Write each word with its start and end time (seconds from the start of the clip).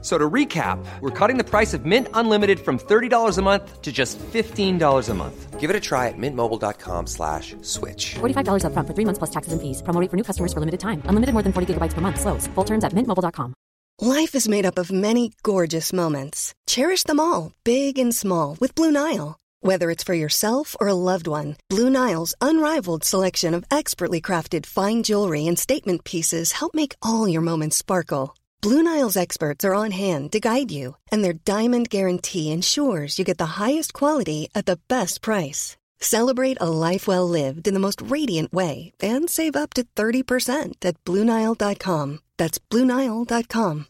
So 0.00 0.16
to 0.16 0.30
recap, 0.30 0.78
we're 1.00 1.10
cutting 1.10 1.38
the 1.38 1.44
price 1.44 1.74
of 1.74 1.84
Mint 1.84 2.06
Unlimited 2.14 2.60
from 2.60 2.78
$30 2.78 3.36
a 3.36 3.42
month 3.42 3.82
to 3.82 3.90
just 3.90 4.16
$15 4.18 5.08
a 5.08 5.14
month. 5.14 5.58
Give 5.58 5.70
it 5.70 5.74
a 5.74 5.80
try 5.80 6.06
at 6.06 6.14
mintmobile.com 6.16 7.08
slash 7.08 7.56
switch. 7.62 8.14
$45 8.20 8.62
upfront 8.62 8.86
for 8.86 8.94
three 8.94 9.04
months 9.04 9.18
plus 9.18 9.30
taxes 9.30 9.52
and 9.52 9.60
fees. 9.60 9.82
Promo 9.82 10.00
rate 10.00 10.08
for 10.10 10.16
new 10.16 10.22
customers 10.22 10.52
for 10.52 10.60
limited 10.60 10.78
time. 10.78 11.02
Unlimited 11.06 11.32
more 11.32 11.42
than 11.42 11.52
40 11.52 11.74
gigabytes 11.74 11.94
per 11.94 12.00
month. 12.00 12.20
Slows. 12.20 12.46
Full 12.54 12.64
terms 12.64 12.84
at 12.84 12.92
mintmobile.com. 12.92 13.54
Life 14.00 14.36
is 14.36 14.48
made 14.48 14.64
up 14.64 14.78
of 14.78 14.92
many 14.92 15.32
gorgeous 15.42 15.92
moments. 15.92 16.54
Cherish 16.68 17.02
them 17.02 17.18
all, 17.18 17.50
big 17.64 17.98
and 17.98 18.14
small, 18.14 18.56
with 18.60 18.76
Blue 18.76 18.92
Nile. 18.92 19.36
Whether 19.60 19.90
it's 19.90 20.04
for 20.04 20.14
yourself 20.14 20.76
or 20.80 20.86
a 20.86 20.94
loved 20.94 21.26
one, 21.26 21.56
Blue 21.68 21.90
Nile's 21.90 22.32
unrivaled 22.40 23.02
selection 23.02 23.54
of 23.54 23.64
expertly 23.72 24.20
crafted 24.20 24.66
fine 24.66 25.02
jewelry 25.02 25.48
and 25.48 25.58
statement 25.58 26.04
pieces 26.04 26.52
help 26.52 26.74
make 26.74 26.94
all 27.02 27.26
your 27.26 27.42
moments 27.42 27.76
sparkle. 27.76 28.36
Blue 28.60 28.82
Nile's 28.82 29.16
experts 29.16 29.64
are 29.64 29.74
on 29.74 29.92
hand 29.92 30.32
to 30.32 30.40
guide 30.40 30.72
you, 30.72 30.96
and 31.12 31.22
their 31.22 31.32
diamond 31.44 31.90
guarantee 31.90 32.50
ensures 32.50 33.16
you 33.16 33.24
get 33.24 33.38
the 33.38 33.54
highest 33.62 33.92
quality 33.92 34.48
at 34.52 34.66
the 34.66 34.80
best 34.88 35.22
price. 35.22 35.76
Celebrate 36.00 36.58
a 36.60 36.68
life 36.68 37.06
well 37.06 37.28
lived 37.28 37.68
in 37.68 37.74
the 37.74 37.80
most 37.86 38.00
radiant 38.00 38.52
way 38.52 38.90
and 39.00 39.30
save 39.30 39.54
up 39.54 39.74
to 39.74 39.84
30% 39.94 40.74
at 40.82 41.04
BlueNile.com. 41.04 42.18
That's 42.36 42.58
BlueNile.com. 42.58 43.86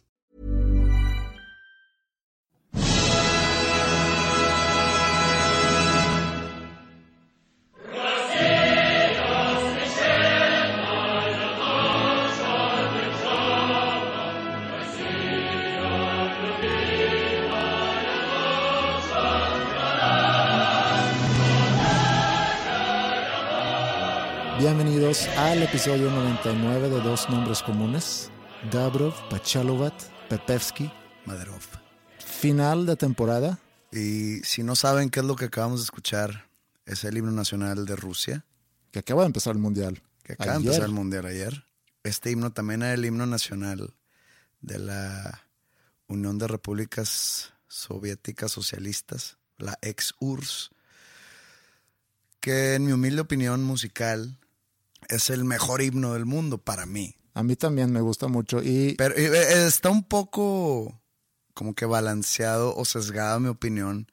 Bienvenidos 24.59 25.25
al 25.37 25.63
episodio 25.63 26.11
99 26.11 26.89
de 26.89 26.99
Dos 26.99 27.29
Nombres 27.29 27.63
Comunes, 27.63 28.29
Dabrov, 28.69 29.13
Pachalovat, 29.29 29.93
Pepevsky, 30.27 30.91
Maderov. 31.23 31.61
Final 32.17 32.85
de 32.85 32.97
temporada. 32.97 33.57
Y 33.93 34.41
si 34.43 34.63
no 34.63 34.75
saben 34.75 35.11
qué 35.11 35.21
es 35.21 35.25
lo 35.25 35.37
que 35.37 35.45
acabamos 35.45 35.79
de 35.79 35.85
escuchar, 35.85 36.49
es 36.85 37.05
el 37.05 37.17
himno 37.17 37.31
nacional 37.31 37.85
de 37.85 37.95
Rusia, 37.95 38.45
que 38.91 38.99
acaba 38.99 39.21
de 39.21 39.27
empezar 39.27 39.53
el 39.55 39.61
Mundial. 39.61 40.01
que 40.23 40.33
acaba 40.33 40.51
de 40.51 40.57
empezar 40.57 40.83
el 40.83 40.91
mundial 40.91 41.25
ayer. 41.27 41.63
Este 42.03 42.29
himno 42.29 42.51
también 42.51 42.81
era 42.81 42.95
el 42.95 43.05
himno 43.05 43.25
nacional 43.25 43.93
de 44.59 44.77
la 44.77 45.47
Unión 46.07 46.37
de 46.37 46.49
Repúblicas 46.49 47.53
Soviéticas 47.69 48.51
Socialistas, 48.51 49.37
la 49.57 49.79
ex-URSS, 49.81 50.71
que 52.41 52.75
en 52.75 52.85
mi 52.85 52.91
humilde 52.91 53.21
opinión 53.21 53.63
musical 53.63 54.37
es 55.09 55.29
el 55.29 55.43
mejor 55.43 55.81
himno 55.81 56.13
del 56.13 56.25
mundo 56.25 56.57
para 56.57 56.85
mí. 56.85 57.15
A 57.33 57.43
mí 57.43 57.55
también 57.55 57.91
me 57.91 58.01
gusta 58.01 58.27
mucho 58.27 58.61
y 58.63 58.95
Pero 58.97 59.15
eh, 59.15 59.27
eh, 59.27 59.67
está 59.67 59.89
un 59.89 60.03
poco 60.03 61.01
como 61.53 61.73
que 61.73 61.85
balanceado 61.85 62.75
o 62.75 62.85
sesgada 62.85 63.39
mi 63.39 63.49
opinión 63.49 64.07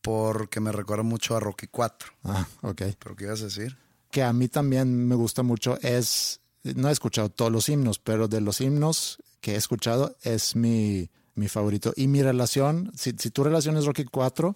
porque 0.00 0.60
me 0.60 0.72
recuerda 0.72 1.02
mucho 1.02 1.36
a 1.36 1.40
Rocky 1.40 1.66
4. 1.66 2.12
ah, 2.24 2.46
ok. 2.62 2.82
¿Pero 2.98 3.16
qué 3.16 3.24
ibas 3.24 3.42
a 3.42 3.44
decir? 3.44 3.78
Que 4.10 4.22
a 4.22 4.32
mí 4.32 4.48
también 4.48 5.06
me 5.06 5.14
gusta 5.14 5.42
mucho 5.42 5.78
es 5.82 6.40
no 6.62 6.88
he 6.88 6.92
escuchado 6.92 7.30
todos 7.30 7.50
los 7.50 7.68
himnos, 7.68 7.98
pero 7.98 8.28
de 8.28 8.40
los 8.40 8.60
himnos 8.60 9.22
que 9.40 9.52
he 9.52 9.56
escuchado 9.56 10.16
es 10.22 10.56
mi, 10.56 11.10
mi 11.34 11.48
favorito. 11.48 11.92
Y 11.96 12.08
mi 12.08 12.22
relación, 12.22 12.92
si, 12.96 13.14
si 13.18 13.30
tu 13.30 13.44
relación 13.44 13.76
es 13.76 13.86
Rocky 13.86 14.04
4, 14.04 14.54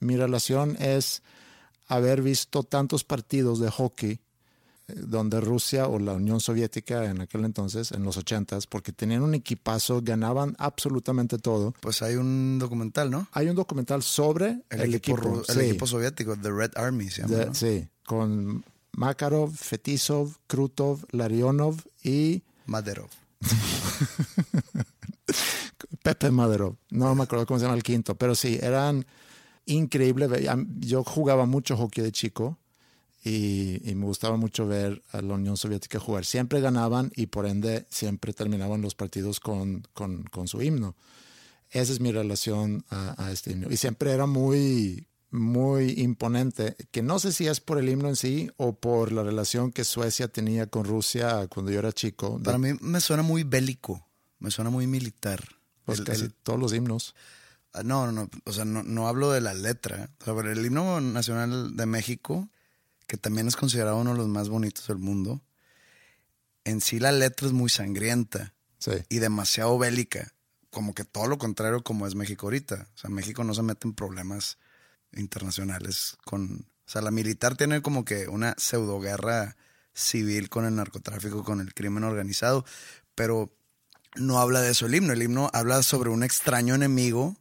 mi 0.00 0.16
relación 0.16 0.76
es 0.80 1.22
haber 1.86 2.22
visto 2.22 2.62
tantos 2.62 3.04
partidos 3.04 3.60
de 3.60 3.70
hockey 3.70 4.20
donde 4.88 5.40
Rusia 5.40 5.86
o 5.88 5.98
la 5.98 6.12
Unión 6.12 6.40
Soviética 6.40 7.06
en 7.06 7.20
aquel 7.22 7.44
entonces, 7.44 7.90
en 7.92 8.02
los 8.04 8.16
ochentas, 8.16 8.66
porque 8.66 8.92
tenían 8.92 9.22
un 9.22 9.34
equipazo, 9.34 10.00
ganaban 10.02 10.54
absolutamente 10.58 11.38
todo. 11.38 11.72
Pues 11.80 12.02
hay 12.02 12.16
un 12.16 12.58
documental, 12.58 13.10
¿no? 13.10 13.26
Hay 13.32 13.48
un 13.48 13.56
documental 13.56 14.02
sobre 14.02 14.62
el, 14.70 14.94
equipo, 14.94 15.16
ru- 15.18 15.44
el 15.48 15.54
sí, 15.54 15.60
equipo 15.62 15.86
soviético, 15.86 16.36
The 16.36 16.50
Red 16.50 16.72
Army 16.76 17.08
se 17.08 17.22
llama, 17.22 17.36
de- 17.36 17.46
¿no? 17.46 17.54
sí, 17.54 17.88
con 18.04 18.64
Makarov, 18.92 19.52
Fetisov, 19.54 20.36
Krutov, 20.46 21.04
Larionov 21.12 21.76
y 22.02 22.42
Maderov. 22.66 23.08
Pepe 26.02 26.30
Maderov. 26.30 26.76
No 26.90 27.14
me 27.14 27.22
acuerdo 27.24 27.46
cómo 27.46 27.58
se 27.58 27.64
llama 27.64 27.76
el 27.76 27.82
quinto, 27.82 28.14
pero 28.16 28.34
sí, 28.34 28.58
eran 28.60 29.06
increíbles. 29.66 30.30
Yo 30.80 31.02
jugaba 31.04 31.46
mucho 31.46 31.76
hockey 31.76 32.04
de 32.04 32.12
chico 32.12 32.58
y, 33.24 33.80
y 33.88 33.94
me 33.94 34.04
gustaba 34.04 34.36
mucho 34.36 34.66
ver 34.66 35.02
a 35.10 35.22
la 35.22 35.34
Unión 35.34 35.56
Soviética 35.56 35.98
jugar. 35.98 36.24
Siempre 36.26 36.60
ganaban 36.60 37.10
y 37.16 37.26
por 37.26 37.46
ende 37.46 37.86
siempre 37.90 38.32
terminaban 38.34 38.82
los 38.82 38.94
partidos 38.94 39.40
con, 39.40 39.82
con, 39.94 40.24
con 40.24 40.46
su 40.46 40.60
himno. 40.62 40.94
Esa 41.70 41.92
es 41.92 42.00
mi 42.00 42.12
relación 42.12 42.84
a, 42.90 43.14
a 43.24 43.32
este 43.32 43.52
himno. 43.52 43.68
Y 43.70 43.76
siempre 43.78 44.12
era 44.12 44.26
muy, 44.26 45.08
muy 45.30 45.92
imponente, 45.98 46.76
que 46.92 47.02
no 47.02 47.18
sé 47.18 47.32
si 47.32 47.48
es 47.48 47.60
por 47.60 47.78
el 47.78 47.88
himno 47.88 48.08
en 48.08 48.16
sí 48.16 48.50
o 48.58 48.76
por 48.78 49.10
la 49.10 49.22
relación 49.22 49.72
que 49.72 49.84
Suecia 49.84 50.28
tenía 50.28 50.66
con 50.68 50.84
Rusia 50.84 51.48
cuando 51.48 51.72
yo 51.72 51.78
era 51.80 51.92
chico. 51.92 52.38
Para 52.42 52.58
mí 52.58 52.74
me 52.80 53.00
suena 53.00 53.22
muy 53.22 53.42
bélico, 53.42 54.06
me 54.38 54.50
suena 54.50 54.70
muy 54.70 54.86
militar. 54.86 55.42
pues 55.84 55.98
El- 56.00 56.04
casi 56.04 56.22
el- 56.24 56.34
todos 56.34 56.60
los 56.60 56.72
himnos. 56.74 57.14
ah, 57.72 57.82
no, 57.82 58.06
no, 58.06 58.12
no, 58.12 58.30
o 58.44 58.52
sea, 58.52 58.64
no, 58.64 58.82
no 58.84 59.08
hablo 59.08 59.32
de 59.32 59.40
la 59.40 59.52
letra. 59.54 60.10
O 60.20 60.24
sea, 60.40 60.52
el 60.52 60.64
himno 60.64 61.00
nacional 61.00 61.76
de 61.76 61.86
México, 61.86 62.48
que 63.14 63.18
también 63.18 63.46
es 63.46 63.54
considerado 63.54 63.98
uno 63.98 64.10
de 64.10 64.18
los 64.18 64.26
más 64.26 64.48
bonitos 64.48 64.88
del 64.88 64.98
mundo, 64.98 65.40
en 66.64 66.80
sí 66.80 66.98
la 66.98 67.12
letra 67.12 67.46
es 67.46 67.52
muy 67.52 67.70
sangrienta. 67.70 68.54
Sí. 68.78 68.90
y 69.08 69.18
demasiado 69.20 69.78
bélica. 69.78 70.34
Como 70.68 70.94
que 70.94 71.04
todo 71.04 71.28
lo 71.28 71.38
contrario 71.38 71.82
como 71.84 72.08
es 72.08 72.16
México 72.16 72.46
ahorita. 72.46 72.88
O 72.92 72.98
sea, 72.98 73.08
México 73.08 73.44
no 73.44 73.54
se 73.54 73.62
mete 73.62 73.86
en 73.86 73.94
problemas 73.94 74.58
internacionales 75.12 76.18
con... 76.24 76.66
O 76.86 76.90
sea, 76.90 77.00
la 77.00 77.12
militar 77.12 77.56
tiene 77.56 77.80
como 77.82 78.04
que 78.04 78.26
una 78.28 78.54
pseudoguerra 78.58 79.56
civil 79.94 80.50
con 80.50 80.66
el 80.66 80.74
narcotráfico, 80.74 81.44
con 81.44 81.60
el 81.60 81.72
crimen 81.72 82.02
organizado, 82.02 82.66
pero 83.14 83.56
no 84.16 84.40
habla 84.40 84.60
de 84.60 84.72
eso 84.72 84.86
el 84.86 84.94
himno. 84.96 85.12
El 85.12 85.22
himno 85.22 85.50
habla 85.54 85.82
sobre 85.84 86.10
un 86.10 86.24
extraño 86.24 86.74
enemigo 86.74 87.36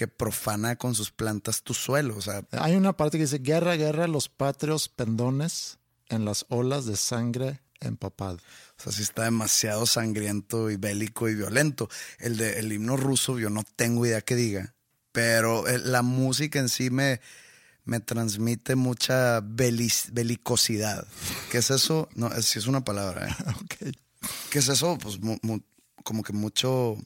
que 0.00 0.08
profana 0.08 0.76
con 0.76 0.94
sus 0.94 1.10
plantas 1.10 1.62
tu 1.62 1.74
suelo. 1.74 2.16
O 2.16 2.22
sea, 2.22 2.42
Hay 2.52 2.74
una 2.74 2.96
parte 2.96 3.18
que 3.18 3.24
dice, 3.24 3.38
guerra, 3.40 3.76
guerra, 3.76 4.06
los 4.06 4.30
patrios 4.30 4.88
pendones 4.88 5.76
en 6.08 6.24
las 6.24 6.46
olas 6.48 6.86
de 6.86 6.96
sangre 6.96 7.60
empapada. 7.80 8.38
O 8.78 8.82
sea, 8.82 8.92
sí 8.92 9.02
está 9.02 9.24
demasiado 9.24 9.84
sangriento 9.84 10.70
y 10.70 10.76
bélico 10.76 11.28
y 11.28 11.34
violento. 11.34 11.90
El 12.18 12.38
de 12.38 12.58
el 12.60 12.72
himno 12.72 12.96
ruso, 12.96 13.38
yo 13.38 13.50
no 13.50 13.62
tengo 13.76 14.06
idea 14.06 14.22
que 14.22 14.36
diga, 14.36 14.72
pero 15.12 15.68
el- 15.68 15.92
la 15.92 16.00
música 16.00 16.58
en 16.58 16.70
sí 16.70 16.88
me, 16.88 17.20
me 17.84 18.00
transmite 18.00 18.76
mucha 18.76 19.42
belis- 19.42 20.08
belicosidad. 20.12 21.06
¿Qué 21.50 21.58
es 21.58 21.70
eso? 21.70 22.08
No, 22.14 22.28
es, 22.28 22.46
sí 22.46 22.58
es 22.58 22.66
una 22.66 22.82
palabra, 22.84 23.28
¿eh? 23.28 23.34
Ok. 23.62 23.94
¿Qué 24.50 24.60
es 24.60 24.68
eso? 24.68 24.96
Pues 24.96 25.20
mu- 25.20 25.38
mu- 25.42 25.60
como 26.04 26.22
que 26.22 26.32
mucho, 26.32 26.96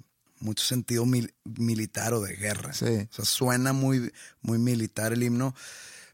mucho 0.45 0.65
sentido 0.65 1.05
mil- 1.07 1.35
militar 1.45 2.13
o 2.15 2.21
de 2.21 2.35
guerra. 2.37 2.73
Sí. 2.73 3.09
O 3.11 3.15
sea, 3.15 3.25
suena 3.25 3.73
muy, 3.73 4.13
muy 4.43 4.59
militar 4.59 5.13
el 5.13 5.23
himno. 5.23 5.55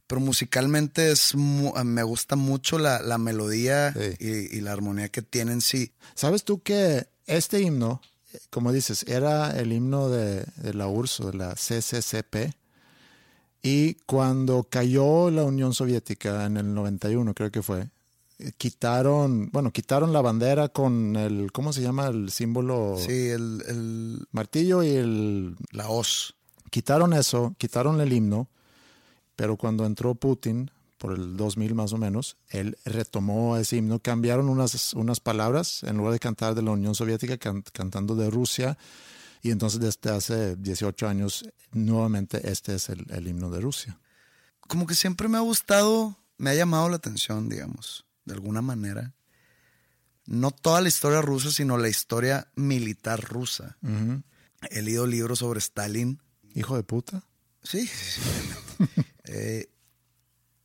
Pero 0.06 0.20
musicalmente 0.20 1.12
es 1.12 1.34
mu- 1.34 1.72
me 1.84 2.02
gusta 2.02 2.34
mucho 2.36 2.78
la, 2.78 3.00
la 3.00 3.18
melodía 3.18 3.92
Sí. 3.92 4.16
y, 4.18 4.56
y 4.56 4.60
la 4.60 4.72
armonía 4.72 5.08
que 5.08 5.22
tiene 5.22 5.52
en 5.52 5.60
sí. 5.60 5.92
¿Sabes 6.14 6.42
tú 6.44 6.62
que 6.62 7.06
este 7.26 7.60
himno, 7.60 8.00
como 8.50 8.72
dices, 8.72 9.04
era 9.06 9.56
el 9.58 9.72
himno 9.72 10.08
de, 10.08 10.44
de 10.56 10.74
la 10.74 10.88
URSS 10.88 11.26
de 11.26 11.34
la 11.34 11.54
CCCP? 11.54 12.54
Y 13.62 13.94
cuando 14.06 14.64
cayó 14.64 15.30
la 15.30 15.44
Unión 15.44 15.74
Soviética 15.74 16.46
en 16.46 16.56
el 16.56 16.72
91, 16.74 17.34
creo 17.34 17.50
que 17.50 17.62
fue, 17.62 17.88
quitaron, 18.56 19.50
bueno, 19.52 19.70
quitaron 19.72 20.12
la 20.12 20.20
bandera 20.22 20.68
con 20.68 21.16
el, 21.16 21.52
¿cómo 21.52 21.72
se 21.72 21.82
llama? 21.82 22.06
El 22.08 22.30
símbolo 22.30 22.96
Sí, 22.98 23.28
el, 23.28 23.62
el- 23.68 24.26
martillo 24.32 24.82
y 24.82 24.88
el 24.90 25.56
la 25.72 25.88
hoz. 25.88 26.34
quitaron 26.70 27.12
eso, 27.12 27.54
quitaron 27.58 28.00
el 28.00 28.12
himno, 28.12 28.48
pero 29.36 29.56
cuando 29.56 29.84
entró 29.86 30.14
Putin, 30.14 30.70
por 30.98 31.12
el 31.14 31.36
2000 31.36 31.74
más 31.74 31.92
o 31.94 31.98
menos, 31.98 32.36
él 32.50 32.76
retomó 32.84 33.56
ese 33.56 33.76
himno, 33.78 33.98
cambiaron 34.00 34.48
unas, 34.48 34.92
unas 34.94 35.18
palabras, 35.20 35.82
en 35.84 35.96
lugar 35.96 36.12
de 36.12 36.18
cantar 36.18 36.54
de 36.54 36.62
la 36.62 36.72
Unión 36.72 36.94
Soviética, 36.94 37.38
can- 37.38 37.64
cantando 37.72 38.14
de 38.14 38.28
Rusia, 38.30 38.76
y 39.42 39.50
entonces 39.50 39.80
desde 39.80 40.10
hace 40.14 40.56
18 40.56 41.08
años, 41.08 41.44
nuevamente 41.72 42.50
este 42.50 42.74
es 42.74 42.90
el, 42.90 43.06
el 43.10 43.26
himno 43.28 43.48
de 43.50 43.60
Rusia. 43.62 43.98
Como 44.68 44.86
que 44.86 44.94
siempre 44.94 45.28
me 45.28 45.38
ha 45.38 45.40
gustado, 45.40 46.16
me 46.36 46.50
ha 46.50 46.54
llamado 46.54 46.88
la 46.90 46.96
atención, 46.96 47.48
digamos, 47.48 48.04
de 48.24 48.34
alguna 48.34 48.62
manera. 48.62 49.14
No 50.26 50.50
toda 50.50 50.80
la 50.80 50.88
historia 50.88 51.22
rusa, 51.22 51.50
sino 51.50 51.76
la 51.76 51.88
historia 51.88 52.48
militar 52.54 53.20
rusa. 53.20 53.76
He 54.70 54.82
leído 54.82 55.06
libros 55.06 55.40
sobre 55.40 55.58
Stalin. 55.58 56.20
Hijo 56.54 56.76
de 56.76 56.82
puta. 56.82 57.24
Sí, 57.62 57.86
sí, 57.86 58.20
obviamente. 58.20 59.10
Eh, 59.32 59.70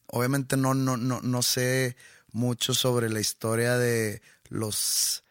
obviamente 0.07 0.57
no, 0.57 0.73
no, 0.73 0.97
no, 0.97 1.21
no 1.21 1.43
sé 1.43 1.95
mucho 2.31 2.73
sobre 2.73 3.09
la 3.09 3.19
historia 3.19 3.77
de 3.77 4.23
los 4.49 5.23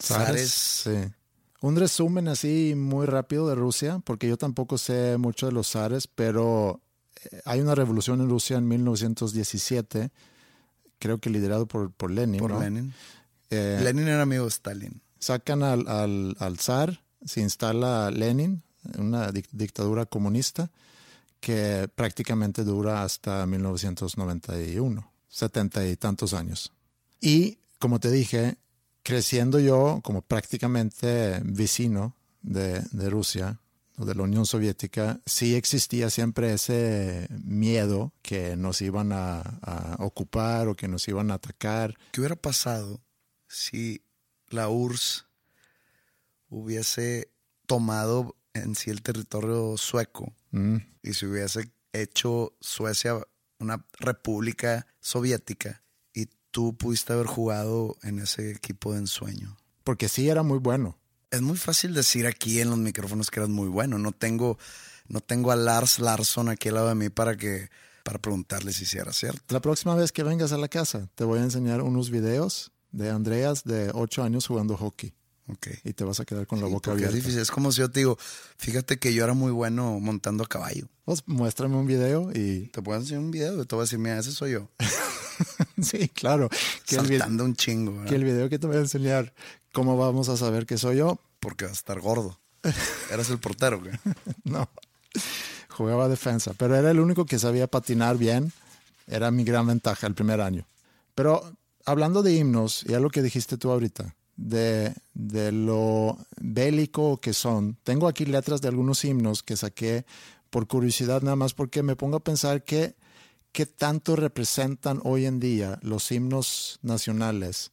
zares. 0.00 0.52
Sí. 0.84 1.12
Un 1.60 1.76
resumen 1.76 2.28
así 2.28 2.74
muy 2.76 3.06
rápido 3.06 3.48
de 3.48 3.54
Rusia, 3.54 4.00
porque 4.04 4.28
yo 4.28 4.36
tampoco 4.36 4.78
sé 4.78 5.16
mucho 5.16 5.46
de 5.46 5.52
los 5.52 5.70
zares, 5.70 6.06
pero 6.06 6.80
eh, 7.24 7.40
hay 7.44 7.60
una 7.60 7.74
revolución 7.74 8.20
en 8.20 8.28
Rusia 8.28 8.58
en 8.58 8.68
1917, 8.68 10.10
creo 10.98 11.18
que 11.18 11.30
liderado 11.30 11.66
por, 11.66 11.90
por 11.92 12.10
Lenin. 12.10 12.40
por 12.40 12.50
¿no? 12.52 12.60
Lenin. 12.60 12.92
Eh, 13.50 13.80
Lenin 13.82 14.08
era 14.08 14.22
amigo 14.22 14.44
de 14.44 14.50
Stalin. 14.50 15.00
sacan 15.18 15.62
al, 15.62 15.86
al, 15.88 16.36
al 16.38 16.58
zar, 16.58 17.02
se 17.24 17.40
instala 17.40 18.10
Lenin, 18.10 18.62
una 18.98 19.30
dic- 19.32 19.48
dictadura 19.52 20.06
comunista 20.06 20.70
que 21.40 21.88
prácticamente 21.94 22.64
dura 22.64 23.02
hasta 23.02 23.46
1991, 23.46 25.10
setenta 25.28 25.86
y 25.86 25.96
tantos 25.96 26.34
años. 26.34 26.72
Y 27.20 27.58
como 27.78 28.00
te 28.00 28.10
dije, 28.10 28.56
creciendo 29.02 29.60
yo 29.60 30.00
como 30.02 30.22
prácticamente 30.22 31.40
vecino 31.44 32.16
de, 32.42 32.80
de 32.90 33.10
Rusia 33.10 33.60
o 33.98 34.04
de 34.04 34.14
la 34.14 34.22
Unión 34.22 34.46
Soviética, 34.46 35.20
sí 35.26 35.54
existía 35.54 36.10
siempre 36.10 36.52
ese 36.52 37.28
miedo 37.44 38.12
que 38.22 38.56
nos 38.56 38.82
iban 38.82 39.12
a, 39.12 39.40
a 39.40 39.96
ocupar 40.04 40.68
o 40.68 40.74
que 40.76 40.88
nos 40.88 41.06
iban 41.08 41.30
a 41.30 41.34
atacar. 41.34 41.96
¿Qué 42.12 42.20
hubiera 42.20 42.36
pasado 42.36 43.00
si 43.48 44.02
la 44.48 44.68
URSS 44.68 45.26
hubiese 46.48 47.30
tomado 47.66 48.36
en 48.54 48.74
sí 48.74 48.90
el 48.90 49.02
territorio 49.02 49.76
sueco 49.76 50.32
Mm. 50.56 50.76
y 51.02 51.12
se 51.12 51.26
hubiese 51.26 51.70
hecho 51.92 52.54
Suecia 52.60 53.20
una 53.58 53.84
república 53.98 54.86
soviética 55.00 55.82
y 56.14 56.26
tú 56.50 56.74
pudiste 56.76 57.12
haber 57.12 57.26
jugado 57.26 57.96
en 58.02 58.20
ese 58.20 58.52
equipo 58.52 58.92
de 58.92 59.00
ensueño? 59.00 59.56
Porque 59.84 60.08
sí 60.08 60.28
era 60.28 60.42
muy 60.42 60.58
bueno. 60.58 60.98
Es 61.30 61.42
muy 61.42 61.56
fácil 61.56 61.92
decir 61.94 62.26
aquí 62.26 62.60
en 62.60 62.70
los 62.70 62.78
micrófonos 62.78 63.30
que 63.30 63.40
eras 63.40 63.50
muy 63.50 63.68
bueno. 63.68 63.98
No 63.98 64.12
tengo, 64.12 64.58
no 65.08 65.20
tengo 65.20 65.50
a 65.52 65.56
Lars 65.56 65.98
Larsson 65.98 66.48
aquí 66.48 66.68
al 66.68 66.74
lado 66.76 66.88
de 66.88 66.94
mí 66.94 67.08
para 67.08 67.36
que 67.36 67.68
para 68.04 68.20
preguntarle 68.20 68.72
si 68.72 68.86
sí 68.86 68.98
era 68.98 69.12
cierto. 69.12 69.40
La 69.48 69.60
próxima 69.60 69.96
vez 69.96 70.12
que 70.12 70.22
vengas 70.22 70.52
a 70.52 70.56
la 70.58 70.68
casa, 70.68 71.08
te 71.16 71.24
voy 71.24 71.40
a 71.40 71.42
enseñar 71.42 71.82
unos 71.82 72.10
videos 72.10 72.70
de 72.92 73.10
Andreas 73.10 73.64
de 73.64 73.90
8 73.92 74.22
años 74.22 74.46
jugando 74.46 74.76
hockey. 74.76 75.12
Ok. 75.48 75.68
Y 75.84 75.92
te 75.92 76.04
vas 76.04 76.20
a 76.20 76.24
quedar 76.24 76.46
con 76.46 76.60
la 76.60 76.66
Sí, 76.68 76.72
boca 76.72 76.90
porque 76.90 77.02
es 77.04 77.08
abierta. 77.08 77.16
difícil. 77.16 77.40
Es 77.40 77.50
como 77.50 77.72
si 77.72 77.80
yo 77.80 77.90
te 77.90 78.00
digo, 78.00 78.16
fíjate 78.58 78.98
que 78.98 79.12
yo 79.12 79.24
era 79.24 79.34
muy 79.34 79.50
bueno 79.52 79.98
montando 80.00 80.44
a 80.44 80.46
caballo. 80.46 80.88
Pues 81.04 81.22
muéstrame 81.26 81.76
un 81.76 81.86
video 81.86 82.30
y... 82.32 82.66
Te 82.72 82.80
puedo 82.82 82.98
enseñar 83.00 83.20
un 83.22 83.30
video 83.32 83.60
y 83.60 83.66
te 83.66 83.74
voy 83.74 83.82
a 83.82 83.84
decir, 83.86 83.98
mira, 83.98 84.18
ese 84.18 84.30
soy 84.32 84.52
yo. 84.52 84.70
sí, 85.82 86.08
claro. 86.08 86.48
Que 86.86 86.96
el, 86.96 87.06
saltando 87.06 87.44
un 87.44 87.54
chingo, 87.54 87.92
¿verdad? 87.92 88.08
que 88.08 88.14
el 88.14 88.24
video 88.24 88.48
que 88.48 88.58
te 88.58 88.66
voy 88.66 88.76
a 88.76 88.80
enseñar, 88.80 89.32
¿cómo 89.72 89.96
vamos 89.96 90.28
a 90.28 90.36
saber 90.36 90.66
que 90.66 90.78
soy 90.78 90.98
yo? 90.98 91.18
Porque 91.40 91.64
vas 91.64 91.72
a 91.72 91.76
estar 91.76 92.00
gordo. 92.00 92.38
Eras 93.10 93.30
el 93.30 93.38
portero, 93.38 93.80
güey. 93.80 93.92
No. 94.44 94.68
Jugaba 95.68 96.08
defensa, 96.08 96.52
pero 96.56 96.74
era 96.74 96.90
el 96.90 97.00
único 97.00 97.26
que 97.26 97.38
sabía 97.38 97.66
patinar 97.66 98.16
bien. 98.16 98.52
Era 99.06 99.30
mi 99.30 99.44
gran 99.44 99.66
ventaja 99.66 100.06
el 100.06 100.14
primer 100.14 100.40
año. 100.40 100.66
Pero 101.14 101.52
hablando 101.84 102.22
de 102.22 102.34
himnos, 102.34 102.82
ya 102.82 102.98
lo 102.98 103.10
que 103.10 103.22
dijiste 103.22 103.56
tú 103.56 103.70
ahorita, 103.70 104.14
de, 104.36 104.94
de 105.14 105.52
lo 105.52 106.18
bélico 106.40 107.18
que 107.18 107.32
son, 107.32 107.76
tengo 107.84 108.08
aquí 108.08 108.24
letras 108.24 108.60
de 108.60 108.68
algunos 108.68 109.04
himnos 109.04 109.42
que 109.42 109.56
saqué 109.56 110.04
por 110.50 110.66
curiosidad 110.66 111.22
nada 111.22 111.36
más 111.36 111.54
porque 111.54 111.82
me 111.82 111.96
pongo 111.96 112.16
a 112.18 112.24
pensar 112.24 112.64
que 112.64 112.94
qué 113.56 113.64
tanto 113.64 114.16
representan 114.16 115.00
hoy 115.02 115.24
en 115.24 115.40
día 115.40 115.78
los 115.80 116.12
himnos 116.12 116.78
nacionales 116.82 117.70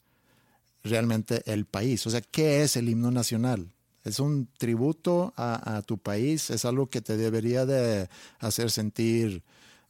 realmente 0.81 1.43
el 1.45 1.65
país. 1.65 2.07
O 2.07 2.09
sea, 2.09 2.21
¿qué 2.21 2.63
es 2.63 2.77
el 2.77 2.87
himno 2.87 3.11
nacional? 3.11 3.69
Es 4.05 4.21
un 4.21 4.47
tributo 4.57 5.33
a, 5.35 5.81
tu 5.85 5.97
país, 5.97 6.51
es 6.51 6.63
algo 6.63 6.89
que 6.89 7.01
te 7.01 7.17
debería 7.17 7.65
de 7.65 8.07
hacer 8.39 8.71
sentir 8.71 9.43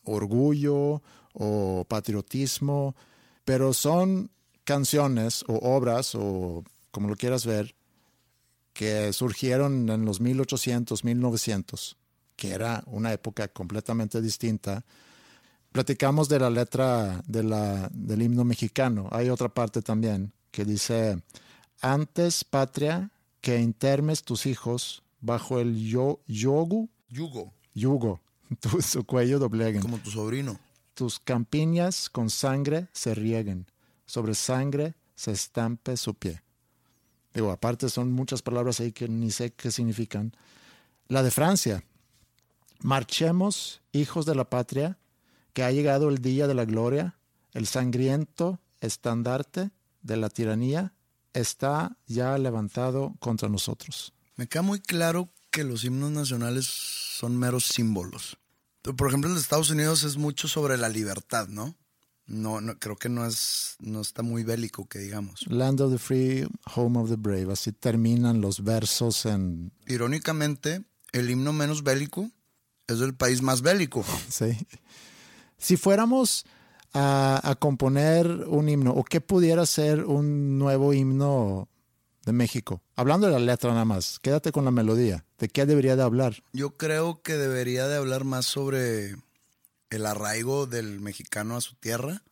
orgullo 0.04 1.04
o 1.32 1.86
patriotismo, 1.88 2.96
pero 3.46 3.72
son 3.72 4.32
canciones 4.64 5.46
o 5.48 5.60
obras 5.76 6.16
o 6.16 6.64
como 6.90 7.08
lo 7.08 7.16
quieras 7.16 7.46
ver, 7.46 7.76
que 8.74 9.14
surgieron 9.14 9.88
en 9.92 10.06
los 10.06 10.22
1800, 10.22 11.04
1900, 11.04 11.98
que 12.36 12.50
era 12.50 12.84
una 12.88 13.14
época 13.14 13.48
completamente 13.48 14.24
distinta. 14.24 14.84
Platicamos 15.74 16.30
de 16.30 16.40
la 16.40 16.50
letra 16.50 17.22
de 17.28 17.44
la, 17.44 17.90
del 17.92 18.22
himno 18.22 18.46
mexicano. 18.46 19.10
Hay 19.12 19.30
otra 19.30 19.50
parte 19.50 19.82
también 19.82 20.32
que 20.52 20.66
dice, 20.66 21.22
antes 21.82 22.44
patria 22.44 23.10
que 23.42 23.60
intermes 23.60 24.24
tus 24.24 24.46
hijos 24.46 25.04
bajo 25.20 25.60
el 25.60 25.76
yo, 25.76 26.22
yogu, 26.28 26.90
Yugo, 27.10 27.54
yugo, 27.76 28.22
tu, 28.60 28.82
su 28.82 29.04
cuello 29.04 29.38
dobleguen. 29.38 29.82
como 29.82 29.98
tu 29.98 30.10
sobrino. 30.10 30.60
Tus 30.96 31.20
campiñas 31.20 32.10
con 32.10 32.30
sangre 32.30 32.88
se 32.92 33.14
rieguen, 33.14 33.68
sobre 34.06 34.34
sangre 34.34 34.96
se 35.16 35.32
estampe 35.32 35.98
su 35.98 36.14
pie. 36.14 36.42
Digo, 37.34 37.52
aparte 37.52 37.90
son 37.90 38.12
muchas 38.12 38.42
palabras 38.42 38.80
ahí 38.80 38.92
que 38.92 39.08
ni 39.08 39.32
sé 39.32 39.54
qué 39.54 39.72
significan. 39.72 40.36
La 41.08 41.24
de 41.24 41.32
Francia. 41.32 41.84
Marchemos, 42.80 43.82
hijos 43.92 44.26
de 44.26 44.36
la 44.36 44.50
patria, 44.50 44.98
que 45.54 45.64
ha 45.64 45.72
llegado 45.72 46.10
el 46.10 46.20
día 46.20 46.48
de 46.48 46.54
la 46.54 46.66
gloria, 46.66 47.18
el 47.54 47.68
sangriento 47.68 48.60
estandarte 48.82 49.72
de 50.02 50.18
la 50.18 50.30
tiranía 50.30 50.94
está 51.34 51.98
ya 52.08 52.38
levantado 52.38 53.16
contra 53.20 53.50
nosotros. 53.50 54.14
Me 54.36 54.48
queda 54.48 54.64
muy 54.64 54.80
claro 54.80 55.30
que 55.52 55.64
los 55.64 55.84
himnos 55.84 56.12
nacionales 56.12 56.66
son 56.66 57.38
meros 57.38 57.66
símbolos. 57.66 58.38
Por 58.82 59.08
ejemplo, 59.08 59.30
en 59.30 59.38
Estados 59.38 59.70
Unidos 59.70 60.04
es 60.04 60.18
mucho 60.18 60.48
sobre 60.48 60.78
la 60.78 60.90
libertad, 60.90 61.48
¿no? 61.48 61.76
No, 62.26 62.62
no 62.62 62.78
creo 62.80 62.96
que 62.96 63.10
no 63.10 63.26
es, 63.26 63.76
no 63.80 64.02
está 64.02 64.24
muy 64.24 64.44
bélico, 64.44 64.88
que 64.88 65.00
digamos. 65.00 65.46
Land 65.48 65.82
of 65.82 65.92
the 65.92 66.00
free, 66.00 66.48
home 66.74 67.00
of 67.00 67.10
the 67.10 67.16
brave. 67.16 67.52
Así 67.52 67.72
terminan 67.72 68.42
los 68.42 68.64
versos 68.64 69.26
en... 69.26 69.72
Irónicamente, 69.88 70.84
el 71.12 71.30
himno 71.30 71.54
menos 71.54 71.84
bélico 71.84 72.30
es 72.88 73.02
el 73.02 73.14
país 73.14 73.42
más 73.42 73.62
bélico. 73.62 74.04
Sí. 74.30 74.58
Si 75.64 75.78
fuéramos 75.78 76.46
a, 76.94 77.40
a 77.42 77.56
componer 77.56 78.28
un 78.28 78.68
himno, 78.68 78.92
¿o 78.92 79.06
qué 79.06 79.22
pudiera 79.22 79.66
ser 79.66 80.04
un 80.04 80.60
nuevo 80.60 80.94
himno 80.94 81.70
de 82.26 82.34
México? 82.34 82.82
Hablando 82.98 83.28
de 83.28 83.34
la 83.34 83.40
letra 83.40 83.72
nada 83.72 83.86
más, 83.86 84.20
quédate 84.20 84.52
con 84.52 84.66
la 84.66 84.72
melodía. 84.72 85.24
¿De 85.40 85.48
qué 85.48 85.66
debería 85.66 85.96
de 85.96 86.04
hablar? 86.04 86.44
Yo 86.52 86.76
creo 86.76 87.22
que 87.22 87.38
debería 87.38 87.88
de 87.88 87.96
hablar 87.96 88.26
más 88.26 88.46
sobre 88.46 89.16
el 89.90 90.06
arraigo 90.06 90.66
del 90.66 91.00
mexicano 91.00 91.56
a 91.56 91.62
su 91.62 91.76
tierra, 91.76 92.24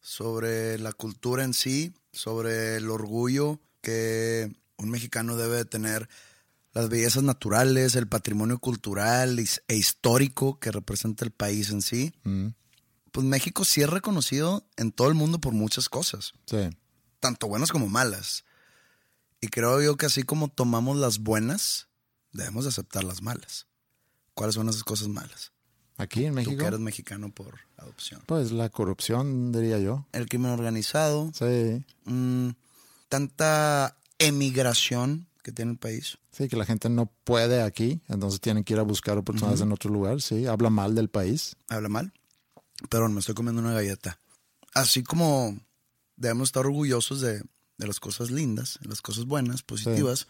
sobre 0.00 0.80
la 0.80 0.92
cultura 0.92 1.44
en 1.44 1.54
sí, 1.54 1.94
sobre 2.10 2.74
el 2.76 2.90
orgullo 2.90 3.60
que 3.82 4.50
un 4.78 4.90
mexicano 4.90 5.36
debe 5.36 5.58
de 5.58 5.64
tener, 5.64 6.08
las 6.72 6.88
bellezas 6.88 7.22
naturales, 7.22 7.96
el 7.96 8.06
patrimonio 8.08 8.58
cultural 8.58 9.38
e 9.38 9.74
histórico 9.76 10.58
que 10.60 10.70
representa 10.70 11.24
el 11.24 11.30
país 11.30 11.70
en 11.70 11.82
sí. 11.82 12.12
Pues 13.12 13.26
México 13.26 13.64
sí 13.64 13.80
es 13.82 13.90
reconocido 13.90 14.66
en 14.76 14.92
todo 14.92 15.08
el 15.08 15.14
mundo 15.14 15.40
por 15.40 15.52
muchas 15.54 15.88
cosas, 15.88 16.34
Sí. 16.46 16.68
tanto 17.20 17.48
buenas 17.48 17.72
como 17.72 17.88
malas. 17.88 18.44
Y 19.40 19.48
creo 19.48 19.80
yo 19.82 19.96
que 19.96 20.06
así 20.06 20.22
como 20.24 20.48
tomamos 20.48 20.96
las 20.98 21.18
buenas, 21.20 21.88
debemos 22.32 22.64
de 22.64 22.68
aceptar 22.70 23.04
las 23.04 23.22
malas. 23.22 23.66
¿Cuáles 24.34 24.54
son 24.54 24.68
esas 24.68 24.84
cosas 24.84 25.08
malas? 25.08 25.52
Aquí 25.96 26.24
en 26.26 26.30
Tú 26.32 26.36
México. 26.36 26.56
que 26.58 26.66
eres 26.66 26.78
mexicano 26.80 27.32
por 27.32 27.58
adopción. 27.76 28.22
Pues 28.26 28.52
la 28.52 28.68
corrupción, 28.68 29.50
diría 29.52 29.78
yo. 29.80 30.06
El 30.12 30.28
crimen 30.28 30.52
organizado, 30.52 31.32
Sí. 31.34 31.84
mm, 32.04 32.50
tanta 33.08 33.96
emigración 34.18 35.26
que 35.48 35.52
tiene 35.52 35.72
el 35.72 35.78
país. 35.78 36.18
Sí, 36.30 36.46
que 36.46 36.58
la 36.58 36.66
gente 36.66 36.90
no 36.90 37.10
puede 37.24 37.62
aquí, 37.62 38.02
entonces 38.08 38.38
tienen 38.38 38.64
que 38.64 38.74
ir 38.74 38.78
a 38.80 38.82
buscar 38.82 39.16
oportunidades 39.16 39.62
en 39.62 39.72
otro 39.72 39.90
lugar. 39.90 40.20
Sí, 40.20 40.44
habla 40.44 40.68
mal 40.68 40.94
del 40.94 41.08
país. 41.08 41.56
Habla 41.70 41.88
mal. 41.88 42.12
Pero 42.90 43.08
me 43.08 43.20
estoy 43.20 43.34
comiendo 43.34 43.62
una 43.62 43.72
galleta. 43.72 44.20
Así 44.74 45.02
como 45.02 45.58
debemos 46.16 46.50
estar 46.50 46.66
orgullosos 46.66 47.22
de, 47.22 47.42
de 47.78 47.86
las 47.86 47.98
cosas 47.98 48.30
lindas, 48.30 48.78
de 48.82 48.90
las 48.90 49.00
cosas 49.00 49.24
buenas, 49.24 49.62
positivas, 49.62 50.26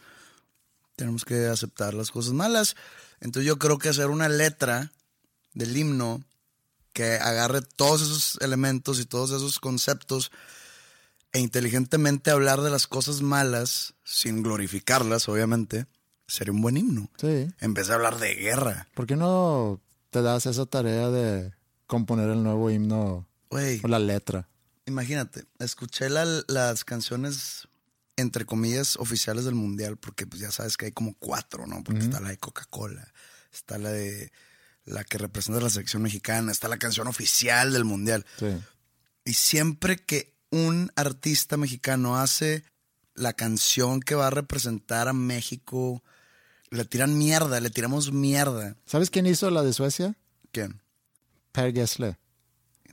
tenemos 0.94 1.24
que 1.24 1.46
aceptar 1.46 1.94
las 1.94 2.12
cosas 2.12 2.32
malas. 2.32 2.76
Entonces 3.20 3.48
yo 3.48 3.58
creo 3.58 3.78
que 3.78 3.88
hacer 3.88 4.06
una 4.06 4.28
letra 4.28 4.92
del 5.52 5.76
himno 5.76 6.22
que 6.92 7.14
agarre 7.14 7.62
todos 7.62 8.02
esos 8.02 8.38
elementos 8.40 9.00
y 9.00 9.04
todos 9.04 9.32
esos 9.32 9.58
conceptos 9.58 10.30
e 11.32 11.40
inteligentemente 11.40 12.30
hablar 12.30 12.60
de 12.62 12.70
las 12.70 12.86
cosas 12.86 13.20
malas 13.22 13.94
sin 14.04 14.42
glorificarlas, 14.42 15.28
obviamente, 15.28 15.86
sería 16.26 16.52
un 16.52 16.60
buen 16.62 16.76
himno. 16.76 17.10
Sí. 17.20 17.48
En 17.60 17.74
vez 17.74 17.88
de 17.88 17.94
hablar 17.94 18.18
de 18.18 18.34
guerra. 18.34 18.88
¿Por 18.94 19.06
qué 19.06 19.16
no 19.16 19.80
te 20.10 20.22
das 20.22 20.46
esa 20.46 20.66
tarea 20.66 21.10
de 21.10 21.52
componer 21.86 22.30
el 22.30 22.42
nuevo 22.42 22.70
himno 22.70 23.26
o 23.50 23.88
la 23.88 23.98
letra? 23.98 24.48
imagínate, 24.86 25.44
escuché 25.58 26.08
la- 26.08 26.42
las 26.48 26.82
canciones 26.82 27.68
entre 28.16 28.46
comillas 28.46 28.96
oficiales 28.96 29.44
del 29.44 29.54
mundial, 29.54 29.98
porque 29.98 30.26
pues 30.26 30.40
ya 30.40 30.50
sabes 30.50 30.78
que 30.78 30.86
hay 30.86 30.92
como 30.92 31.12
cuatro, 31.18 31.66
¿no? 31.66 31.84
Porque 31.84 32.00
está 32.00 32.20
la 32.20 32.30
de 32.30 32.38
Coca-Cola, 32.38 33.06
está 33.52 33.76
la 33.76 33.90
de 33.92 34.32
la 34.84 35.04
que 35.04 35.18
representa 35.18 35.60
la 35.60 35.68
selección 35.68 36.02
mexicana, 36.02 36.50
está 36.50 36.68
la 36.68 36.78
canción 36.78 37.06
oficial 37.06 37.74
del 37.74 37.84
mundial. 37.84 38.24
Sí. 38.38 38.46
Y 39.26 39.34
siempre 39.34 39.98
que 39.98 40.37
un 40.50 40.90
artista 40.96 41.56
mexicano 41.56 42.16
hace 42.16 42.64
la 43.14 43.32
canción 43.32 44.00
que 44.00 44.14
va 44.14 44.28
a 44.28 44.30
representar 44.30 45.08
a 45.08 45.12
México, 45.12 46.02
le 46.70 46.84
tiran 46.84 47.18
mierda, 47.18 47.60
le 47.60 47.70
tiramos 47.70 48.12
mierda. 48.12 48.76
¿Sabes 48.86 49.10
quién 49.10 49.26
hizo 49.26 49.50
la 49.50 49.62
de 49.62 49.72
Suecia? 49.72 50.16
¿Quién? 50.52 50.80
Per 51.52 51.72
Gessle. 51.72 52.16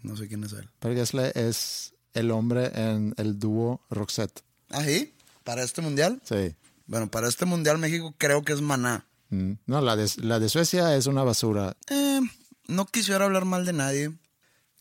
No 0.02 0.16
sé 0.18 0.28
quién 0.28 0.44
es 0.44 0.54
él. 0.54 0.70
Per 0.80 0.96
Gessle 0.96 1.32
es 1.36 1.94
el 2.14 2.32
hombre 2.32 2.72
en 2.74 3.14
el 3.18 3.40
dúo 3.40 3.82
Roxette. 3.90 4.44
¿Ah, 4.70 4.84
sí? 4.84 5.14
¿Para 5.44 5.64
este 5.64 5.82
mundial? 5.82 6.22
Sí. 6.24 6.56
Bueno, 6.88 7.10
para 7.10 7.28
este 7.28 7.46
mundial 7.46 7.78
México 7.78 8.14
creo 8.18 8.44
que 8.44 8.54
es 8.54 8.62
Maná. 8.62 9.06
Mm. 9.30 9.54
No, 9.66 9.82
la 9.82 9.96
de, 9.96 10.10
la 10.18 10.40
de 10.40 10.50
Suecia 10.50 10.96
es 10.96 11.08
una 11.08 11.24
basura. 11.24 11.76
Eh, 11.90 12.22
no 12.68 12.86
quisiera 12.86 13.26
hablar 13.26 13.46
mal 13.46 13.66
de 13.66 13.74
nadie. 13.74 14.12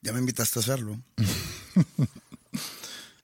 Ya 0.02 0.12
me 0.12 0.20
invitaste 0.20 0.58
a 0.58 0.62
hacerlo. 0.62 1.00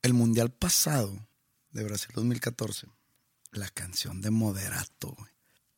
El 0.03 0.15
mundial 0.15 0.51
pasado 0.51 1.27
de 1.73 1.85
Brasil 1.85 2.11
2014, 2.15 2.87
la 3.53 3.69
canción 3.69 4.21
de 4.21 4.31
Moderato. 4.31 5.17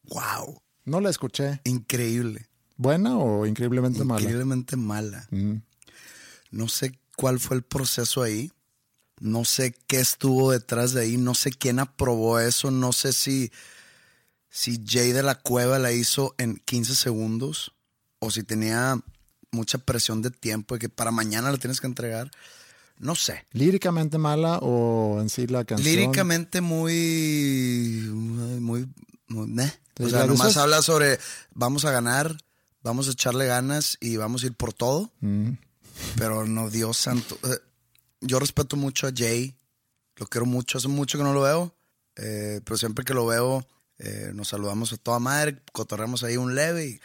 ¡Wow! 0.05 0.63
No 0.85 1.01
la 1.01 1.11
escuché. 1.11 1.61
Increíble. 1.65 2.49
¿Buena 2.77 3.17
o 3.19 3.47
increíblemente 3.47 4.05
mala? 4.05 4.21
Increíblemente 4.21 4.77
mala. 4.77 5.27
Mm. 5.31 5.57
No 6.51 6.69
sé 6.69 6.99
cuál 7.17 7.41
fue 7.41 7.57
el 7.57 7.63
proceso 7.63 8.23
ahí. 8.23 8.53
No 9.21 9.45
sé 9.45 9.75
qué 9.87 10.01
estuvo 10.01 10.53
detrás 10.53 10.93
de 10.93 11.03
ahí. 11.03 11.17
No 11.17 11.35
sé 11.35 11.51
quién 11.51 11.79
aprobó 11.79 12.41
eso. 12.41 12.71
No 12.71 12.93
sé 12.93 13.13
si, 13.13 13.53
si 14.51 14.83
Jay 14.85 15.13
de 15.13 15.23
la 15.23 15.37
Cueva 15.37 15.79
la 15.79 15.93
hizo 15.93 16.35
en 16.39 16.57
15 16.57 16.95
segundos 16.95 17.73
o 18.19 18.31
si 18.31 18.43
tenía 18.43 19.01
mucha 19.53 19.79
presión 19.79 20.23
de 20.23 20.31
tiempo 20.31 20.77
y 20.77 20.79
que 20.79 20.89
para 20.89 21.11
mañana 21.11 21.53
la 21.53 21.59
tienes 21.59 21.81
que 21.81 21.87
entregar. 21.87 22.31
No 22.99 23.15
sé. 23.15 23.47
¿Líricamente 23.53 24.19
mala 24.19 24.59
o 24.59 25.21
en 25.21 25.29
sí 25.29 25.47
la 25.47 25.65
canción? 25.65 25.89
Líricamente 25.95 26.61
muy. 26.61 28.09
Muy. 28.13 28.89
muy 29.29 29.47
meh. 29.49 29.73
O 30.01 30.09
sea, 30.09 30.27
nomás 30.27 30.57
habla 30.57 30.83
sobre 30.83 31.19
vamos 31.55 31.85
a 31.85 31.91
ganar, 31.93 32.37
vamos 32.83 33.09
a 33.09 33.13
echarle 33.13 33.47
ganas 33.47 33.99
y 34.01 34.17
vamos 34.17 34.43
a 34.43 34.47
ir 34.47 34.55
por 34.55 34.73
todo. 34.73 35.11
Mm. 35.21 35.51
Pero 36.17 36.47
no, 36.47 36.71
Dios 36.71 36.97
santo. 36.97 37.39
Eh, 37.45 37.59
Yo 38.21 38.39
respeto 38.39 38.77
mucho 38.77 39.07
a 39.07 39.13
Jay. 39.15 39.55
Lo 40.17 40.27
quiero 40.27 40.47
mucho. 40.47 40.79
Hace 40.79 40.89
mucho 40.89 41.19
que 41.19 41.25
no 41.25 41.33
lo 41.35 41.43
veo. 41.43 41.75
eh, 42.17 42.61
pero 42.65 42.77
siempre 42.77 43.05
que 43.07 43.15
lo 43.15 43.25
veo, 43.27 43.67
eh, 43.99 44.33
nos 44.35 44.49
saludamos 44.49 44.93
a 44.93 44.97
toda 44.99 45.19
madre, 45.19 45.63
cotorreamos 45.73 46.23
ahí 46.25 46.37
un 46.37 46.55
leve. 46.55 46.87
y- 46.87 47.01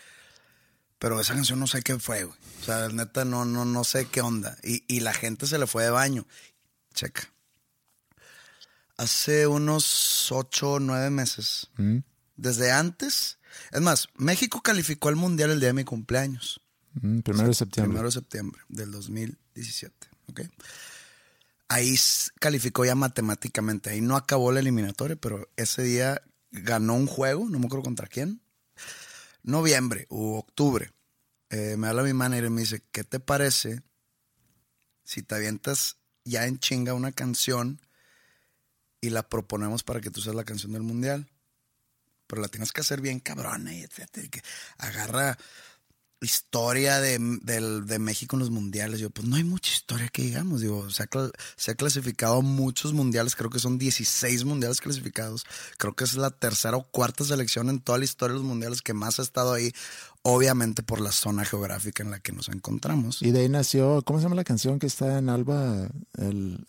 pero 0.99 1.19
esa 1.21 1.33
canción 1.33 1.59
no 1.59 1.67
sé 1.67 1.81
qué 1.83 1.99
fue, 1.99 2.23
güey. 2.23 2.37
O 2.61 2.65
sea, 2.65 2.89
neta, 2.89 3.23
no, 3.25 3.45
no, 3.45 3.65
no 3.65 3.83
sé 3.83 4.05
qué 4.07 4.21
onda. 4.21 4.57
Y, 4.63 4.83
y 4.87 4.99
la 5.01 5.13
gente 5.13 5.45
se 5.47 5.57
le 5.57 5.67
fue 5.67 5.83
de 5.83 5.89
baño. 5.91 6.25
Checa. 6.93 7.31
Hace 8.97 9.45
unos 9.45 10.31
ocho 10.31 10.73
o 10.73 10.79
nueve 10.79 11.09
meses, 11.11 11.69
Mm. 11.77 11.99
desde 12.35 12.71
antes, 12.71 13.37
es 13.71 13.81
más, 13.81 14.07
México 14.15 14.61
calificó 14.61 15.09
al 15.09 15.15
Mundial 15.15 15.51
el 15.51 15.59
día 15.59 15.69
de 15.69 15.73
mi 15.73 15.83
cumpleaños. 15.83 16.61
Mm, 17.01 17.19
primero 17.19 17.47
de 17.49 17.53
septiembre. 17.53 17.89
Primero 17.89 18.07
de 18.07 18.11
septiembre 18.13 18.61
del 18.69 18.91
2017. 18.91 20.07
¿ok? 20.29 20.41
Ahí 21.69 21.95
calificó 22.39 22.85
ya 22.85 22.95
matemáticamente. 22.95 23.91
Ahí 23.91 24.01
no 24.01 24.15
acabó 24.15 24.51
la 24.51 24.61
eliminatoria, 24.61 25.15
pero 25.15 25.47
ese 25.57 25.83
día 25.83 26.21
ganó 26.51 26.95
un 26.95 27.05
juego, 27.07 27.47
no 27.49 27.59
me 27.59 27.67
acuerdo 27.67 27.83
contra 27.83 28.07
quién. 28.07 28.41
Noviembre 29.43 30.07
u 30.09 30.35
octubre. 30.35 30.91
Eh, 31.49 31.75
me 31.77 31.87
habla 31.87 32.03
mi 32.03 32.13
manager 32.13 32.45
y 32.45 32.49
me 32.49 32.61
dice, 32.61 32.83
¿qué 32.91 33.03
te 33.03 33.19
parece 33.19 33.81
si 35.03 35.23
te 35.23 35.35
avientas 35.35 35.97
ya 36.25 36.45
en 36.45 36.59
chinga 36.59 36.93
una 36.93 37.11
canción 37.11 37.79
y 38.99 39.09
la 39.09 39.29
proponemos 39.29 39.83
para 39.83 40.01
que 40.01 40.11
tú 40.11 40.21
seas 40.21 40.35
la 40.35 40.43
canción 40.43 40.73
del 40.73 40.83
mundial? 40.83 41.29
Pero 42.27 42.41
la 42.41 42.49
tienes 42.49 42.73
que 42.73 42.81
hacer 42.81 42.99
bien 42.99 43.19
cabrona 43.19 43.73
y 43.73 43.83
etcétera, 43.83 44.27
agarra 44.77 45.37
historia 46.21 46.99
de, 46.99 47.19
del- 47.43 47.85
de 47.85 47.99
México 47.99 48.35
en 48.35 48.39
los 48.39 48.49
mundiales. 48.49 48.99
Yo, 48.99 49.09
pues 49.09 49.27
no 49.27 49.35
hay 49.35 49.43
mucha 49.43 49.71
historia 49.71 50.07
que 50.09 50.23
digamos. 50.23 50.61
Digo, 50.61 50.89
se 50.89 51.03
ha, 51.03 51.07
se 51.55 51.71
ha 51.71 51.75
clasificado 51.75 52.41
muchos 52.41 52.93
mundiales, 52.93 53.35
creo 53.35 53.49
que 53.49 53.59
son 53.59 53.77
16 53.77 54.43
mundiales 54.45 54.81
clasificados. 54.81 55.45
Creo 55.77 55.95
que 55.95 56.03
es 56.05 56.15
la 56.15 56.31
tercera 56.31 56.77
o 56.77 56.83
cuarta 56.83 57.23
selección 57.23 57.69
en 57.69 57.79
toda 57.79 57.97
la 57.99 58.05
historia 58.05 58.33
de 58.33 58.39
los 58.39 58.47
mundiales 58.47 58.81
que 58.81 58.93
más 58.93 59.19
ha 59.19 59.21
estado 59.21 59.53
ahí, 59.53 59.71
obviamente 60.23 60.83
por 60.83 60.99
la 61.01 61.11
zona 61.11 61.45
geográfica 61.45 62.01
en 62.03 62.11
la 62.11 62.19
que 62.19 62.31
nos 62.31 62.49
encontramos. 62.49 63.21
Y 63.21 63.31
de 63.31 63.41
ahí 63.41 63.49
nació, 63.49 64.01
¿cómo 64.03 64.19
se 64.19 64.23
llama 64.23 64.35
la 64.35 64.43
canción 64.43 64.79
que 64.79 64.87
está 64.87 65.19
en 65.19 65.29
Alba? 65.29 65.87
El, 66.17 66.65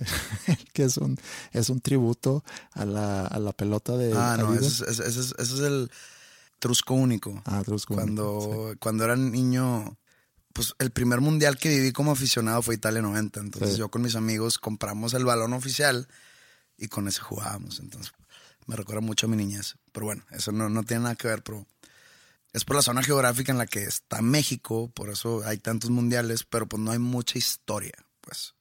que 0.74 0.84
es 0.84 0.96
un, 0.98 1.18
es 1.52 1.70
un 1.70 1.80
tributo 1.80 2.44
a 2.72 2.84
la, 2.84 3.26
a 3.26 3.38
la 3.38 3.52
pelota 3.52 3.96
de 3.96 4.12
ah, 4.14 4.36
no, 4.38 4.48
Adidas. 4.48 4.80
ese 4.82 4.90
es, 4.90 4.98
ese 5.00 5.20
es- 5.20 5.34
ese 5.38 5.54
es 5.54 5.60
el 5.60 5.90
Trusco 6.58 6.94
Único. 6.94 7.42
Ah, 7.44 7.62
Trusco 7.64 7.94
Único, 7.94 8.04
cuando, 8.06 8.74
cuando 8.80 9.04
era 9.04 9.16
niño, 9.16 9.96
pues 10.52 10.74
el 10.78 10.90
primer 10.90 11.20
mundial 11.20 11.56
que 11.58 11.68
viví 11.68 11.92
como 11.92 12.12
aficionado 12.12 12.62
fue 12.62 12.74
Italia 12.74 13.02
90. 13.02 13.40
Entonces 13.40 13.72
Sí. 13.72 13.78
yo 13.78 13.90
con 13.90 14.02
mis 14.02 14.16
amigos 14.16 14.58
compramos 14.58 15.14
el 15.14 15.24
balón 15.24 15.52
oficial 15.52 16.08
y 16.76 16.88
con 16.88 17.06
ese 17.08 17.20
jugábamos. 17.20 17.80
Entonces 17.80 18.12
me 18.66 18.76
recuerda 18.76 19.00
mucho 19.00 19.26
a 19.26 19.28
mi 19.28 19.36
niñez. 19.36 19.76
Pero 19.92 20.06
bueno, 20.06 20.24
eso 20.30 20.52
no, 20.52 20.68
no 20.68 20.82
tiene 20.82 21.04
nada 21.04 21.14
que 21.14 21.28
ver, 21.28 21.42
pero 21.42 21.66
es 22.52 22.64
por 22.64 22.76
la 22.76 22.82
zona 22.82 23.02
geográfica 23.02 23.52
en 23.52 23.58
la 23.58 23.66
que 23.66 23.84
está 23.84 24.20
México, 24.22 24.90
por 24.94 25.10
eso 25.10 25.42
hay 25.44 25.58
tantos 25.58 25.90
mundiales, 25.90 26.44
pero 26.44 26.66
pues 26.66 26.82
no 26.82 26.90
hay 26.90 26.98
mucha 26.98 27.38
historia. 27.38 27.94
Pues 28.20 28.54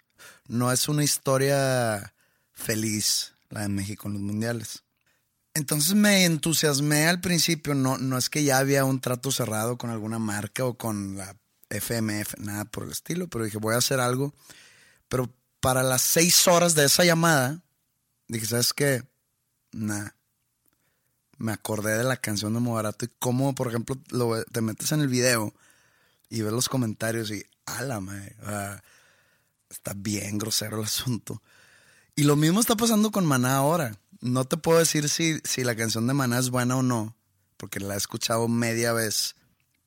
no 0.48 0.72
es 0.72 0.88
una 0.88 1.04
historia 1.04 2.14
feliz 2.52 3.34
la 3.50 3.62
de 3.62 3.70
México 3.70 4.08
en 4.08 4.14
los 4.14 4.22
mundiales. 4.22 4.84
Entonces 5.58 5.96
me 5.96 6.24
entusiasmé 6.26 7.08
al 7.08 7.20
principio, 7.20 7.74
no, 7.74 7.98
no 7.98 8.18
es 8.18 8.30
que 8.30 8.44
ya 8.44 8.60
había 8.60 8.86
un 8.86 9.02
trato 9.02 9.32
cerrado 9.32 9.78
con 9.78 9.90
alguna 9.90 10.20
marca 10.20 10.64
o 10.66 10.76
con 10.78 11.18
la 11.18 11.36
FMF, 11.70 12.36
nada 12.38 12.66
por 12.66 12.84
el 12.84 12.92
estilo, 12.92 13.28
pero 13.28 13.44
dije, 13.44 13.58
voy 13.58 13.74
a 13.74 13.80
hacer 13.80 14.00
algo. 14.00 14.36
Pero 15.10 15.34
para 15.60 15.82
las 15.82 16.04
seis 16.04 16.48
horas 16.48 16.76
de 16.76 16.86
esa 16.86 17.04
llamada, 17.06 17.60
dije, 18.28 18.46
¿sabes 18.46 18.72
qué? 18.72 19.04
Nada. 19.72 20.16
Me 21.40 21.52
acordé 21.54 21.98
de 21.98 22.04
la 22.04 22.18
canción 22.18 22.54
de 22.54 22.60
Moderato 22.60 23.06
y 23.06 23.10
cómo, 23.18 23.56
por 23.56 23.68
ejemplo, 23.68 23.98
lo- 24.10 24.44
te 24.46 24.62
metes 24.62 24.92
en 24.92 25.02
el 25.02 25.08
video 25.08 25.54
y 26.30 26.42
ves 26.44 26.54
los 26.54 26.70
comentarios 26.70 27.32
y, 27.32 27.44
ala, 27.66 28.00
está 29.70 29.94
bien 29.96 30.38
grosero 30.38 30.78
el 30.78 30.84
asunto. 30.84 31.42
Y 32.16 32.24
lo 32.24 32.36
mismo 32.36 32.60
está 32.60 32.76
pasando 32.76 33.12
con 33.12 33.26
Maná 33.26 33.58
ahora. 33.58 33.96
No 34.22 34.46
te 34.46 34.58
puedo 34.58 34.80
decir 34.80 35.10
si, 35.10 35.40
si 35.44 35.64
la 35.64 35.76
canción 35.76 36.08
de 36.08 36.14
Maná 36.14 36.40
es 36.40 36.50
buena 36.50 36.78
o 36.78 36.84
no, 36.84 37.16
porque 37.58 37.80
la 37.80 37.96
he 37.96 37.98
escuchado 37.98 38.48
media 38.48 38.94
vez, 38.94 39.36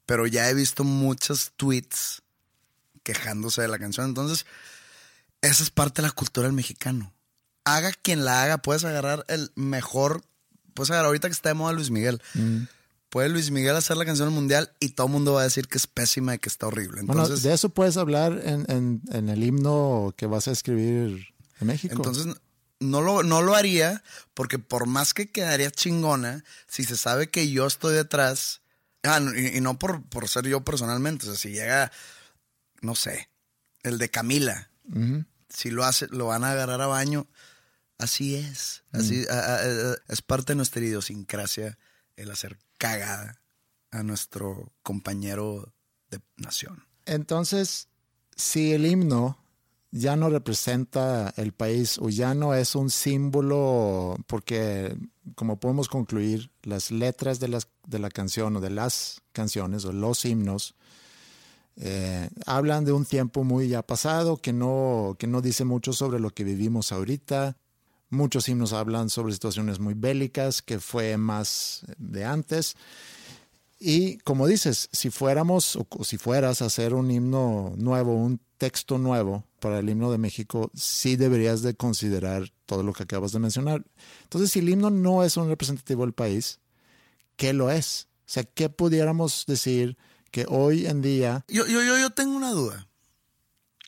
pero 0.06 0.26
ya 0.26 0.48
he 0.48 0.54
visto 0.54 0.84
muchos 0.84 1.52
tweets 1.56 2.22
quejándose 3.02 3.62
de 3.62 3.68
la 3.68 3.78
canción. 3.78 4.06
Entonces, 4.06 4.46
esa 5.42 5.62
es 5.62 5.70
parte 5.70 6.02
de 6.02 6.08
la 6.08 6.14
cultura 6.14 6.46
del 6.46 6.54
mexicano. 6.54 7.12
Haga 7.64 7.92
quien 7.92 8.24
la 8.24 8.42
haga, 8.42 8.58
puedes 8.58 8.84
agarrar 8.84 9.24
el 9.28 9.52
mejor, 9.54 10.22
puedes 10.74 10.90
agarrar 10.90 11.06
ahorita 11.06 11.28
que 11.28 11.32
está 11.32 11.50
de 11.50 11.54
moda 11.54 11.72
Luis 11.72 11.90
Miguel. 11.90 12.20
Mm. 12.34 12.62
Puede 13.08 13.28
Luis 13.28 13.50
Miguel 13.50 13.74
hacer 13.74 13.96
la 13.96 14.04
canción 14.04 14.28
del 14.28 14.34
mundial 14.34 14.72
y 14.78 14.90
todo 14.90 15.08
el 15.08 15.12
mundo 15.12 15.32
va 15.34 15.40
a 15.40 15.44
decir 15.44 15.66
que 15.66 15.78
es 15.78 15.88
pésima 15.88 16.34
y 16.34 16.38
que 16.38 16.48
está 16.48 16.68
horrible. 16.68 17.02
Bueno, 17.02 17.22
Entonces, 17.22 17.42
de 17.42 17.52
eso 17.52 17.68
puedes 17.68 17.96
hablar 17.96 18.40
en, 18.44 18.64
en, 18.70 19.02
en 19.10 19.28
el 19.28 19.42
himno 19.42 20.14
que 20.16 20.26
vas 20.26 20.46
a 20.46 20.52
escribir 20.52 21.26
en 21.60 21.66
México. 21.66 21.94
Entonces, 21.96 22.26
no 22.80 23.00
lo, 23.02 23.22
no 23.22 23.42
lo 23.42 23.54
haría 23.54 24.02
porque 24.34 24.58
por 24.58 24.86
más 24.86 25.14
que 25.14 25.30
quedaría 25.30 25.70
chingona, 25.70 26.44
si 26.66 26.84
se 26.84 26.96
sabe 26.96 27.28
que 27.30 27.50
yo 27.50 27.66
estoy 27.66 27.94
detrás, 27.94 28.62
ah, 29.04 29.20
y, 29.36 29.58
y 29.58 29.60
no 29.60 29.78
por, 29.78 30.02
por 30.08 30.28
ser 30.28 30.46
yo 30.46 30.62
personalmente, 30.64 31.26
o 31.26 31.30
sea, 31.30 31.38
si 31.38 31.50
llega, 31.50 31.92
no 32.80 32.94
sé, 32.94 33.28
el 33.82 33.98
de 33.98 34.10
Camila. 34.10 34.70
Si 35.48 35.70
lo 35.70 35.84
hace, 35.84 36.06
lo 36.08 36.26
van 36.26 36.44
a 36.44 36.52
agarrar 36.52 36.80
a 36.80 36.86
baño. 36.86 37.26
Así 37.98 38.34
es. 38.36 38.82
Así 38.92 39.24
a- 39.28 39.34
a- 39.34 39.56
a- 39.92 39.96
es 40.08 40.22
parte 40.22 40.52
de 40.52 40.56
nuestra 40.56 40.80
idiosincrasia 40.82 41.76
el 42.16 42.30
hacer 42.30 42.58
cagada 42.78 43.40
a 43.90 44.02
nuestro 44.02 44.72
compañero 44.82 45.72
de 46.10 46.20
nación. 46.36 46.86
Entonces, 47.04 47.88
si 48.36 48.72
el 48.72 48.86
himno 48.86 49.39
ya 49.92 50.16
no 50.16 50.30
representa 50.30 51.32
el 51.36 51.52
país 51.52 51.98
o 51.98 52.08
ya 52.08 52.34
no 52.34 52.54
es 52.54 52.74
un 52.74 52.90
símbolo, 52.90 54.16
porque 54.26 54.96
como 55.34 55.58
podemos 55.58 55.88
concluir, 55.88 56.50
las 56.62 56.90
letras 56.90 57.40
de, 57.40 57.48
las, 57.48 57.68
de 57.86 57.98
la 57.98 58.10
canción 58.10 58.56
o 58.56 58.60
de 58.60 58.70
las 58.70 59.22
canciones 59.32 59.84
o 59.84 59.92
los 59.92 60.24
himnos 60.24 60.74
eh, 61.76 62.28
hablan 62.46 62.84
de 62.84 62.92
un 62.92 63.06
tiempo 63.06 63.42
muy 63.42 63.68
ya 63.68 63.82
pasado 63.82 64.36
que 64.36 64.52
no, 64.52 65.16
que 65.18 65.26
no 65.26 65.40
dice 65.40 65.64
mucho 65.64 65.92
sobre 65.92 66.20
lo 66.20 66.30
que 66.30 66.44
vivimos 66.44 66.92
ahorita. 66.92 67.56
Muchos 68.10 68.48
himnos 68.48 68.72
hablan 68.72 69.08
sobre 69.08 69.32
situaciones 69.32 69.78
muy 69.78 69.94
bélicas, 69.94 70.62
que 70.62 70.78
fue 70.78 71.16
más 71.16 71.86
de 71.96 72.24
antes. 72.24 72.76
Y 73.78 74.18
como 74.18 74.46
dices, 74.46 74.90
si 74.92 75.10
fuéramos 75.10 75.76
o, 75.76 75.86
si 76.04 76.18
fueras 76.18 76.60
a 76.60 76.66
hacer 76.66 76.92
un 76.92 77.10
himno 77.10 77.72
nuevo, 77.78 78.14
un 78.14 78.40
texto 78.60 78.98
nuevo 78.98 79.42
para 79.58 79.78
el 79.78 79.88
himno 79.88 80.12
de 80.12 80.18
México, 80.18 80.70
sí 80.74 81.16
deberías 81.16 81.62
de 81.62 81.74
considerar 81.74 82.52
todo 82.66 82.82
lo 82.82 82.92
que 82.92 83.04
acabas 83.04 83.32
de 83.32 83.38
mencionar. 83.38 83.86
Entonces, 84.24 84.52
si 84.52 84.58
el 84.58 84.68
himno 84.68 84.90
no 84.90 85.24
es 85.24 85.38
un 85.38 85.48
representativo 85.48 86.02
del 86.02 86.12
país, 86.12 86.60
¿qué 87.36 87.54
lo 87.54 87.70
es? 87.70 88.08
O 88.26 88.32
sea, 88.32 88.44
¿qué 88.44 88.68
pudiéramos 88.68 89.46
decir 89.46 89.96
que 90.30 90.44
hoy 90.46 90.86
en 90.86 91.00
día 91.00 91.42
Yo, 91.48 91.66
yo, 91.66 91.82
yo, 91.82 91.98
yo 91.98 92.10
tengo 92.10 92.36
una 92.36 92.50
duda. 92.50 92.86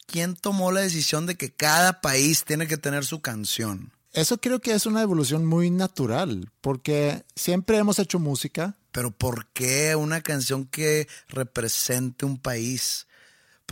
¿Quién 0.07 0.37
tomó 0.37 0.73
la 0.73 0.81
decisión 0.81 1.27
de 1.27 1.37
que 1.37 1.53
cada 1.53 2.01
país 2.01 2.45
tiene 2.45 2.67
que 2.67 2.79
tener 2.79 3.05
su 3.05 3.21
canción? 3.21 3.93
Eso 4.13 4.39
creo 4.39 4.61
que 4.61 4.73
es 4.73 4.87
una 4.87 5.03
evolución 5.03 5.45
muy 5.45 5.71
natural, 5.71 6.51
porque 6.63 7.25
siempre 7.37 7.77
hemos 7.77 7.99
hecho 7.99 8.19
música. 8.19 8.77
Pero 8.91 9.11
¿por 9.11 9.49
qué 9.49 9.97
una 9.97 10.23
canción 10.23 10.65
que 10.65 11.09
represente 11.29 12.25
un 12.25 12.39
país? 12.39 13.07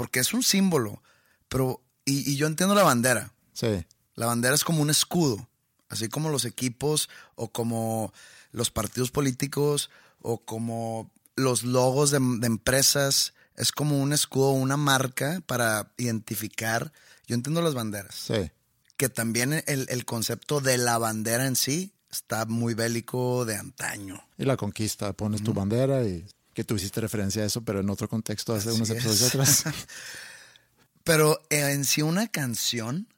Porque 0.00 0.20
es 0.20 0.32
un 0.32 0.42
símbolo. 0.42 1.02
Pero, 1.50 1.82
y, 2.06 2.30
y 2.30 2.36
yo 2.36 2.46
entiendo 2.46 2.74
la 2.74 2.84
bandera. 2.84 3.34
Sí, 3.52 3.84
La 4.14 4.24
bandera 4.24 4.54
es 4.54 4.64
como 4.64 4.80
un 4.80 4.88
escudo. 4.88 5.46
Así 5.90 6.08
como 6.08 6.30
los 6.30 6.46
equipos 6.46 7.10
o 7.34 7.52
como 7.52 8.10
los 8.50 8.70
partidos 8.70 9.10
políticos 9.10 9.90
o 10.22 10.38
como 10.38 11.10
los 11.36 11.64
logos 11.64 12.10
de, 12.12 12.18
de 12.18 12.46
empresas. 12.46 13.34
Es 13.56 13.72
como 13.72 14.00
un 14.00 14.14
escudo, 14.14 14.52
una 14.52 14.78
marca 14.78 15.42
para 15.44 15.92
identificar. 15.98 16.94
Yo 17.26 17.34
entiendo 17.34 17.60
las 17.60 17.74
banderas. 17.74 18.14
sí. 18.14 18.50
que 18.96 19.10
también 19.10 19.52
el, 19.66 19.84
el 19.90 20.06
concepto 20.06 20.62
de 20.62 20.78
la 20.78 20.96
bandera 20.96 21.46
en 21.46 21.56
sí 21.56 21.92
está 22.10 22.46
muy 22.46 22.72
bélico 22.72 23.44
de 23.44 23.56
antaño. 23.56 24.18
Y 24.38 24.46
la 24.46 24.56
conquista, 24.56 25.12
pones 25.12 25.44
tu 25.44 25.52
bandera 25.52 26.04
y 26.04 26.24
que 26.60 26.64
tú 26.64 26.76
hiciste 26.76 27.00
referencia 27.00 27.42
a 27.42 27.46
eso, 27.46 27.62
pero 27.62 27.80
en 27.80 27.88
otro 27.88 28.06
contexto 28.06 28.52
hace 28.54 28.68
Así 28.68 28.76
unos 28.76 28.90
episodios 28.90 29.22
es. 29.22 29.28
atrás. 29.28 29.64
Pero 31.04 31.40
eh, 31.48 31.72
en 31.72 31.84
sí 31.86 32.02
una 32.02 32.28
canción, 32.28 33.08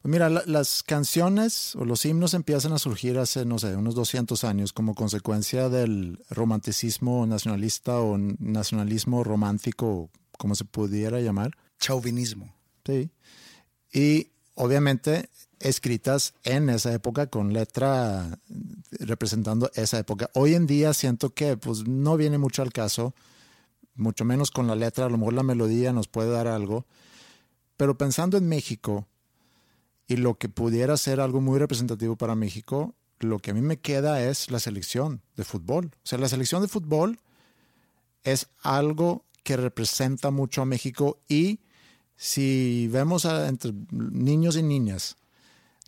Pues 0.00 0.10
Mira, 0.10 0.30
la- 0.30 0.42
las 0.46 0.82
canciones 0.82 1.74
o 1.76 1.84
los 1.84 2.04
himnos 2.06 2.32
empiezan 2.32 2.72
a 2.72 2.78
surgir 2.78 3.18
hace, 3.18 3.44
no 3.44 3.58
sé, 3.58 3.76
unos 3.76 3.94
200 3.94 4.44
años 4.44 4.72
como 4.72 4.94
consecuencia 4.94 5.68
del 5.68 6.18
romanticismo 6.30 7.26
nacionalista 7.26 7.98
o 7.98 8.16
nacionalismo 8.18 9.24
romántico, 9.24 10.08
como 10.38 10.54
se 10.54 10.64
pudiera 10.64 11.20
llamar. 11.20 11.50
chauvinismo. 11.78 12.54
Sí. 12.86 13.10
Y 13.92 14.30
obviamente 14.54 15.28
escritas 15.60 16.34
en 16.44 16.68
esa 16.68 16.92
época 16.92 17.28
con 17.28 17.52
letra 17.52 18.38
representando 18.90 19.70
esa 19.74 19.98
época. 19.98 20.30
Hoy 20.34 20.54
en 20.54 20.66
día 20.66 20.94
siento 20.94 21.34
que 21.34 21.56
pues 21.56 21.86
no 21.86 22.16
viene 22.16 22.38
mucho 22.38 22.62
al 22.62 22.72
caso, 22.72 23.14
mucho 23.94 24.24
menos 24.24 24.50
con 24.50 24.66
la 24.66 24.74
letra, 24.74 25.06
a 25.06 25.10
lo 25.10 25.18
mejor 25.18 25.34
la 25.34 25.42
melodía 25.42 25.92
nos 25.92 26.08
puede 26.08 26.30
dar 26.30 26.46
algo, 26.46 26.86
pero 27.76 27.96
pensando 27.96 28.36
en 28.36 28.48
México 28.48 29.06
y 30.06 30.16
lo 30.16 30.38
que 30.38 30.48
pudiera 30.48 30.96
ser 30.96 31.20
algo 31.20 31.40
muy 31.40 31.58
representativo 31.58 32.16
para 32.16 32.34
México, 32.34 32.94
lo 33.18 33.38
que 33.38 33.50
a 33.50 33.54
mí 33.54 33.62
me 33.62 33.78
queda 33.78 34.22
es 34.22 34.50
la 34.50 34.60
selección 34.60 35.22
de 35.36 35.44
fútbol. 35.44 35.86
O 35.86 36.06
sea, 36.06 36.18
la 36.18 36.28
selección 36.28 36.62
de 36.62 36.68
fútbol 36.68 37.18
es 38.22 38.48
algo 38.62 39.24
que 39.42 39.56
representa 39.56 40.30
mucho 40.30 40.62
a 40.62 40.66
México 40.66 41.18
y 41.28 41.60
si 42.16 42.88
vemos 42.88 43.24
entre 43.24 43.72
niños 43.90 44.56
y 44.56 44.62
niñas, 44.62 45.16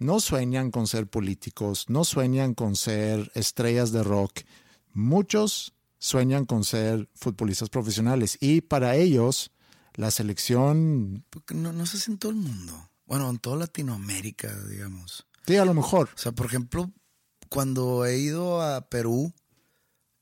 no 0.01 0.21
sueñan 0.21 0.71
con 0.71 0.87
ser 0.87 1.07
políticos, 1.09 1.87
no 1.89 2.05
sueñan 2.05 2.55
con 2.55 2.77
ser 2.77 3.31
estrellas 3.35 3.93
de 3.93 4.03
rock. 4.03 4.41
Muchos 4.93 5.75
sueñan 5.99 6.45
con 6.47 6.65
ser 6.65 7.09
futbolistas 7.15 7.69
profesionales 7.71 8.39
y 8.41 8.61
para 8.61 8.97
ellos 8.97 9.51
la 9.95 10.11
selección, 10.11 11.25
Porque 11.31 11.55
no, 11.55 11.73
no 11.73 11.85
sé 11.87 11.99
si 11.99 12.11
en 12.11 12.19
todo 12.19 12.31
el 12.31 12.39
mundo. 12.39 12.91
Bueno, 13.07 13.29
en 13.31 13.39
toda 13.39 13.57
Latinoamérica, 13.57 14.55
digamos. 14.67 15.27
sí, 15.47 15.57
a 15.57 15.65
lo 15.65 15.75
mejor, 15.75 16.11
O 16.15 16.19
sea, 16.19 16.33
por 16.33 16.47
ejemplo, 16.47 16.91
cuando 17.49 18.05
he 18.05 18.19
ido 18.19 18.63
a 18.63 18.83
Perú 18.89 19.33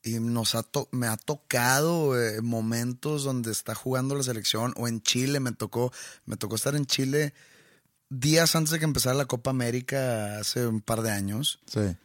y 0.03 0.21
nos 0.21 0.55
ha 0.55 0.63
to- 0.63 0.89
me 0.93 1.09
ha 1.09 1.17
tocado 1.17 2.19
eh, 2.21 2.41
momentos 2.41 3.25
donde 3.25 3.51
está 3.51 3.75
jugando 3.75 4.15
la 4.15 4.23
selección 4.23 4.73
o 4.77 4.87
en 4.89 5.03
Chile 5.03 5.41
me 5.41 5.51
tocó 5.53 5.93
me 6.27 6.37
tocó 6.37 6.55
estar 6.55 6.77
en 6.77 6.87
Chile 6.87 7.35
días 8.09 8.55
antes 8.55 8.71
de 8.71 8.79
que 8.79 8.85
empezara 8.85 9.15
la 9.15 9.27
Copa 9.27 9.51
América 9.51 10.39
hace 10.39 10.67
un 10.67 10.81
par 10.81 11.03
de 11.03 11.11
años 11.11 11.61
sí. 11.67 11.97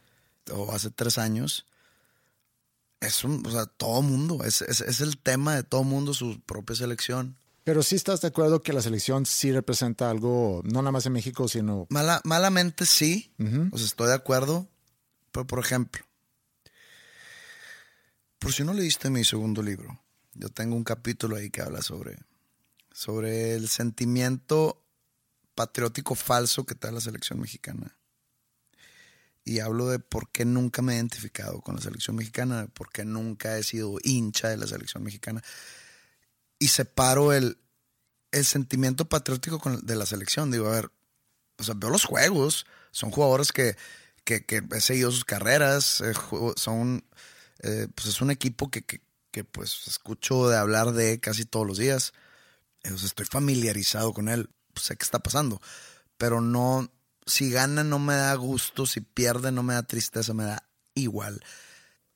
o 0.52 0.72
hace 0.72 0.90
tres 0.90 1.18
años. 1.18 1.66
Es 3.00 3.24
un, 3.24 3.44
o 3.44 3.50
sea, 3.50 3.66
todo 3.66 4.00
mundo, 4.02 4.44
es, 4.44 4.62
es, 4.62 4.80
es 4.80 5.00
el 5.00 5.18
tema 5.18 5.56
de 5.56 5.64
todo 5.64 5.82
mundo, 5.82 6.14
su 6.14 6.40
propia 6.40 6.76
selección. 6.76 7.36
Pero 7.64 7.82
sí 7.82 7.94
estás 7.94 8.20
de 8.20 8.28
acuerdo 8.28 8.62
que 8.62 8.72
la 8.72 8.82
selección 8.82 9.26
sí 9.26 9.52
representa 9.52 10.10
algo, 10.10 10.62
no 10.64 10.82
nada 10.82 10.92
más 10.92 11.06
en 11.06 11.12
México, 11.12 11.48
sino... 11.48 11.86
Mala, 11.90 12.20
malamente 12.24 12.86
sí, 12.86 13.32
Ujú. 13.38 13.68
o 13.72 13.78
sea, 13.78 13.86
estoy 13.86 14.08
de 14.08 14.14
acuerdo, 14.14 14.68
pero 15.30 15.46
por 15.46 15.60
ejemplo, 15.60 16.04
por 18.38 18.52
si 18.52 18.64
no 18.64 18.72
leíste 18.72 19.10
mi 19.10 19.24
segundo 19.24 19.62
libro, 19.62 20.00
yo 20.34 20.48
tengo 20.48 20.74
un 20.74 20.82
capítulo 20.82 21.36
ahí 21.36 21.50
que 21.50 21.62
habla 21.62 21.82
sobre, 21.82 22.18
sobre 22.90 23.54
el 23.54 23.68
sentimiento 23.68 24.81
patriótico 25.54 26.14
falso 26.14 26.64
que 26.64 26.74
trae 26.74 26.92
la 26.92 27.00
selección 27.00 27.40
mexicana. 27.40 27.96
Y 29.44 29.58
hablo 29.58 29.88
de 29.88 29.98
por 29.98 30.30
qué 30.30 30.44
nunca 30.44 30.82
me 30.82 30.92
he 30.92 30.96
identificado 30.96 31.60
con 31.60 31.74
la 31.74 31.82
selección 31.82 32.16
mexicana, 32.16 32.68
por 32.72 32.90
qué 32.90 33.04
nunca 33.04 33.58
he 33.58 33.62
sido 33.62 33.96
hincha 34.02 34.48
de 34.48 34.56
la 34.56 34.66
selección 34.66 35.02
mexicana. 35.02 35.42
Y 36.58 36.68
separo 36.68 37.32
el, 37.32 37.58
el 38.30 38.44
sentimiento 38.44 39.08
patriótico 39.08 39.60
de 39.82 39.96
la 39.96 40.06
selección. 40.06 40.50
Digo, 40.50 40.68
a 40.68 40.72
ver, 40.72 40.92
o 41.58 41.64
sea, 41.64 41.74
veo 41.76 41.90
los 41.90 42.04
juegos, 42.04 42.66
son 42.92 43.10
jugadores 43.10 43.52
que, 43.52 43.76
que, 44.24 44.44
que 44.44 44.62
he 44.74 44.80
seguido 44.80 45.10
sus 45.10 45.24
carreras, 45.24 46.00
eh, 46.00 46.12
son, 46.56 47.04
eh, 47.60 47.88
pues 47.94 48.08
es 48.08 48.20
un 48.20 48.30
equipo 48.30 48.70
que, 48.70 48.82
que, 48.82 49.00
que, 49.30 49.44
pues 49.44 49.86
escucho 49.86 50.48
de 50.48 50.56
hablar 50.56 50.92
de 50.92 51.20
casi 51.20 51.44
todos 51.44 51.66
los 51.66 51.78
días, 51.78 52.12
sea, 52.82 52.94
estoy 52.94 53.26
familiarizado 53.26 54.12
con 54.12 54.28
él, 54.28 54.50
pues, 54.72 54.86
sé 54.86 54.96
qué 54.96 55.04
está 55.04 55.18
pasando, 55.18 55.60
pero 56.16 56.40
no, 56.40 56.90
si 57.26 57.50
gana 57.50 57.84
no 57.84 57.98
me 57.98 58.14
da 58.14 58.34
gusto, 58.34 58.86
si 58.86 59.00
pierde 59.00 59.52
no 59.52 59.62
me 59.62 59.74
da 59.74 59.82
tristeza, 59.82 60.34
me 60.34 60.44
da 60.44 60.62
igual. 60.94 61.42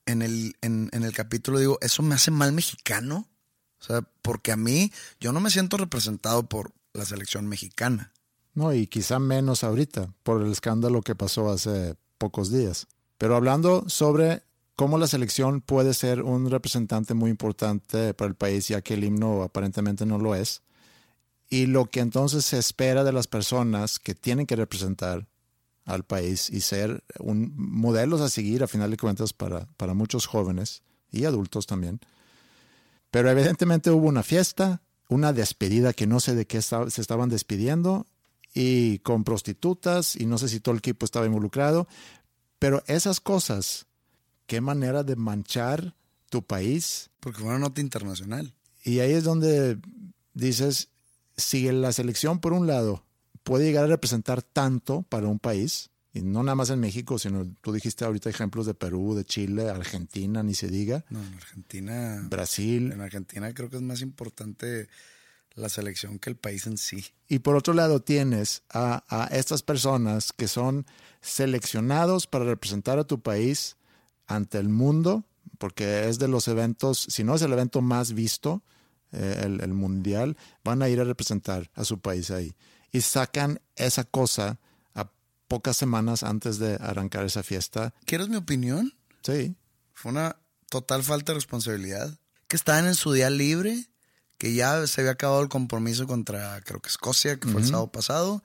En 0.05 0.21
el, 0.21 0.55
en 0.61 0.89
el 0.91 1.13
capítulo 1.13 1.59
digo, 1.59 1.77
¿eso 1.81 2.01
me 2.01 2.15
hace 2.15 2.31
mal 2.31 2.53
mexicano? 2.53 3.27
O 3.79 3.83
sea, 3.83 4.01
porque 4.21 4.51
a 4.51 4.57
mí, 4.57 4.91
yo 5.19 5.31
no 5.31 5.39
me 5.39 5.49
siento 5.49 5.77
representado 5.77 6.47
por 6.47 6.73
la 6.93 7.05
selección 7.05 7.47
mexicana. 7.47 8.11
No, 8.53 8.73
y 8.73 8.87
quizá 8.87 9.19
menos 9.19 9.63
ahorita 9.63 10.13
por 10.23 10.41
el 10.41 10.51
escándalo 10.51 11.01
que 11.01 11.15
pasó 11.15 11.51
hace 11.51 11.95
pocos 12.17 12.51
días. 12.51 12.87
Pero 13.17 13.35
hablando 13.35 13.87
sobre 13.87 14.43
cómo 14.75 14.97
la 14.97 15.07
selección 15.07 15.61
puede 15.61 15.93
ser 15.93 16.23
un 16.23 16.49
representante 16.49 17.13
muy 17.13 17.29
importante 17.29 18.13
para 18.13 18.29
el 18.29 18.35
país, 18.35 18.67
ya 18.67 18.81
que 18.81 18.95
el 18.95 19.03
himno 19.03 19.43
aparentemente 19.43 20.05
no 20.05 20.17
lo 20.17 20.33
es, 20.33 20.63
y 21.49 21.65
lo 21.67 21.85
que 21.89 21.99
entonces 22.01 22.45
se 22.45 22.57
espera 22.57 23.03
de 23.03 23.13
las 23.13 23.27
personas 23.27 23.99
que 23.99 24.15
tienen 24.15 24.45
que 24.45 24.55
representar 24.55 25.27
al 25.85 26.03
país 26.03 26.49
y 26.49 26.59
ser 26.61 27.03
un 27.19 27.53
modelos 27.55 28.19
a 28.21 28.29
seguir 28.29 28.63
a 28.63 28.67
final 28.67 28.91
de 28.91 28.97
cuentas 28.97 29.31
para, 29.33 29.65
para 29.77 29.93
muchos 29.93 30.25
jóvenes 30.25 30.83
y 31.11 31.23
adultos 31.25 31.65
también. 31.65 32.01
Pero 33.11 33.29
evidentemente 33.31 33.89
hubo 33.91 34.07
una 34.07 34.23
fiesta, 34.23 34.81
una 35.09 35.31
despedida 35.33 35.93
que 35.93 36.07
no 36.07 36.19
sé 36.19 36.35
de 36.35 36.45
qué 36.45 36.57
esta- 36.57 36.89
se 36.89 37.01
estaban 37.01 37.29
despidiendo 37.29 38.05
y 38.53 38.99
con 38.99 39.23
prostitutas 39.23 40.15
y 40.15 40.25
no 40.25 40.37
sé 40.37 40.49
si 40.49 40.59
todo 40.59 40.73
el 40.73 40.79
equipo 40.79 41.05
estaba 41.05 41.25
involucrado, 41.25 41.87
pero 42.59 42.83
esas 42.87 43.21
cosas, 43.21 43.85
qué 44.47 44.59
manera 44.61 45.03
de 45.03 45.15
manchar 45.15 45.95
tu 46.29 46.43
país 46.43 47.09
Porque 47.21 47.39
fue 47.39 47.47
una 47.49 47.59
nota 47.59 47.79
internacional. 47.79 48.53
y 48.83 48.99
ahí 48.99 49.13
es 49.13 49.23
donde 49.23 49.77
dices, 50.33 50.89
si 51.37 51.71
la 51.71 51.91
selección, 51.91 52.39
por 52.39 52.53
un 52.53 52.67
lado, 52.67 53.03
puede 53.43 53.65
llegar 53.65 53.85
a 53.85 53.87
representar 53.87 54.41
tanto 54.41 55.03
para 55.03 55.27
un 55.27 55.39
país, 55.39 55.89
y 56.13 56.21
no 56.21 56.43
nada 56.43 56.55
más 56.55 56.69
en 56.71 56.79
México, 56.79 57.19
sino 57.19 57.45
tú 57.61 57.71
dijiste 57.71 58.03
ahorita 58.03 58.29
ejemplos 58.29 58.65
de 58.65 58.73
Perú, 58.73 59.13
de 59.15 59.23
Chile, 59.23 59.69
Argentina, 59.69 60.41
ni 60.41 60.55
se 60.55 60.67
diga, 60.67 61.05
No, 61.09 61.21
en 61.23 61.33
Argentina. 61.35 62.25
Brasil, 62.29 62.91
En 62.91 63.01
Argentina 63.01 63.53
creo 63.53 63.69
que 63.69 63.77
es 63.77 63.81
más 63.83 64.01
importante 64.01 64.89
la 65.53 65.69
selección 65.69 66.19
que 66.19 66.29
el 66.29 66.35
país 66.35 66.67
en 66.67 66.77
sí. 66.77 67.05
Y 67.27 67.39
por 67.39 67.55
otro 67.55 67.73
lado 67.73 68.01
tienes 68.01 68.63
a, 68.69 69.03
a 69.09 69.27
estas 69.27 69.63
personas 69.63 70.33
que 70.33 70.47
son 70.47 70.85
seleccionados 71.21 72.27
para 72.27 72.45
representar 72.45 72.99
a 72.99 73.03
tu 73.03 73.19
país 73.21 73.77
ante 74.27 74.57
el 74.57 74.69
mundo, 74.69 75.23
porque 75.57 76.09
es 76.09 76.19
de 76.19 76.27
los 76.27 76.47
eventos, 76.47 77.07
si 77.09 77.23
no 77.23 77.35
es 77.35 77.41
el 77.41 77.53
evento 77.53 77.81
más 77.81 78.13
visto, 78.13 78.61
eh, 79.11 79.41
el, 79.43 79.61
el 79.61 79.73
mundial, 79.73 80.37
van 80.63 80.81
a 80.81 80.89
ir 80.89 80.99
a 80.99 81.03
representar 81.03 81.69
a 81.73 81.85
su 81.85 81.99
país 81.99 82.31
ahí. 82.31 82.55
Y 82.91 83.01
sacan 83.01 83.61
esa 83.75 84.03
cosa 84.03 84.59
a 84.93 85.11
pocas 85.47 85.77
semanas 85.77 86.23
antes 86.23 86.59
de 86.59 86.75
arrancar 86.75 87.25
esa 87.25 87.43
fiesta. 87.43 87.93
¿Quieres 88.05 88.29
mi 88.29 88.37
opinión? 88.37 88.93
Sí, 89.23 89.55
Fue 89.93 90.11
una 90.11 90.37
total 90.69 91.03
falta 91.03 91.31
de 91.31 91.35
responsabilidad. 91.35 92.17
Que 92.47 92.55
estaban 92.55 92.87
en 92.87 92.95
su 92.95 93.11
día 93.11 93.29
libre, 93.29 93.87
que 94.37 94.53
ya 94.53 94.85
se 94.87 95.01
había 95.01 95.11
acabado 95.11 95.41
el 95.41 95.49
compromiso 95.49 96.07
contra, 96.07 96.61
creo 96.61 96.79
que 96.81 96.89
Escocia, 96.89 97.39
que 97.39 97.47
fue 97.49 97.61
el 97.61 97.67
sábado 97.67 97.91
pasado, 97.91 98.43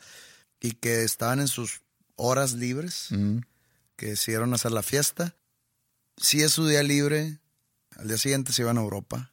y 0.61 0.73
que 0.73 1.05
estaban 1.05 1.41
en 1.41 1.49
sus 1.49 1.83
horas 2.17 2.55
libres, 2.55 3.09
que 3.97 4.07
decidieron 4.07 4.55
hacer 4.55 4.73
la 4.73 4.83
fiesta. 4.83 5.37
Si 6.17 6.43
es 6.43 6.53
su 6.53 6.67
día 6.67 6.83
libre, 6.83 7.39
al 7.97 8.09
día 8.09 8.19
siguiente 8.19 8.53
se 8.53 8.63
iban 8.63 8.79
a 8.79 8.81
Europa. 8.81 9.32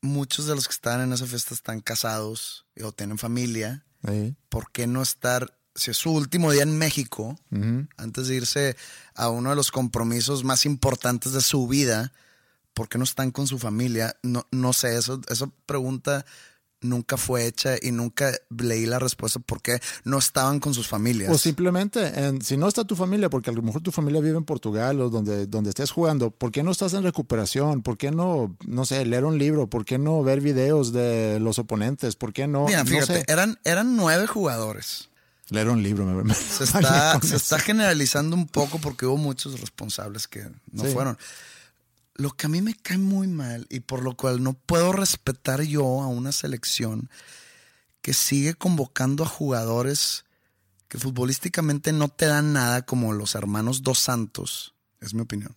Muchos 0.00 0.46
de 0.46 0.54
los 0.54 0.66
que 0.68 0.72
están 0.72 1.00
en 1.00 1.12
esa 1.12 1.26
fiesta 1.26 1.54
están 1.54 1.80
casados 1.80 2.66
o 2.82 2.92
tienen 2.92 3.18
familia. 3.18 3.84
¿Por 4.48 4.70
qué 4.70 4.86
no 4.86 5.02
estar, 5.02 5.58
si 5.74 5.90
es 5.90 5.96
su 5.96 6.12
último 6.12 6.52
día 6.52 6.62
en 6.62 6.78
México, 6.78 7.38
antes 7.96 8.28
de 8.28 8.36
irse 8.36 8.76
a 9.14 9.28
uno 9.28 9.50
de 9.50 9.56
los 9.56 9.70
compromisos 9.70 10.44
más 10.44 10.66
importantes 10.66 11.32
de 11.32 11.40
su 11.40 11.66
vida, 11.66 12.12
¿por 12.74 12.88
qué 12.88 12.98
no 12.98 13.04
están 13.04 13.32
con 13.32 13.46
su 13.46 13.58
familia? 13.58 14.16
No, 14.22 14.46
no 14.52 14.72
sé, 14.72 14.96
eso, 14.96 15.20
esa 15.28 15.50
pregunta 15.66 16.24
nunca 16.80 17.16
fue 17.16 17.46
hecha 17.46 17.76
y 17.80 17.90
nunca 17.90 18.32
leí 18.56 18.86
la 18.86 18.98
respuesta 18.98 19.40
por 19.40 19.60
qué 19.60 19.80
no 20.04 20.18
estaban 20.18 20.60
con 20.60 20.74
sus 20.74 20.86
familias. 20.88 21.30
O 21.30 21.38
simplemente, 21.38 22.06
en- 22.24 22.40
si 22.42 22.56
no 22.56 22.68
está 22.68 22.84
tu 22.84 22.94
familia, 22.96 23.28
porque 23.28 23.50
a 23.50 23.52
lo 23.52 23.62
mejor 23.62 23.82
tu 23.82 23.90
familia 23.92 24.20
vive 24.20 24.36
en 24.38 24.44
Portugal 24.44 25.00
o 25.00 25.10
donde, 25.10 25.46
donde 25.46 25.70
estés 25.70 25.90
jugando, 25.90 26.30
¿por 26.30 26.52
qué 26.52 26.62
no 26.62 26.70
estás 26.70 26.94
en 26.94 27.02
recuperación? 27.02 27.82
¿Por 27.82 27.98
qué 27.98 28.10
no, 28.10 28.56
no 28.66 28.84
sé, 28.84 29.04
leer 29.04 29.24
un 29.24 29.38
libro? 29.38 29.68
¿Por 29.68 29.84
qué 29.84 29.98
no 29.98 30.22
ver 30.22 30.40
videos 30.40 30.92
de 30.92 31.38
los 31.40 31.58
oponentes? 31.58 32.14
¿Por 32.16 32.32
qué 32.32 32.46
no, 32.46 32.66
Mira, 32.66 32.84
no 32.84 32.90
fíjate, 32.90 33.14
sé, 33.20 33.24
eran, 33.28 33.58
eran 33.64 33.96
nueve 33.96 34.26
jugadores. 34.26 35.08
leer 35.50 35.68
un 35.70 35.82
libro? 35.82 36.04
me- 36.04 36.22
me- 36.24 36.34
Se 36.34 36.64
está, 36.64 37.20
se 37.22 37.36
está 37.36 37.58
generalizando 37.58 38.36
un 38.36 38.46
poco 38.46 38.78
porque 38.78 39.06
hubo 39.06 39.16
muchos 39.16 39.60
responsables 39.60 40.28
que 40.28 40.44
no 40.72 40.84
Sí. 40.84 40.92
fueron. 40.92 41.18
Lo 42.18 42.30
que 42.32 42.46
a 42.46 42.48
mí 42.50 42.60
me 42.60 42.74
cae 42.74 42.98
muy 42.98 43.28
mal 43.28 43.66
y 43.70 43.80
por 43.80 44.02
lo 44.02 44.16
cual 44.16 44.42
no 44.42 44.52
puedo 44.52 44.92
respetar 44.92 45.62
yo 45.62 46.02
a 46.02 46.08
una 46.08 46.32
selección 46.32 47.08
que 48.02 48.12
sigue 48.12 48.54
convocando 48.54 49.24
a 49.24 49.28
jugadores 49.28 50.24
que 50.88 50.98
futbolísticamente 50.98 51.92
no 51.92 52.08
te 52.08 52.26
dan 52.26 52.52
nada 52.52 52.82
como 52.82 53.12
los 53.12 53.34
hermanos 53.34 53.82
Dos 53.82 54.00
Santos, 54.00 54.74
es 55.00 55.14
mi 55.14 55.20
opinión. 55.20 55.54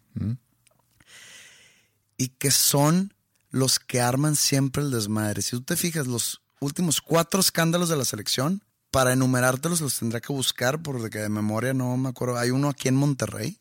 Y 2.15 2.28
que 2.30 2.52
son 2.52 3.13
los 3.50 3.80
que 3.80 4.00
arman 4.00 4.36
siempre 4.36 4.84
el 4.84 4.91
desmadre. 4.91 5.41
Si 5.41 5.52
tú 5.52 5.62
te 5.62 5.76
fijas, 5.76 6.06
los 6.06 6.41
últimos 6.60 7.02
cuatro 7.02 7.39
escándalos 7.41 7.89
de 7.89 7.97
la 7.97 8.06
selección, 8.06 8.63
para 8.91 9.13
enumerártelos 9.13 9.82
los 9.82 9.97
tendré 9.97 10.21
que 10.21 10.34
buscar 10.34 10.84
porque 10.84 11.19
de 11.19 11.30
memoria 11.30 11.74
no 11.74 11.97
me 11.97 12.10
acuerdo. 12.10 12.38
Hay 12.38 12.52
uno 12.52 12.69
aquí 12.69 12.88
en 12.88 12.95
Monterrey, 12.95 13.58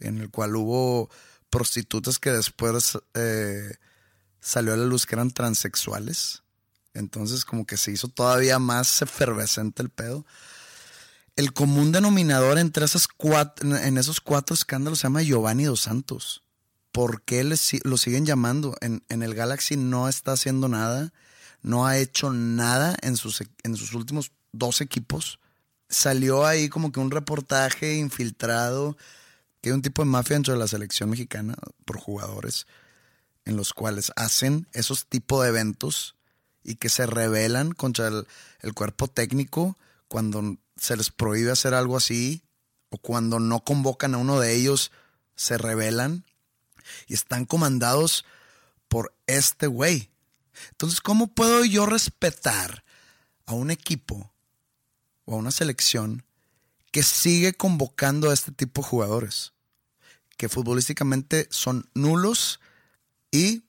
en 0.00 0.18
el 0.18 0.30
cual 0.30 0.56
hubo 0.56 1.10
prostitutas 1.50 2.18
que 2.18 2.30
después 2.30 2.98
eh, 3.14 3.74
salió 4.40 4.72
a 4.72 4.76
la 4.76 4.84
luz 4.86 5.06
que 5.06 5.14
eran 5.16 5.30
transexuales. 5.30 6.42
Entonces 6.94 7.44
como 7.44 7.66
que 7.66 7.76
se 7.76 7.92
hizo 7.92 8.08
todavía 8.08 8.58
más 8.58 9.02
efervescente 9.02 9.82
el 9.82 9.90
pedo. 9.90 10.24
El 11.36 11.52
común 11.52 11.92
denominador 11.92 12.58
entre 12.58 12.84
esas 12.84 13.06
cuatro, 13.08 13.76
en 13.76 13.98
esos 13.98 14.20
cuatro 14.20 14.54
escándalos 14.54 14.98
se 14.98 15.04
llama 15.04 15.22
Giovanni 15.22 15.64
Dos 15.64 15.82
Santos. 15.82 16.42
¿Por 16.92 17.22
qué 17.22 17.44
le 17.44 17.56
si- 17.56 17.80
lo 17.84 17.96
siguen 17.96 18.26
llamando? 18.26 18.76
En, 18.80 19.04
en 19.08 19.22
el 19.22 19.34
Galaxy 19.34 19.76
no 19.76 20.08
está 20.08 20.32
haciendo 20.32 20.68
nada, 20.68 21.12
no 21.62 21.86
ha 21.86 21.98
hecho 21.98 22.32
nada 22.32 22.96
en 23.02 23.16
sus, 23.16 23.40
e- 23.40 23.48
en 23.62 23.76
sus 23.76 23.94
últimos 23.94 24.32
dos 24.52 24.80
equipos. 24.80 25.38
Salió 25.88 26.44
ahí 26.44 26.68
como 26.68 26.90
que 26.90 27.00
un 27.00 27.12
reportaje 27.12 27.94
infiltrado 27.94 28.96
que 29.60 29.70
hay 29.70 29.74
un 29.74 29.82
tipo 29.82 30.02
de 30.02 30.08
mafia 30.08 30.36
dentro 30.36 30.54
de 30.54 30.60
la 30.60 30.68
selección 30.68 31.10
mexicana 31.10 31.54
por 31.84 31.98
jugadores 31.98 32.66
en 33.44 33.56
los 33.56 33.72
cuales 33.72 34.12
hacen 34.16 34.66
esos 34.72 35.06
tipos 35.06 35.42
de 35.42 35.48
eventos 35.48 36.16
y 36.62 36.76
que 36.76 36.88
se 36.88 37.06
rebelan 37.06 37.72
contra 37.72 38.08
el, 38.08 38.26
el 38.60 38.74
cuerpo 38.74 39.08
técnico 39.08 39.78
cuando 40.08 40.56
se 40.76 40.96
les 40.96 41.10
prohíbe 41.10 41.50
hacer 41.50 41.74
algo 41.74 41.96
así 41.96 42.42
o 42.90 42.98
cuando 42.98 43.38
no 43.38 43.60
convocan 43.60 44.14
a 44.14 44.18
uno 44.18 44.40
de 44.40 44.54
ellos, 44.54 44.90
se 45.36 45.56
rebelan 45.56 46.24
y 47.06 47.14
están 47.14 47.44
comandados 47.44 48.24
por 48.88 49.14
este 49.26 49.66
güey. 49.68 50.10
Entonces, 50.72 51.00
¿cómo 51.00 51.28
puedo 51.28 51.64
yo 51.64 51.86
respetar 51.86 52.84
a 53.46 53.52
un 53.52 53.70
equipo 53.70 54.32
o 55.24 55.34
a 55.34 55.36
una 55.36 55.50
selección 55.50 56.24
que 56.90 57.02
sigue 57.02 57.54
convocando 57.54 58.30
a 58.30 58.34
este 58.34 58.52
tipo 58.52 58.82
de 58.82 58.88
jugadores? 58.88 59.52
Que 60.36 60.48
futbolísticamente 60.48 61.46
son 61.50 61.88
nulos 61.94 62.60
y, 63.30 63.64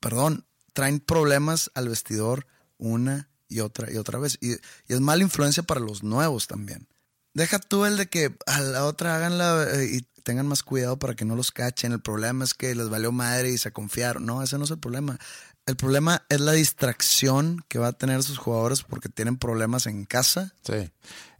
perdón, 0.00 0.46
traen 0.72 1.00
problemas 1.00 1.70
al 1.74 1.88
vestidor 1.88 2.46
una 2.78 3.28
y 3.48 3.60
otra 3.60 3.90
y 3.90 3.96
otra 3.96 4.18
vez. 4.18 4.38
Y, 4.40 4.52
es 4.88 5.00
mala 5.00 5.22
influencia 5.22 5.62
para 5.62 5.80
los 5.80 6.02
nuevos 6.02 6.46
también. 6.46 6.88
Deja 7.34 7.58
tú 7.58 7.84
el 7.84 7.96
de 7.96 8.06
que 8.06 8.34
a 8.46 8.60
la 8.60 8.84
otra 8.86 9.16
háganla 9.16 9.66
eh, 9.74 9.90
y 9.92 10.00
tengan 10.22 10.46
más 10.46 10.62
cuidado 10.62 10.98
para 10.98 11.14
que 11.14 11.24
no 11.24 11.36
los 11.36 11.52
cachen. 11.52 11.92
El 11.92 12.00
problema 12.00 12.44
es 12.44 12.54
que 12.54 12.74
les 12.74 12.88
valió 12.88 13.12
madre 13.12 13.50
y 13.50 13.58
se 13.58 13.72
confiaron. 13.72 14.26
No, 14.26 14.42
ese 14.42 14.58
no 14.58 14.64
es 14.64 14.70
el 14.70 14.78
problema. 14.78 15.18
El 15.66 15.76
problema 15.76 16.24
es 16.28 16.40
la 16.40 16.52
distracción 16.52 17.64
que 17.68 17.78
va 17.78 17.88
a 17.88 17.92
tener 17.92 18.22
sus 18.22 18.38
jugadores 18.38 18.82
porque 18.82 19.08
tienen 19.08 19.36
problemas 19.36 19.86
en 19.86 20.04
casa. 20.04 20.54
Sí. 20.64 20.90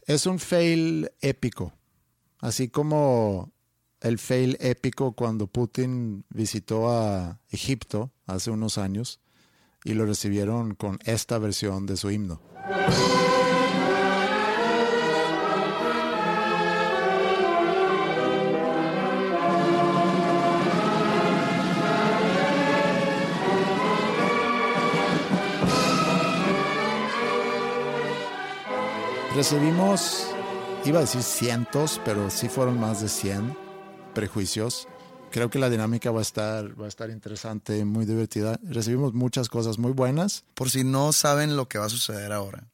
Es 0.07 0.25
un 0.25 0.39
fail 0.39 1.11
épico. 1.19 1.73
Así 2.39 2.69
como 2.69 3.51
el 3.99 4.19
fail 4.19 4.55
épico 4.61 5.11
cuando 5.11 5.47
Putin 5.47 6.23
visitó 6.29 6.89
a 6.89 7.41
Egipto 7.49 8.13
hace 8.25 8.49
unos 8.49 8.77
años 8.77 9.19
y 9.83 9.95
lo 9.95 10.05
recibieron 10.05 10.75
con 10.75 10.97
esta 11.03 11.39
versión 11.39 11.85
de 11.85 11.97
su 11.97 12.09
himno. 12.09 12.41
Recibimos, 29.37 30.25
iba 30.83 30.97
a 30.97 31.01
decir 31.01 31.21
cientos, 31.21 32.01
pero 32.03 32.31
sí 32.31 32.49
fueron 32.49 32.79
más 32.79 33.03
de 33.03 33.07
100 33.07 33.55
prejuicios. 34.15 34.87
Creo 35.29 35.51
que 35.51 35.59
la 35.59 35.69
dinámica 35.69 36.09
va 36.09 36.17
a 36.17 36.23
estar, 36.23 36.81
va 36.81 36.85
a 36.85 36.87
estar 36.87 37.11
interesante, 37.11 37.85
muy 37.85 38.07
divertida. 38.07 38.59
Recibimos 38.63 39.13
muchas 39.13 39.47
cosas 39.47 39.77
muy 39.77 39.91
buenas. 39.91 40.43
Por 40.55 40.71
si 40.71 40.83
no 40.83 41.13
saben 41.13 41.55
lo 41.55 41.69
que 41.69 41.77
va 41.77 41.85
a 41.85 41.89
suceder 41.89 42.31
ahora. 42.31 42.67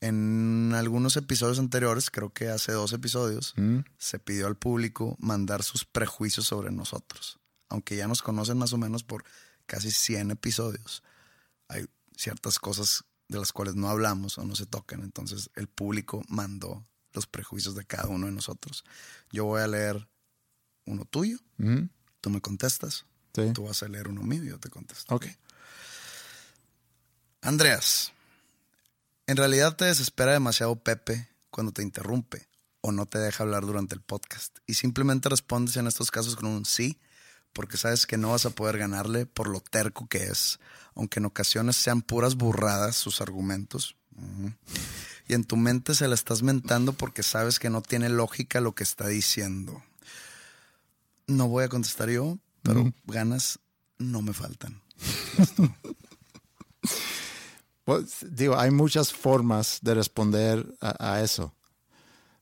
En 0.00 0.72
algunos 0.76 1.16
episodios 1.16 1.58
anteriores, 1.58 2.10
creo 2.10 2.32
que 2.32 2.46
hace 2.46 2.70
dos 2.70 2.92
episodios, 2.92 3.52
se 3.98 4.20
pidió 4.20 4.46
al 4.46 4.54
público 4.54 5.16
mandar 5.18 5.64
sus 5.64 5.84
prejuicios 5.84 6.46
sobre 6.46 6.70
nosotros. 6.70 7.40
Aunque 7.68 7.96
ya 7.96 8.06
nos 8.06 8.22
conocen 8.22 8.56
más 8.56 8.72
o 8.72 8.78
menos 8.78 9.02
por 9.02 9.24
casi 9.66 9.90
100 9.90 10.30
episodios, 10.30 11.02
hay 11.66 11.86
ciertas 12.16 12.60
cosas 12.60 13.04
de 13.34 13.40
las 13.40 13.52
cuales 13.52 13.74
no 13.74 13.88
hablamos 13.88 14.38
o 14.38 14.44
no 14.44 14.56
se 14.56 14.66
tocan. 14.66 15.02
Entonces 15.02 15.50
el 15.54 15.68
público 15.68 16.22
mandó 16.28 16.86
los 17.12 17.26
prejuicios 17.26 17.74
de 17.74 17.84
cada 17.84 18.08
uno 18.08 18.26
de 18.26 18.32
nosotros. 18.32 18.84
Yo 19.30 19.44
voy 19.44 19.60
a 19.60 19.66
leer 19.68 20.08
uno 20.86 21.04
tuyo, 21.04 21.38
tú 22.20 22.30
me 22.30 22.40
contestas, 22.40 23.04
Sí. 23.34 23.52
tú 23.52 23.64
vas 23.64 23.82
a 23.82 23.88
leer 23.88 24.08
uno 24.08 24.22
mío 24.22 24.44
y 24.44 24.48
yo 24.48 24.58
te 24.60 24.70
contesto. 24.70 25.14
Ok. 25.14 25.26
Andreas, 27.42 28.12
en 29.26 29.36
realidad 29.36 29.76
te 29.76 29.84
desespera 29.84 30.32
demasiado 30.32 30.76
Pepe 30.76 31.28
cuando 31.50 31.72
te 31.72 31.82
interrumpe 31.82 32.48
o 32.80 32.92
no 32.92 33.06
te 33.06 33.18
deja 33.18 33.42
hablar 33.44 33.64
durante 33.66 33.94
el 33.94 34.00
podcast 34.00 34.58
y 34.66 34.74
simplemente 34.74 35.28
respondes 35.28 35.76
en 35.76 35.86
estos 35.86 36.10
casos 36.10 36.36
con 36.36 36.46
un 36.46 36.64
sí 36.64 36.98
porque 37.54 37.78
sabes 37.78 38.06
que 38.06 38.18
no 38.18 38.32
vas 38.32 38.44
a 38.44 38.50
poder 38.50 38.76
ganarle 38.76 39.24
por 39.24 39.48
lo 39.48 39.60
terco 39.60 40.06
que 40.06 40.24
es, 40.24 40.58
aunque 40.94 41.20
en 41.20 41.24
ocasiones 41.24 41.76
sean 41.76 42.02
puras 42.02 42.34
burradas 42.34 42.96
sus 42.96 43.22
argumentos. 43.22 43.96
Y 45.26 45.34
en 45.34 45.44
tu 45.44 45.56
mente 45.56 45.94
se 45.94 46.06
la 46.06 46.14
estás 46.14 46.42
mentando 46.42 46.92
porque 46.92 47.22
sabes 47.22 47.58
que 47.58 47.70
no 47.70 47.80
tiene 47.80 48.10
lógica 48.10 48.60
lo 48.60 48.74
que 48.74 48.84
está 48.84 49.08
diciendo. 49.08 49.82
No 51.26 51.48
voy 51.48 51.64
a 51.64 51.68
contestar 51.68 52.10
yo, 52.10 52.38
pero 52.62 52.92
ganas 53.06 53.58
no 53.98 54.20
me 54.20 54.34
faltan. 54.34 54.82
Pues, 57.84 58.24
digo, 58.30 58.58
hay 58.58 58.70
muchas 58.70 59.12
formas 59.12 59.78
de 59.82 59.94
responder 59.94 60.66
a, 60.80 61.12
a, 61.12 61.22
eso. 61.22 61.54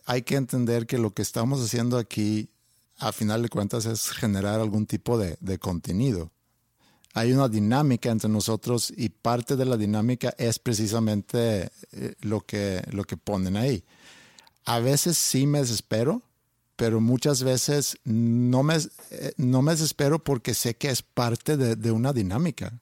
Hay 0.07 0.23
que 0.23 0.37
entender 0.37 0.87
que 0.87 0.99
lo 0.99 1.13
que 1.13 1.23
estamos 1.23 1.61
haciendo 1.61 1.99
aquí, 1.99 2.49
a 3.03 3.11
final 3.11 3.43
de 3.43 3.49
cuentas, 3.49 3.85
es 3.85 4.11
generar 4.11 4.61
algún 4.61 4.87
tipo 4.87 5.19
de, 5.19 5.59
contenido. 5.59 6.31
Hay 7.15 7.33
una 7.33 7.49
dinámica 7.49 8.11
entre 8.11 8.31
nosotros 8.31 8.93
y 8.97 9.09
parte 9.09 9.57
de 9.57 9.65
la 9.65 9.77
dinámica 9.77 10.33
es 10.39 10.61
precisamente 10.61 11.71
eh, 11.91 12.15
lo 12.21 12.41
que, 12.43 12.83
lo 12.93 13.05
que 13.05 13.17
ponen 13.17 13.57
ahí. 13.57 13.85
A 14.65 14.79
veces 14.79 15.19
sí 15.19 15.47
me 15.47 15.59
desespero, 15.59 16.23
pero 16.77 17.01
muchas 17.01 17.43
veces 17.43 17.99
no 18.05 18.63
me, 18.63 18.77
eh, 19.11 19.33
no 19.37 19.63
me 19.63 19.73
desespero 19.73 20.23
porque 20.23 20.55
sé 20.55 20.77
que 20.77 20.89
es 20.89 21.03
parte 21.03 21.57
de, 21.57 21.91
una 21.91 22.13
dinámica 22.13 22.81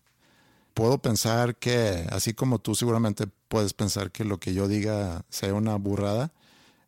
puedo 0.74 0.98
pensar 0.98 1.56
que, 1.56 2.06
así 2.10 2.32
como 2.32 2.58
tú 2.58 2.74
seguramente 2.74 3.26
puedes 3.48 3.74
pensar 3.74 4.12
que 4.12 4.24
lo 4.24 4.38
que 4.38 4.54
yo 4.54 4.68
diga 4.68 5.24
sea 5.28 5.52
una 5.54 5.74
burrada, 5.76 6.32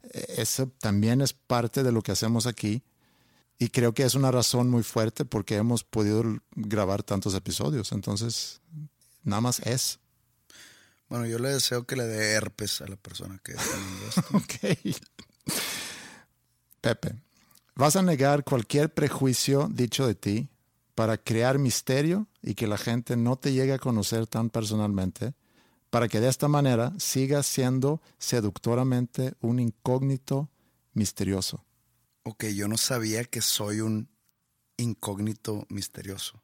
e-, 0.04 0.34
eso 0.38 0.70
también 0.78 1.20
es 1.20 1.32
parte 1.32 1.82
de 1.82 1.92
lo 1.92 2.02
que 2.02 2.12
hacemos 2.12 2.46
aquí. 2.46 2.82
Y 3.62 3.68
creo 3.68 3.94
que 3.94 4.02
es 4.02 4.16
una 4.16 4.32
razón 4.32 4.68
muy 4.70 4.82
fuerte 4.82 5.24
porque 5.24 5.54
hemos 5.54 5.84
podido 5.84 6.24
grabar 6.56 7.04
tantos 7.04 7.32
episodios. 7.36 7.92
Entonces, 7.92 8.60
nada 9.22 9.40
más 9.40 9.60
es. 9.60 10.00
Bueno, 11.08 11.26
yo 11.26 11.38
le 11.38 11.50
deseo 11.50 11.86
que 11.86 11.94
le 11.94 12.02
dé 12.02 12.32
herpes 12.32 12.80
a 12.80 12.88
la 12.88 12.96
persona 12.96 13.40
que 13.44 13.52
está 13.52 14.36
ok. 14.36 14.96
Pepe, 16.80 17.14
¿vas 17.76 17.94
a 17.94 18.02
negar 18.02 18.42
cualquier 18.42 18.92
prejuicio 18.92 19.68
dicho 19.70 20.08
de 20.08 20.16
ti 20.16 20.48
para 20.96 21.16
crear 21.16 21.60
misterio 21.60 22.26
y 22.42 22.56
que 22.56 22.66
la 22.66 22.78
gente 22.78 23.16
no 23.16 23.36
te 23.36 23.52
llegue 23.52 23.74
a 23.74 23.78
conocer 23.78 24.26
tan 24.26 24.50
personalmente, 24.50 25.34
para 25.88 26.08
que 26.08 26.18
de 26.18 26.28
esta 26.28 26.48
manera 26.48 26.92
sigas 26.98 27.46
siendo 27.46 28.02
seductoramente 28.18 29.34
un 29.40 29.60
incógnito 29.60 30.50
misterioso. 30.94 31.64
Ok, 32.24 32.44
yo 32.46 32.68
no 32.68 32.76
sabía 32.76 33.24
que 33.24 33.40
soy 33.40 33.80
un 33.80 34.08
incógnito 34.76 35.66
misterioso. 35.68 36.42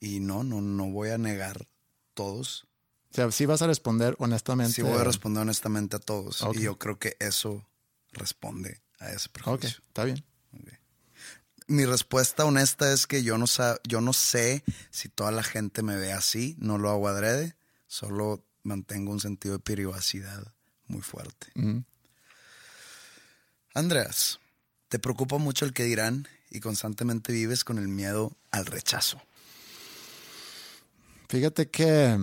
Y 0.00 0.20
no, 0.20 0.44
no, 0.44 0.60
no 0.60 0.90
voy 0.90 1.10
a 1.10 1.18
negar 1.18 1.66
todos. 2.14 2.68
O 3.10 3.14
sea, 3.14 3.30
sí 3.32 3.46
vas 3.46 3.62
a 3.62 3.66
responder 3.66 4.14
honestamente. 4.18 4.74
Sí 4.74 4.82
voy 4.82 4.98
a 4.98 5.04
responder 5.04 5.42
honestamente 5.42 5.96
a 5.96 5.98
todos. 5.98 6.42
Okay. 6.42 6.60
Y 6.60 6.64
yo 6.64 6.78
creo 6.78 6.98
que 6.98 7.16
eso 7.18 7.66
responde 8.12 8.80
a 9.00 9.10
ese 9.10 9.28
prejuicio. 9.28 9.68
Ok, 9.68 9.86
está 9.88 10.04
bien. 10.04 10.24
Okay 10.60 10.78
mi 11.68 11.84
respuesta 11.84 12.44
honesta 12.44 12.92
es 12.92 13.06
que 13.06 13.22
yo 13.22 13.38
no, 13.38 13.44
yo 13.86 14.00
no 14.00 14.12
sé 14.12 14.64
si 14.90 15.08
toda 15.08 15.30
la 15.30 15.42
gente 15.42 15.82
me 15.82 15.96
ve 15.96 16.12
así, 16.12 16.56
no 16.58 16.78
lo 16.78 16.90
hago 16.90 17.08
adrede, 17.08 17.56
solo 17.86 18.44
mantengo 18.62 19.12
un 19.12 19.20
sentido 19.20 19.56
de 19.56 19.60
privacidad 19.60 20.54
muy 20.86 21.02
fuerte. 21.02 21.48
Mm 21.54 21.68
-hmm. 21.70 21.84
Andreas, 23.78 24.40
te 24.88 24.98
preocupa 24.98 25.38
mucho 25.38 25.64
el 25.64 25.72
que 25.72 25.84
dirán 25.84 26.26
y 26.50 26.58
constantemente 26.58 27.32
vives 27.32 27.62
con 27.62 27.78
el 27.78 27.86
miedo 27.86 28.36
al 28.50 28.66
rechazo. 28.66 29.20
Fíjate 31.28 31.70
que 31.70 32.18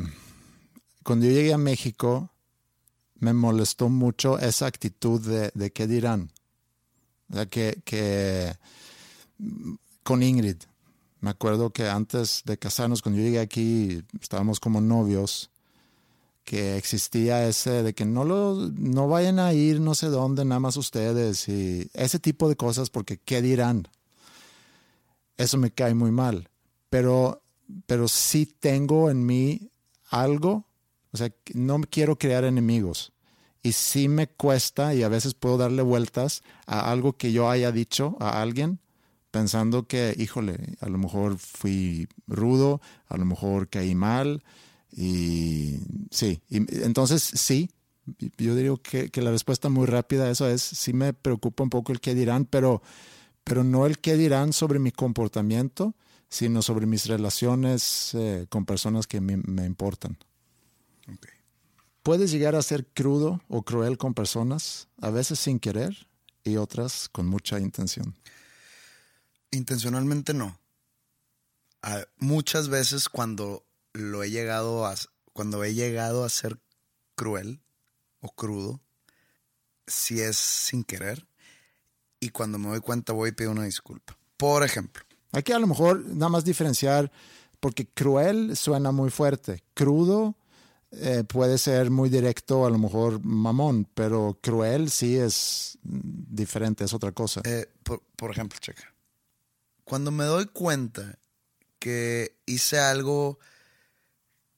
cuando 1.04 1.26
yo 1.26 1.32
llegué 1.32 1.54
a 1.54 1.58
México 1.58 2.30
me 3.20 3.32
molestó 3.34 3.88
mucho 3.88 4.38
esa 4.38 4.66
actitud 4.66 5.22
de, 5.22 5.52
de 5.54 5.72
qué 5.72 5.88
dirán. 5.88 6.30
O 7.30 7.36
sea, 7.36 7.46
que, 7.46 7.82
que 7.86 8.54
con 10.04 10.24
Ingrid. 10.24 10.58
Me 11.22 11.30
acuerdo 11.30 11.72
que 11.72 11.88
antes 11.88 12.42
de 12.46 12.58
casarnos, 12.58 13.02
cuando 13.02 13.20
yo 13.20 13.26
llegué 13.26 13.40
aquí, 13.40 14.04
estábamos 14.22 14.60
como 14.60 14.82
novios, 14.82 15.50
que 16.46 16.78
existía 16.78 17.48
ese 17.48 17.84
de 17.84 17.94
que 17.94 18.06
no, 18.06 18.24
lo, 18.24 18.70
no 18.78 19.10
vayan 19.10 19.40
a 19.40 19.54
ir 19.54 19.82
no 19.82 19.96
sé 19.96 20.08
dónde, 20.08 20.46
nada 20.46 20.60
más 20.60 20.78
ustedes, 20.78 21.50
y 21.50 21.90
ese 21.94 22.20
tipo 22.20 22.48
de 22.48 22.56
cosas, 22.56 22.90
porque 22.92 23.18
¿qué 23.18 23.42
dirán? 23.42 23.88
Eso 25.38 25.58
me 25.58 25.72
cae 25.72 25.96
muy 25.96 26.12
mal. 26.12 26.50
Pero, 26.90 27.42
pero 27.88 28.08
sí 28.08 28.46
tengo 28.46 29.10
en 29.10 29.26
mí 29.26 29.70
algo, 30.10 30.66
o 31.12 31.18
sea, 31.18 31.32
no 31.54 31.82
quiero 31.82 32.18
crear 32.18 32.46
enemigos. 32.46 33.12
Y 33.64 33.74
sí 33.74 34.08
me 34.08 34.28
cuesta, 34.28 34.94
y 34.94 35.02
a 35.02 35.10
veces 35.10 35.34
puedo 35.34 35.58
darle 35.58 35.82
vueltas 35.82 36.44
a 36.68 36.92
algo 36.92 37.14
que 37.18 37.32
yo 37.32 37.50
haya 37.50 37.72
dicho 37.72 38.16
a 38.20 38.42
alguien, 38.44 38.80
pensando 39.32 39.88
que, 39.88 40.16
híjole, 40.18 40.78
a 40.80 40.88
lo 40.88 41.00
mejor 41.00 41.40
fui 41.40 42.08
rudo, 42.28 42.80
a 43.08 43.18
lo 43.18 43.26
mejor 43.26 43.68
caí 43.68 43.96
mal. 43.96 44.44
Y 44.98 45.80
sí, 46.10 46.42
y 46.48 46.58
entonces 46.84 47.22
sí, 47.22 47.70
yo 48.38 48.56
diría 48.56 48.74
que, 48.82 49.10
que, 49.10 49.22
la 49.22 49.32
respuesta 49.32 49.68
muy 49.68 49.86
rápida 49.88 50.26
a 50.26 50.32
eso 50.32 50.48
es, 50.48 50.62
sí 50.62 50.94
me 50.94 51.14
preocupa 51.14 51.64
un 51.64 51.70
poco 51.70 51.92
el 51.92 52.00
qué 52.00 52.16
dirán, 52.16 52.46
pero, 52.46 52.82
pero 53.44 53.66
no 53.66 53.86
el 53.86 54.00
qué 54.00 54.16
dirán 54.16 54.54
sobre 54.54 54.80
mi 54.80 54.92
comportamiento, 54.92 55.96
sino 56.30 56.62
sobre 56.62 56.86
mis 56.86 57.08
relaciones 57.08 58.12
eh, 58.14 58.46
con 58.50 58.66
personas 58.66 59.06
que 59.06 59.20
me, 59.20 59.36
me 59.38 59.66
importan. 59.66 60.18
Okay. 61.04 61.34
Puedes 62.02 62.32
llegar 62.32 62.56
a 62.56 62.62
ser 62.62 62.86
crudo 62.88 63.42
o 63.50 63.64
cruel 63.64 63.98
con 63.98 64.14
personas, 64.14 64.88
a 65.02 65.10
veces 65.10 65.40
sin 65.40 65.60
querer 65.60 66.08
y 66.46 66.56
otras 66.56 67.10
con 67.10 67.28
mucha 67.28 67.60
intención. 67.60 68.16
Intencionalmente 69.52 70.34
no. 70.34 70.58
Uh, 71.84 72.04
muchas 72.18 72.70
veces 72.70 73.10
cuando 73.10 73.65
lo 73.96 74.24
he 74.24 74.30
llegado 74.30 74.86
a 74.86 74.96
cuando 75.34 75.64
he 75.64 75.74
llegado 75.74 76.24
a 76.24 76.30
ser 76.30 76.60
cruel 77.16 77.62
o 78.22 78.30
crudo, 78.30 78.82
si 79.88 80.22
es 80.22 80.38
sin 80.38 80.84
querer 80.84 81.28
y 82.20 82.30
cuando 82.30 82.58
me 82.58 82.70
doy 82.70 82.80
cuenta 82.80 83.14
voy 83.14 83.30
y 83.30 83.34
pido 83.34 83.52
una 83.52 83.66
disculpa. 83.66 84.18
Por 84.38 84.64
ejemplo. 84.64 85.04
Aquí 85.32 85.52
a 85.52 85.60
lo 85.60 85.68
mejor 85.68 86.04
nada 86.06 86.30
más 86.30 86.46
diferenciar 86.46 87.12
porque 87.60 87.88
cruel 87.88 88.56
suena 88.56 88.92
muy 88.92 89.10
fuerte, 89.10 89.64
crudo 89.74 90.36
eh, 90.92 91.24
puede 91.28 91.58
ser 91.58 91.90
muy 91.90 92.10
directo, 92.10 92.66
a 92.66 92.70
lo 92.70 92.78
mejor 92.78 93.24
mamón, 93.26 93.88
pero 93.94 94.38
cruel 94.42 94.90
sí 94.90 95.18
es 95.18 95.78
diferente, 95.84 96.86
es 96.86 96.94
otra 96.94 97.12
cosa. 97.12 97.42
Eh, 97.44 97.68
por, 97.84 98.02
por 98.16 98.32
ejemplo, 98.32 98.58
checa 98.60 98.96
cuando 99.86 100.12
me 100.12 100.26
doy 100.26 100.48
cuenta 100.48 101.18
que 101.80 102.36
hice 102.46 102.80
algo 102.80 103.40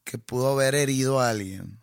que 0.09 0.17
pudo 0.17 0.49
haber 0.49 0.73
herido 0.73 1.19
a 1.19 1.29
alguien, 1.29 1.79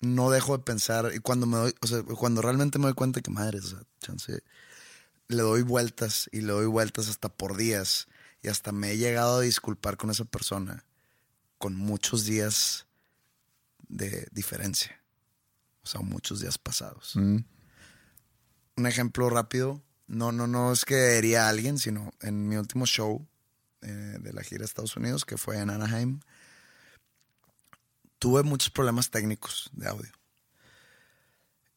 no 0.00 0.30
dejo 0.30 0.56
de 0.56 0.64
pensar. 0.64 1.12
Y 1.14 1.18
cuando 1.18 1.46
me 1.46 1.56
doy, 1.56 1.74
o 1.80 1.86
sea, 1.86 2.02
cuando 2.02 2.42
realmente 2.42 2.78
me 2.78 2.84
doy 2.84 2.94
cuenta 2.94 3.22
que 3.22 3.30
madre, 3.30 3.58
o 3.58 3.62
sea, 3.62 3.82
chance, 4.00 4.42
le 5.28 5.42
doy 5.42 5.62
vueltas 5.62 6.28
y 6.30 6.42
le 6.42 6.52
doy 6.52 6.66
vueltas 6.66 7.08
hasta 7.08 7.28
por 7.28 7.56
días. 7.56 8.06
Y 8.42 8.48
hasta 8.48 8.72
me 8.72 8.92
he 8.92 8.98
llegado 8.98 9.38
a 9.38 9.40
disculpar 9.40 9.96
con 9.96 10.10
esa 10.10 10.26
persona 10.26 10.84
con 11.56 11.74
muchos 11.74 12.26
días 12.26 12.86
de 13.88 14.28
diferencia. 14.32 15.00
O 15.82 15.86
sea, 15.86 16.02
muchos 16.02 16.40
días 16.40 16.58
pasados. 16.58 17.12
Mm. 17.16 17.38
Un 18.76 18.86
ejemplo 18.86 19.30
rápido 19.30 19.82
no, 20.06 20.32
no, 20.32 20.46
no 20.46 20.72
es 20.72 20.84
que 20.84 21.16
hería 21.16 21.46
a 21.46 21.48
alguien, 21.48 21.78
sino 21.78 22.12
en 22.20 22.46
mi 22.46 22.56
último 22.56 22.84
show 22.84 23.26
eh, 23.80 24.18
de 24.20 24.32
la 24.32 24.42
gira 24.42 24.62
a 24.62 24.66
Estados 24.66 24.96
Unidos, 24.96 25.24
que 25.24 25.38
fue 25.38 25.58
en 25.58 25.70
Anaheim, 25.70 26.20
tuve 28.18 28.42
muchos 28.42 28.70
problemas 28.70 29.10
técnicos 29.10 29.70
de 29.72 29.88
audio. 29.88 30.12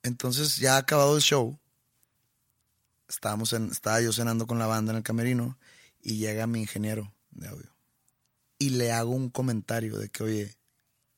Entonces, 0.03 0.57
ya 0.57 0.77
acabado 0.77 1.15
el 1.15 1.21
show, 1.21 1.59
estábamos 3.07 3.53
en, 3.53 3.71
estaba 3.71 4.01
yo 4.01 4.13
cenando 4.13 4.47
con 4.47 4.59
la 4.59 4.67
banda 4.67 4.91
en 4.91 4.97
el 4.97 5.03
camerino 5.03 5.57
y 6.01 6.17
llega 6.17 6.47
mi 6.47 6.61
ingeniero 6.61 7.13
de 7.31 7.47
audio. 7.47 7.75
Y 8.59 8.71
le 8.71 8.91
hago 8.91 9.11
un 9.11 9.29
comentario 9.29 9.97
de 9.97 10.09
que, 10.09 10.23
oye, 10.23 10.57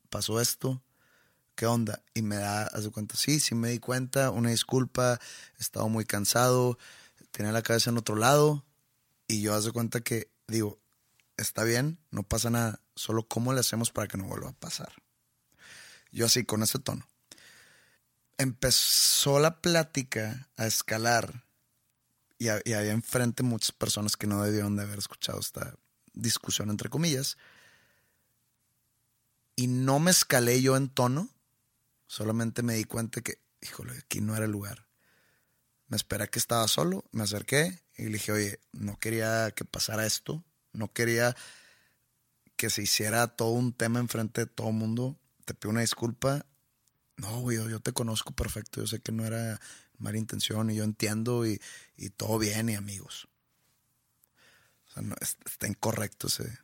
pasó 0.09 0.41
esto, 0.41 0.81
¿qué 1.55 1.65
onda? 1.65 2.01
Y 2.13 2.21
me 2.21 2.37
da, 2.37 2.63
hace 2.63 2.89
cuenta, 2.89 3.15
sí, 3.15 3.39
sí 3.39 3.55
me 3.55 3.69
di 3.69 3.79
cuenta, 3.79 4.31
una 4.31 4.49
disculpa, 4.49 5.19
he 5.57 5.61
estado 5.61 5.87
muy 5.89 6.05
cansado, 6.05 6.77
tenía 7.31 7.51
la 7.51 7.61
cabeza 7.61 7.89
en 7.89 7.97
otro 7.97 8.15
lado 8.15 8.65
y 9.27 9.41
yo 9.41 9.53
hace 9.53 9.71
cuenta 9.71 10.01
que 10.01 10.31
digo, 10.47 10.79
está 11.37 11.63
bien, 11.63 11.99
no 12.11 12.23
pasa 12.23 12.49
nada, 12.49 12.81
solo 12.95 13.27
cómo 13.27 13.53
le 13.53 13.59
hacemos 13.59 13.91
para 13.91 14.07
que 14.07 14.17
no 14.17 14.25
vuelva 14.25 14.49
a 14.49 14.53
pasar. 14.53 14.91
Yo 16.11 16.25
así, 16.25 16.45
con 16.45 16.63
ese 16.63 16.79
tono. 16.79 17.07
Empezó 18.37 19.39
la 19.39 19.61
plática 19.61 20.49
a 20.55 20.65
escalar 20.65 21.45
y, 22.37 22.47
había 22.47 22.91
enfrente 22.91 23.43
muchas 23.43 23.73
personas 23.73 24.15
que 24.15 24.25
no 24.25 24.41
debieron 24.41 24.77
de 24.77 24.83
haber 24.83 24.97
escuchado 24.97 25.39
esta 25.39 25.75
discusión, 26.13 26.69
entre 26.69 26.89
comillas. 26.89 27.37
y 29.55 29.67
no 29.67 29.99
me 29.99 30.09
escalé 30.11 30.61
yo 30.61 30.77
en 30.77 30.87
tono, 30.87 31.27
solamente 32.07 32.63
me 32.63 32.75
di 32.75 32.85
cuenta 32.85 33.19
que, 33.19 33.41
híjole, 33.59 33.91
aquí 33.97 34.21
no 34.21 34.33
era 34.33 34.45
el 34.45 34.51
lugar. 34.51 34.87
Me 35.87 35.97
esperé 35.97 36.29
que 36.29 36.39
estaba 36.39 36.65
solo, 36.69 37.03
me 37.11 37.23
acerqué 37.23 37.83
y 37.97 38.03
le 38.03 38.11
dije, 38.11 38.31
oye, 38.31 38.59
no 38.71 38.97
quería 38.97 39.51
que 39.51 39.65
pasara 39.65 40.05
esto, 40.05 40.45
no 40.71 40.93
quería 40.93 41.35
que 42.55 42.69
se 42.69 42.83
hiciera 42.83 43.27
todo 43.27 43.49
un 43.49 43.73
tema 43.73 43.99
enfrente 43.99 44.41
de 44.41 44.47
todo 44.47 44.69
el 44.69 44.75
mundo. 44.75 45.18
Te 45.49 45.55
pido 45.55 45.71
una 45.71 45.81
disculpa. 45.81 46.45
No, 47.17 47.39
güey, 47.39 47.57
yo, 47.57 47.67
yo 47.67 47.79
te 47.79 47.91
conozco 47.91 48.33
perfecto, 48.33 48.81
yo 48.81 48.85
sé 48.87 48.99
que 48.99 49.11
no 49.11 49.25
era 49.25 49.59
mala 49.97 50.19
intención 50.19 50.69
y 50.69 50.75
yo 50.75 50.83
entiendo 50.83 51.47
y, 51.47 51.59
y 51.97 52.11
todo 52.11 52.37
bien 52.37 52.69
y 52.69 52.75
amigos. 52.75 53.27
O 54.87 54.91
sea, 54.93 55.01
no, 55.01 55.15
es- 55.19 55.37
está 55.47 55.65
incorrecto 55.67 56.27
ese, 56.27 56.59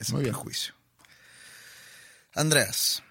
ese 0.00 0.14
Muy 0.14 0.22
bien. 0.22 0.34
prejuicio. 0.34 0.74
Andreas, 2.34 3.04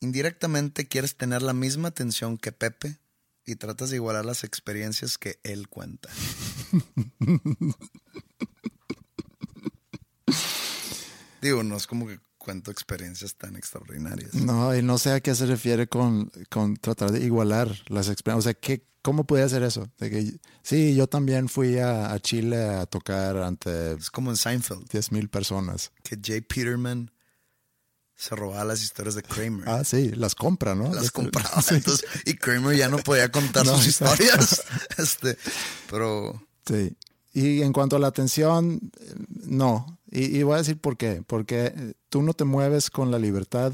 indirectamente 0.00 0.88
quieres 0.88 1.16
tener 1.18 1.42
la 1.42 1.52
misma 1.52 1.88
atención 1.88 2.38
que 2.38 2.52
Pepe 2.52 2.96
y 3.44 3.56
tratas 3.56 3.90
de 3.90 3.96
igualar 3.96 4.24
las 4.24 4.42
experiencias 4.42 5.18
que 5.18 5.38
él 5.42 5.68
cuenta. 5.68 6.08
Digo, 11.42 11.62
no 11.62 11.76
es 11.76 11.86
como 11.86 12.06
que 12.06 12.18
cuento 12.40 12.70
experiencias 12.72 13.36
tan 13.36 13.54
extraordinarias. 13.54 14.34
No, 14.34 14.74
y 14.74 14.82
no 14.82 14.96
sé 14.98 15.12
a 15.12 15.20
qué 15.20 15.34
se 15.34 15.46
refiere 15.46 15.86
con, 15.86 16.32
con 16.50 16.76
tratar 16.76 17.12
de 17.12 17.20
igualar 17.20 17.68
las 17.88 18.08
experiencias. 18.08 18.38
O 18.38 18.48
sea, 18.50 18.54
¿qué, 18.54 18.84
¿cómo 19.02 19.24
puede 19.24 19.44
hacer 19.44 19.62
eso? 19.62 19.86
De 19.98 20.10
que, 20.10 20.40
sí, 20.62 20.94
yo 20.96 21.06
también 21.06 21.48
fui 21.50 21.78
a, 21.78 22.12
a 22.12 22.18
Chile 22.18 22.56
a 22.64 22.86
tocar 22.86 23.36
ante 23.36 23.92
Es 23.92 24.10
como 24.10 24.30
en 24.30 24.36
Seinfeld, 24.38 24.88
10 24.88 25.12
mil 25.12 25.28
personas. 25.28 25.92
que 26.02 26.18
Jay 26.20 26.40
Peterman 26.40 27.10
se 28.16 28.34
robaba 28.36 28.64
las 28.64 28.82
historias 28.82 29.14
de 29.14 29.22
Kramer. 29.22 29.68
Ah, 29.68 29.84
sí, 29.84 30.10
las 30.10 30.34
compra, 30.34 30.74
¿no? 30.74 30.92
las 30.92 31.04
Este, 31.04 31.12
compraba. 31.12 31.62
sí. 31.62 31.74
Entonces, 31.76 32.06
y 32.26 32.34
Kramer 32.34 32.76
ya 32.76 32.88
no 32.88 32.98
podía 32.98 33.30
contar 33.30 33.64
No, 33.66 33.76
sus 33.76 33.86
exacto. 33.86 34.22
historias. 34.22 34.64
Este, 34.98 35.36
pero 35.90 36.42
Sí. 36.66 36.96
Y 37.32 37.62
en 37.62 37.72
cuanto 37.72 37.96
a 37.96 37.98
la 37.98 38.08
atención, 38.08 38.80
no. 39.44 39.98
Y, 40.10 40.38
y 40.38 40.42
voy 40.42 40.54
a 40.54 40.58
decir 40.58 40.78
por 40.78 40.96
qué. 40.96 41.22
Porque 41.26 41.66
eh, 41.66 41.94
tú 42.08 42.22
no 42.22 42.34
te 42.34 42.44
mueves 42.44 42.90
con 42.90 43.10
la 43.10 43.18
libertad, 43.18 43.72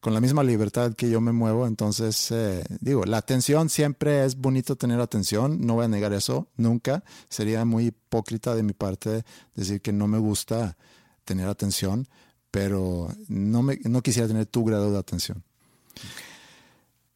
con 0.00 0.12
la 0.12 0.20
misma 0.20 0.44
libertad 0.44 0.92
que 0.94 1.08
yo 1.08 1.20
me 1.20 1.32
muevo. 1.32 1.66
Entonces, 1.66 2.30
eh, 2.30 2.64
digo, 2.80 3.04
la 3.04 3.18
atención 3.18 3.70
siempre 3.70 4.24
es 4.24 4.36
bonito 4.36 4.76
tener 4.76 5.00
atención. 5.00 5.66
No 5.66 5.74
voy 5.74 5.86
a 5.86 5.88
negar 5.88 6.12
eso, 6.12 6.48
nunca. 6.56 7.02
Sería 7.30 7.64
muy 7.64 7.86
hipócrita 7.86 8.54
de 8.54 8.62
mi 8.62 8.74
parte 8.74 9.24
decir 9.54 9.80
que 9.80 9.92
no 9.92 10.06
me 10.06 10.18
gusta 10.18 10.76
tener 11.24 11.48
atención, 11.48 12.06
pero 12.50 13.08
no, 13.28 13.62
me, 13.62 13.78
no 13.84 14.02
quisiera 14.02 14.28
tener 14.28 14.46
tu 14.46 14.64
grado 14.64 14.92
de 14.92 14.98
atención. 14.98 15.42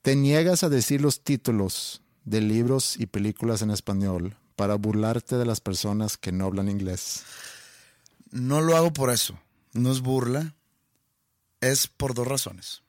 Te 0.03 0.17
niegas 0.17 0.65
a 0.65 0.71
decir 0.71 1.03
los 1.03 1.23
títulos 1.23 2.03
de 2.25 2.41
libros 2.41 2.99
y 2.99 3.07
películas 3.07 3.61
en 3.61 3.71
español 3.71 4.37
para 4.61 4.75
burlarte 4.75 5.39
de 5.39 5.47
las 5.47 5.63
personas 5.63 6.19
que 6.19 6.33
no 6.33 6.45
hablan 6.45 6.69
inglés. 6.69 7.23
no 8.31 8.61
lo 8.61 8.77
hago 8.77 8.93
por 8.93 9.09
eso. 9.09 9.41
No 9.73 9.91
es 9.91 10.03
burla. 10.03 10.55
Es 11.63 11.87
por 11.87 12.13
dos 12.13 12.29
razones. 12.29 12.83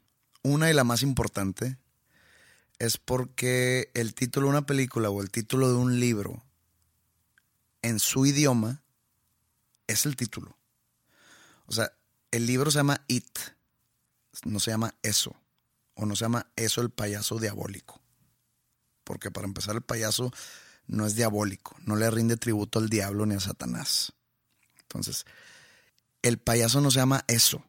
Una 0.43 0.69
y 0.69 0.73
la 0.73 0.83
más 0.83 1.01
importante 1.01 1.77
es 2.77 2.97
porque 2.97 3.89
el 3.93 4.13
título 4.13 4.47
de 4.47 4.49
una 4.49 4.65
película 4.65 5.09
o 5.11 5.21
el 5.21 5.31
título 5.31 5.69
de 5.69 5.75
un 5.75 5.97
libro 6.01 6.43
en 7.81 7.99
su 7.99 8.25
idioma 8.25 8.81
es 9.87 10.05
el 10.05 10.17
título. 10.17 10.57
O 11.67 11.71
sea, 11.71 11.93
el 12.31 12.47
libro 12.47 12.69
se 12.69 12.79
llama 12.79 13.01
It, 13.07 13.39
no 14.43 14.59
se 14.59 14.71
llama 14.71 14.93
Eso, 15.03 15.37
o 15.93 16.05
no 16.05 16.17
se 16.17 16.25
llama 16.25 16.51
Eso 16.57 16.81
el 16.81 16.89
payaso 16.89 17.39
diabólico. 17.39 18.01
Porque 19.05 19.31
para 19.31 19.47
empezar 19.47 19.75
el 19.75 19.81
payaso 19.81 20.33
no 20.87 21.05
es 21.05 21.15
diabólico, 21.15 21.75
no 21.85 21.95
le 21.95 22.09
rinde 22.11 22.37
tributo 22.37 22.79
al 22.79 22.89
diablo 22.89 23.25
ni 23.25 23.35
a 23.35 23.39
Satanás. 23.39 24.13
Entonces, 24.81 25.25
el 26.21 26.37
payaso 26.37 26.81
no 26.81 26.91
se 26.91 26.99
llama 26.99 27.23
eso. 27.27 27.63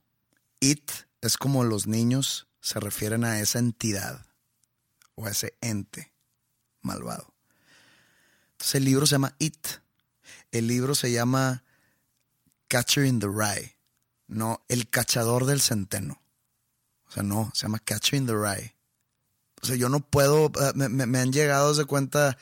It 0.61 0.91
es 1.21 1.37
como 1.37 1.65
los 1.65 1.87
niños 1.87 2.49
se 2.61 2.81
refieren 2.81 3.25
a 3.25 3.41
esa 3.41 3.59
entidad 3.59 4.27
o 5.15 5.27
a 5.27 5.31
ese 5.31 5.57
ente 5.61 6.13
malvado. 6.81 7.33
Entonces 8.53 8.75
el 8.77 8.85
libro 8.85 9.07
se 9.07 9.13
llama 9.15 9.35
It. 9.39 9.67
El 10.51 10.67
libro 10.69 10.95
se 10.95 11.11
llama 11.13 11.65
Catcher 12.69 13.05
in 13.05 13.19
the 13.21 13.27
Rye, 13.27 13.77
no 14.27 14.65
El 14.69 14.89
cachador 14.89 15.47
del 15.47 15.61
centeno. 15.61 16.21
O 17.09 17.11
sea, 17.13 17.23
no, 17.23 17.51
se 17.55 17.63
llama 17.63 17.79
Catcher 17.81 18.19
in 18.19 18.27
the 18.27 18.35
Rye. 18.35 18.75
O 19.63 19.67
sea, 19.67 19.77
yo 19.77 19.89
no 19.89 20.01
puedo, 20.01 20.47
eh, 20.47 20.73
me, 20.75 20.89
me- 20.89 21.19
han 21.19 21.33
llegado 21.33 21.75
de 21.75 21.85
cuenta 21.85 22.37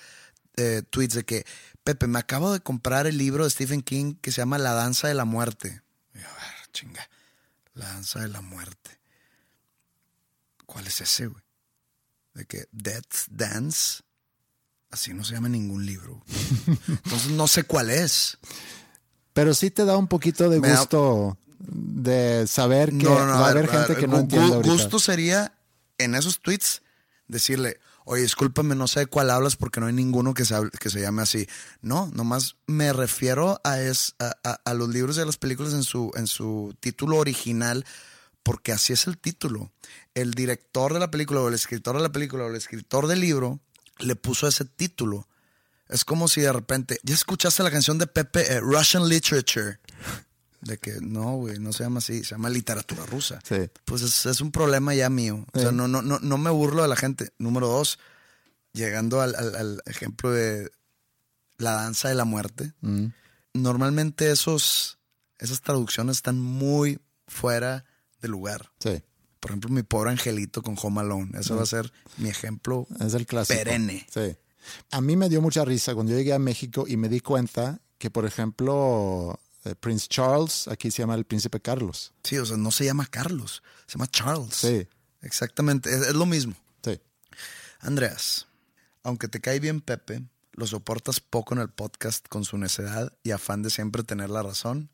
eh, 0.60 0.82
tweets 0.82 1.14
de 1.14 1.24
que, 1.24 1.46
Pepe, 1.84 2.06
me 2.06 2.18
acabo 2.18 2.52
de 2.52 2.60
comprar 2.60 3.06
el 3.06 3.16
libro 3.18 3.44
de 3.44 3.50
Stephen 3.50 3.82
King 3.82 4.14
que 4.20 4.32
se 4.32 4.38
llama 4.42 4.58
La 4.58 4.72
Danza 4.74 5.08
de 5.08 5.14
la 5.14 5.24
Muerte. 5.24 5.82
Y 6.14 6.18
yo, 6.18 6.26
a 6.26 6.32
ver, 6.32 6.70
chinga, 6.72 7.08
La 7.74 7.86
Danza 7.86 8.20
de 8.20 8.28
la 8.28 8.40
Muerte. 8.40 8.98
¿Cuál 10.66 10.86
es 10.86 11.00
ese, 11.00 11.26
güey? 11.26 11.42
De 12.34 12.44
que 12.44 12.66
Death 12.70 13.26
Dance, 13.30 14.02
así 14.90 15.12
no 15.14 15.24
se 15.24 15.34
llama 15.34 15.48
ningún 15.48 15.84
libro. 15.84 16.22
Entonces 16.88 17.30
no 17.32 17.48
sé 17.48 17.64
cuál 17.64 17.90
es. 17.90 18.38
Pero 19.32 19.54
sí 19.54 19.70
te 19.70 19.84
da 19.84 19.96
un 19.96 20.06
poquito 20.08 20.48
de 20.48 20.60
Me 20.60 20.68
da- 20.68 20.78
gusto 20.80 21.36
de 21.58 22.46
saber 22.46 22.90
que 22.90 23.04
No, 23.04 23.18
no, 23.18 23.26
no, 23.26 23.32
va 23.40 23.48
a 23.48 23.50
haber 23.50 23.66
ver, 23.66 23.72
gente 23.76 23.92
ver, 23.94 23.98
que 24.00 24.06
no 24.08 24.18
entiende 24.18 24.54
ahorita. 24.56 24.72
Gusto 24.72 24.98
sería 24.98 25.52
en 25.98 26.14
esos 26.14 26.40
tweets 26.40 26.82
decirle, 27.28 27.78
oye, 28.10 28.22
discúlpame, 28.22 28.74
no 28.74 28.88
sé 28.88 29.00
de 29.00 29.06
cuál 29.06 29.30
hablas 29.30 29.54
porque 29.56 29.78
no 29.80 29.86
hay 29.86 29.92
ninguno 29.92 30.34
que 30.34 30.44
se, 30.44 30.54
hable- 30.54 30.70
que 30.78 30.90
se 30.90 31.00
llame 31.00 31.22
así. 31.22 31.46
No, 31.80 32.10
nomás 32.12 32.56
me 32.66 32.92
refiero 32.92 33.60
a, 33.62 33.80
es, 33.80 34.14
a, 34.18 34.34
a- 34.64 34.74
los 34.74 34.88
libros 34.88 35.16
y 35.16 35.20
a 35.20 35.24
las 35.24 35.36
películas 35.36 35.72
en 35.74 35.84
su, 35.84 36.10
en 36.16 36.26
su 36.26 36.74
título 36.80 37.16
original 37.18 37.84
porque 38.42 38.72
así 38.72 38.92
es 38.92 39.06
el 39.06 39.16
título. 39.18 39.70
El 40.14 40.32
director 40.32 40.92
de 40.92 40.98
la 41.00 41.10
película 41.10 41.40
o 41.40 41.48
el 41.48 41.54
escritor 41.54 41.96
de 41.96 42.02
la 42.02 42.10
película 42.12 42.44
o 42.44 42.48
el 42.48 42.56
escritor 42.56 43.06
del 43.06 43.20
libro 43.20 43.60
le 43.98 44.16
puso 44.16 44.48
ese 44.48 44.64
título. 44.64 45.28
Es 45.88 46.04
como 46.04 46.26
si 46.28 46.40
de 46.40 46.52
repente, 46.52 46.98
¿ya 47.02 47.14
escuchaste 47.14 47.62
la 47.62 47.70
canción 47.70 47.98
de 47.98 48.06
Pepe, 48.06 48.52
eh, 48.54 48.60
Russian 48.60 49.08
Literature? 49.08 49.78
De 50.62 50.76
que 50.78 51.00
no, 51.00 51.36
güey, 51.36 51.58
no 51.58 51.72
se 51.72 51.84
llama 51.84 51.98
así, 51.98 52.22
se 52.22 52.30
llama 52.32 52.50
literatura 52.50 53.06
rusa. 53.06 53.38
Sí. 53.48 53.56
Pues 53.86 54.02
es, 54.02 54.26
es 54.26 54.40
un 54.42 54.50
problema 54.52 54.94
ya 54.94 55.08
mío. 55.08 55.46
O 55.54 55.58
sea, 55.58 55.72
no, 55.72 55.88
no, 55.88 56.02
no, 56.02 56.18
no 56.20 56.38
me 56.38 56.50
burlo 56.50 56.82
de 56.82 56.88
la 56.88 56.96
gente. 56.96 57.30
Número 57.38 57.66
dos, 57.68 57.98
llegando 58.72 59.20
al, 59.22 59.34
al- 59.34 59.54
al 59.56 59.82
ejemplo 59.86 60.30
de 60.30 60.70
la 61.56 61.72
danza 61.72 62.08
de 62.08 62.14
la 62.14 62.24
muerte. 62.24 62.72
Mm. 62.82 63.06
Normalmente 63.54 64.30
esos, 64.30 64.98
esas 65.38 65.60
traducciones 65.62 66.18
están 66.18 66.38
muy 66.38 67.00
fuera 67.26 67.84
de 68.20 68.28
lugar. 68.28 68.70
Sí, 68.80 69.02
Por 69.40 69.50
ejemplo, 69.52 69.70
mi 69.70 69.82
pobre 69.82 70.10
angelito 70.10 70.62
con 70.62 70.76
Home 70.80 71.00
Alone. 71.00 71.32
Ese 71.40 71.54
va 71.54 71.62
a 71.62 71.66
ser 71.66 71.90
mi 72.18 72.28
ejemplo 72.28 72.86
es 73.00 73.14
el 73.14 73.26
clásico. 73.26 73.58
perenne. 73.58 74.06
Sí. 74.12 74.36
A 74.90 75.00
mí 75.00 75.16
me 75.16 75.28
dio 75.30 75.40
mucha 75.40 75.64
risa 75.64 75.94
cuando 75.94 76.12
yo 76.12 76.18
llegué 76.18 76.34
a 76.34 76.38
México 76.38 76.84
y 76.86 76.96
me 76.98 77.08
di 77.08 77.20
cuenta 77.20 77.80
que, 77.98 78.10
por 78.10 78.26
ejemplo, 78.26 79.40
eh, 79.64 79.74
Prince 79.74 80.06
Charles, 80.08 80.68
aquí 80.68 80.90
se 80.90 81.02
llama 81.02 81.14
el 81.14 81.24
príncipe 81.24 81.60
Carlos. 81.60 82.12
Sí, 82.24 82.38
o 82.38 82.46
sea, 82.46 82.56
no 82.56 82.70
se 82.70 82.84
llama 82.84 83.06
Carlos, 83.06 83.62
se 83.86 83.94
llama 83.98 84.10
Charles. 84.10 84.54
Sí, 84.54 84.86
Exactamente, 85.22 85.94
es, 85.94 86.02
es 86.02 86.14
lo 86.14 86.26
mismo. 86.26 86.54
sí. 86.82 86.98
Andreas, 87.80 88.46
aunque 89.02 89.28
te 89.28 89.40
cae 89.40 89.60
bien 89.60 89.80
Pepe, 89.80 90.22
lo 90.52 90.66
soportas 90.66 91.20
poco 91.20 91.54
en 91.54 91.60
el 91.60 91.68
podcast 91.70 92.26
con 92.28 92.44
su 92.44 92.58
necedad 92.58 93.12
y 93.22 93.30
afán 93.30 93.62
de 93.62 93.70
siempre 93.70 94.02
tener 94.02 94.30
la 94.30 94.42
razón, 94.42 94.90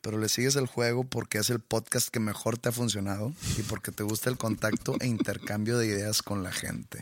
pero 0.00 0.18
le 0.18 0.28
sigues 0.28 0.56
el 0.56 0.66
juego 0.66 1.04
porque 1.04 1.38
es 1.38 1.50
el 1.50 1.60
podcast 1.60 2.08
que 2.08 2.20
mejor 2.20 2.58
te 2.58 2.68
ha 2.68 2.72
funcionado 2.72 3.32
y 3.58 3.62
porque 3.62 3.92
te 3.92 4.02
gusta 4.02 4.30
el 4.30 4.36
contacto 4.38 4.94
e 5.00 5.06
intercambio 5.06 5.78
de 5.78 5.86
ideas 5.86 6.22
con 6.22 6.42
la 6.42 6.52
gente. 6.52 7.00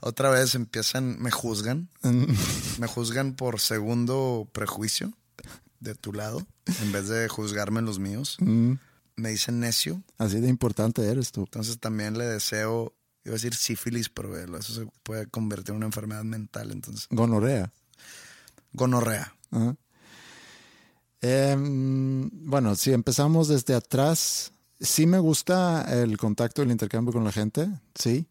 Otra 0.00 0.30
vez 0.30 0.54
empiezan, 0.54 1.20
me 1.20 1.30
juzgan, 1.30 1.88
me 2.78 2.86
juzgan 2.86 3.34
por 3.34 3.60
segundo 3.60 4.48
prejuicio 4.52 5.12
de 5.80 5.94
tu 5.94 6.12
lado, 6.12 6.46
en 6.82 6.92
vez 6.92 7.08
de 7.08 7.28
juzgarme 7.28 7.80
en 7.80 7.86
los 7.86 7.98
míos. 7.98 8.36
Me 9.16 9.28
dicen 9.30 9.60
necio, 9.60 10.02
Así 10.18 10.40
de 10.40 10.48
importante 10.48 11.06
eres 11.06 11.32
tú. 11.32 11.40
entonces 11.42 11.78
también 11.78 12.16
le 12.16 12.24
deseo, 12.24 12.94
iba 13.24 13.32
a 13.32 13.36
decir 13.36 13.54
sífilis, 13.54 14.08
pero 14.08 14.36
eso 14.56 14.72
se 14.72 14.86
puede 15.02 15.26
convertir 15.26 15.70
en 15.72 15.76
una 15.78 15.86
enfermedad 15.86 16.24
mental. 16.24 16.70
Entonces, 16.70 17.06
Gonorrea. 17.10 17.72
gonorrea. 18.72 19.34
Ajá. 19.50 19.76
Em, 21.20 22.30
bueno, 22.48 22.74
si 22.76 22.92
empezamos 22.92 23.48
desde 23.48 23.74
atrás, 23.74 24.52
sí 24.80 25.06
me 25.06 25.18
gusta 25.18 25.86
el 26.02 26.16
contacto, 26.16 26.62
el 26.62 26.70
intercambio 26.70 27.12
con 27.12 27.24
la 27.24 27.32
gente, 27.32 27.68
sí. 27.94 28.26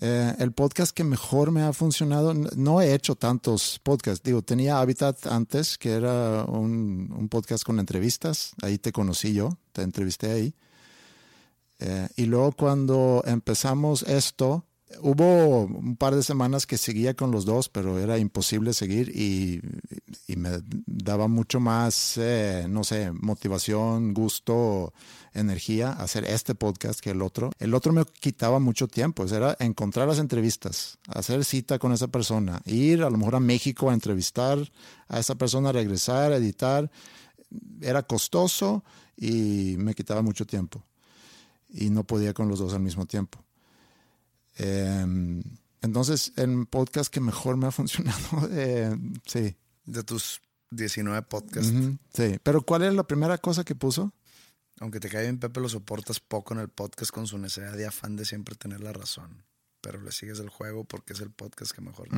Eh, 0.00 0.34
el 0.38 0.52
podcast 0.52 0.92
que 0.92 1.04
mejor 1.04 1.50
me 1.50 1.62
ha 1.62 1.72
funcionado, 1.72 2.34
no 2.34 2.80
he 2.80 2.94
hecho 2.94 3.14
tantos 3.14 3.78
podcasts. 3.82 4.22
Digo, 4.22 4.42
tenía 4.42 4.78
Habitat 4.78 5.26
antes, 5.26 5.76
que 5.78 5.92
era 5.92 6.44
un, 6.44 7.12
un 7.16 7.28
podcast 7.28 7.64
con 7.64 7.78
entrevistas. 7.78 8.54
Ahí 8.62 8.78
te 8.78 8.92
conocí 8.92 9.34
yo, 9.34 9.58
te 9.72 9.82
entrevisté 9.82 10.30
ahí. 10.30 10.54
Eh, 11.78 12.08
y 12.16 12.26
luego 12.26 12.52
cuando 12.52 13.22
empezamos 13.26 14.02
esto, 14.04 14.64
hubo 15.00 15.64
un 15.64 15.96
par 15.96 16.14
de 16.14 16.22
semanas 16.22 16.66
que 16.66 16.78
seguía 16.78 17.14
con 17.14 17.30
los 17.30 17.44
dos, 17.44 17.68
pero 17.68 17.98
era 17.98 18.18
imposible 18.18 18.72
seguir 18.72 19.08
y, 19.16 19.60
me 20.36 20.60
daba 20.86 21.28
mucho 21.28 21.60
más, 21.60 22.16
eh, 22.16 22.66
no 22.68 22.84
sé, 22.84 23.12
motivación, 23.12 24.14
gusto, 24.14 24.92
energía 25.34 25.92
hacer 25.92 26.24
este 26.24 26.54
podcast 26.54 27.00
que 27.00 27.10
el 27.10 27.22
otro. 27.22 27.50
El 27.58 27.74
otro 27.74 27.92
me 27.92 28.04
quitaba 28.04 28.58
mucho 28.58 28.88
tiempo, 28.88 29.24
era 29.26 29.56
encontrar 29.60 30.08
las 30.08 30.18
entrevistas, 30.18 30.98
hacer 31.08 31.44
cita 31.44 31.78
con 31.78 31.92
esa 31.92 32.08
persona, 32.08 32.62
ir 32.64 33.02
a 33.02 33.10
lo 33.10 33.18
mejor 33.18 33.36
a 33.36 33.40
México 33.40 33.90
a 33.90 33.94
entrevistar 33.94 34.58
a 35.08 35.18
esa 35.18 35.34
persona, 35.34 35.72
regresar, 35.72 36.32
editar. 36.32 36.90
Era 37.80 38.02
costoso 38.02 38.82
y 39.16 39.76
me 39.78 39.94
quitaba 39.94 40.22
mucho 40.22 40.46
tiempo 40.46 40.82
y 41.68 41.90
no 41.90 42.04
podía 42.04 42.32
con 42.34 42.48
los 42.48 42.58
dos 42.58 42.74
al 42.74 42.80
mismo 42.80 43.06
tiempo. 43.06 43.38
Eh, 44.58 45.42
entonces, 45.82 46.32
el 46.36 46.66
podcast 46.66 47.12
que 47.12 47.20
mejor 47.20 47.56
me 47.56 47.66
ha 47.66 47.72
funcionado, 47.72 48.20
eh, 48.52 48.96
sí. 49.26 49.56
De 49.84 50.02
tus 50.04 50.40
19 50.70 51.22
podcasts. 51.22 51.72
Sí. 52.14 52.38
Pero 52.42 52.62
¿cuál 52.62 52.84
es 52.84 52.94
la 52.94 53.02
primera 53.04 53.36
cosa 53.38 53.64
que 53.64 53.74
puso? 53.74 54.12
Aunque 54.80 55.00
te 55.00 55.08
cae 55.08 55.22
bien, 55.22 55.38
Pepe, 55.38 55.60
lo 55.60 55.68
soportas 55.68 56.20
poco 56.20 56.54
en 56.54 56.60
el 56.60 56.68
podcast 56.68 57.10
con 57.10 57.26
su 57.26 57.38
necesidad 57.38 57.76
de 57.76 57.86
afán 57.86 58.16
de 58.16 58.24
siempre 58.24 58.54
tener 58.54 58.80
la 58.80 58.92
razón. 58.92 59.44
Pero 59.80 60.00
le 60.00 60.12
sigues 60.12 60.38
el 60.38 60.48
juego 60.48 60.84
porque 60.84 61.12
es 61.12 61.20
el 61.20 61.30
podcast 61.30 61.72
que 61.72 61.80
mejor. 61.80 62.08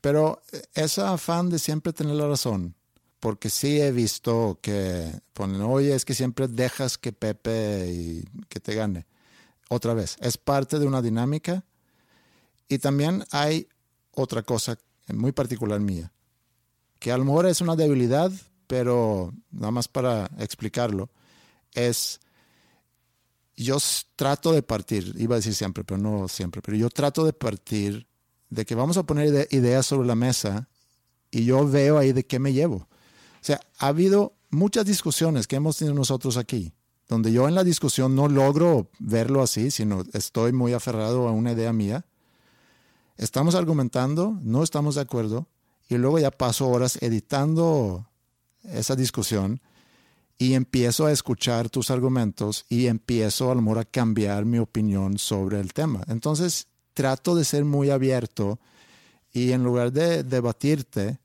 Pero 0.00 0.42
eh, 0.52 0.62
ese 0.74 1.02
afán 1.02 1.50
de 1.50 1.58
siempre 1.58 1.92
tener 1.92 2.16
la 2.16 2.26
razón, 2.26 2.74
porque 3.20 3.50
sí 3.50 3.80
he 3.80 3.92
visto 3.92 4.58
que 4.62 5.12
ponen, 5.34 5.60
oye, 5.60 5.94
es 5.94 6.06
que 6.06 6.14
siempre 6.14 6.48
dejas 6.48 6.96
que 6.96 7.12
Pepe 7.12 7.90
y 7.92 8.24
que 8.48 8.60
te 8.60 8.74
gane. 8.74 9.06
Otra 9.68 9.92
vez, 9.92 10.16
es 10.20 10.38
parte 10.38 10.78
de 10.78 10.86
una 10.86 11.02
dinámica. 11.02 11.64
Y 12.70 12.78
también 12.78 13.24
hay 13.32 13.68
otra 14.12 14.42
cosa 14.42 14.78
muy 15.08 15.32
particular 15.32 15.80
mía, 15.80 16.12
que 17.00 17.10
a 17.12 17.18
lo 17.18 17.24
mejor 17.24 17.46
es 17.46 17.60
una 17.60 17.74
debilidad, 17.74 18.30
pero 18.68 19.34
nada 19.50 19.72
más 19.72 19.88
para 19.88 20.30
explicarlo, 20.38 21.10
es 21.74 22.20
yo 23.56 23.76
trato 24.16 24.52
de 24.52 24.62
partir, 24.62 25.14
iba 25.18 25.34
a 25.34 25.38
decir 25.38 25.54
siempre, 25.54 25.84
pero 25.84 25.98
no 25.98 26.28
siempre, 26.28 26.62
pero 26.62 26.76
yo 26.76 26.88
trato 26.88 27.24
de 27.24 27.32
partir 27.32 28.06
de 28.48 28.64
que 28.64 28.74
vamos 28.74 28.96
a 28.96 29.02
poner 29.02 29.28
ide- 29.28 29.48
ideas 29.50 29.84
sobre 29.86 30.06
la 30.06 30.14
mesa 30.14 30.68
y 31.30 31.44
yo 31.44 31.68
veo 31.68 31.98
ahí 31.98 32.12
de 32.12 32.24
qué 32.24 32.38
me 32.38 32.52
llevo. 32.52 32.76
O 32.76 33.42
sea, 33.42 33.60
ha 33.78 33.88
habido 33.88 34.34
muchas 34.50 34.86
discusiones 34.86 35.46
que 35.46 35.56
hemos 35.56 35.76
tenido 35.76 35.94
nosotros 35.94 36.36
aquí, 36.36 36.72
donde 37.08 37.32
yo 37.32 37.48
en 37.48 37.54
la 37.56 37.64
discusión 37.64 38.14
no 38.14 38.28
logro 38.28 38.90
verlo 39.00 39.42
así, 39.42 39.70
sino 39.70 40.04
estoy 40.12 40.52
muy 40.52 40.72
aferrado 40.72 41.26
a 41.28 41.32
una 41.32 41.52
idea 41.52 41.72
mía. 41.72 42.06
Estamos 43.20 43.54
argumentando, 43.54 44.38
no 44.40 44.62
estamos 44.62 44.94
de 44.94 45.02
acuerdo, 45.02 45.46
y 45.90 45.98
luego 45.98 46.18
ya 46.18 46.30
paso 46.30 46.66
horas 46.66 46.96
editando 47.02 48.08
esa 48.62 48.96
discusión 48.96 49.60
y 50.38 50.54
empiezo 50.54 51.04
a 51.04 51.12
escuchar 51.12 51.68
tus 51.68 51.90
argumentos 51.90 52.64
y 52.70 52.86
empiezo 52.86 53.50
a 53.50 53.54
lo 53.54 53.78
a 53.78 53.84
cambiar 53.84 54.46
mi 54.46 54.56
opinión 54.56 55.18
sobre 55.18 55.60
el 55.60 55.74
tema. 55.74 56.02
Entonces 56.08 56.68
trato 56.94 57.34
de 57.34 57.44
ser 57.44 57.66
muy 57.66 57.90
abierto 57.90 58.58
y 59.32 59.52
en 59.52 59.64
lugar 59.64 59.92
de 59.92 60.22
debatirte 60.22 61.18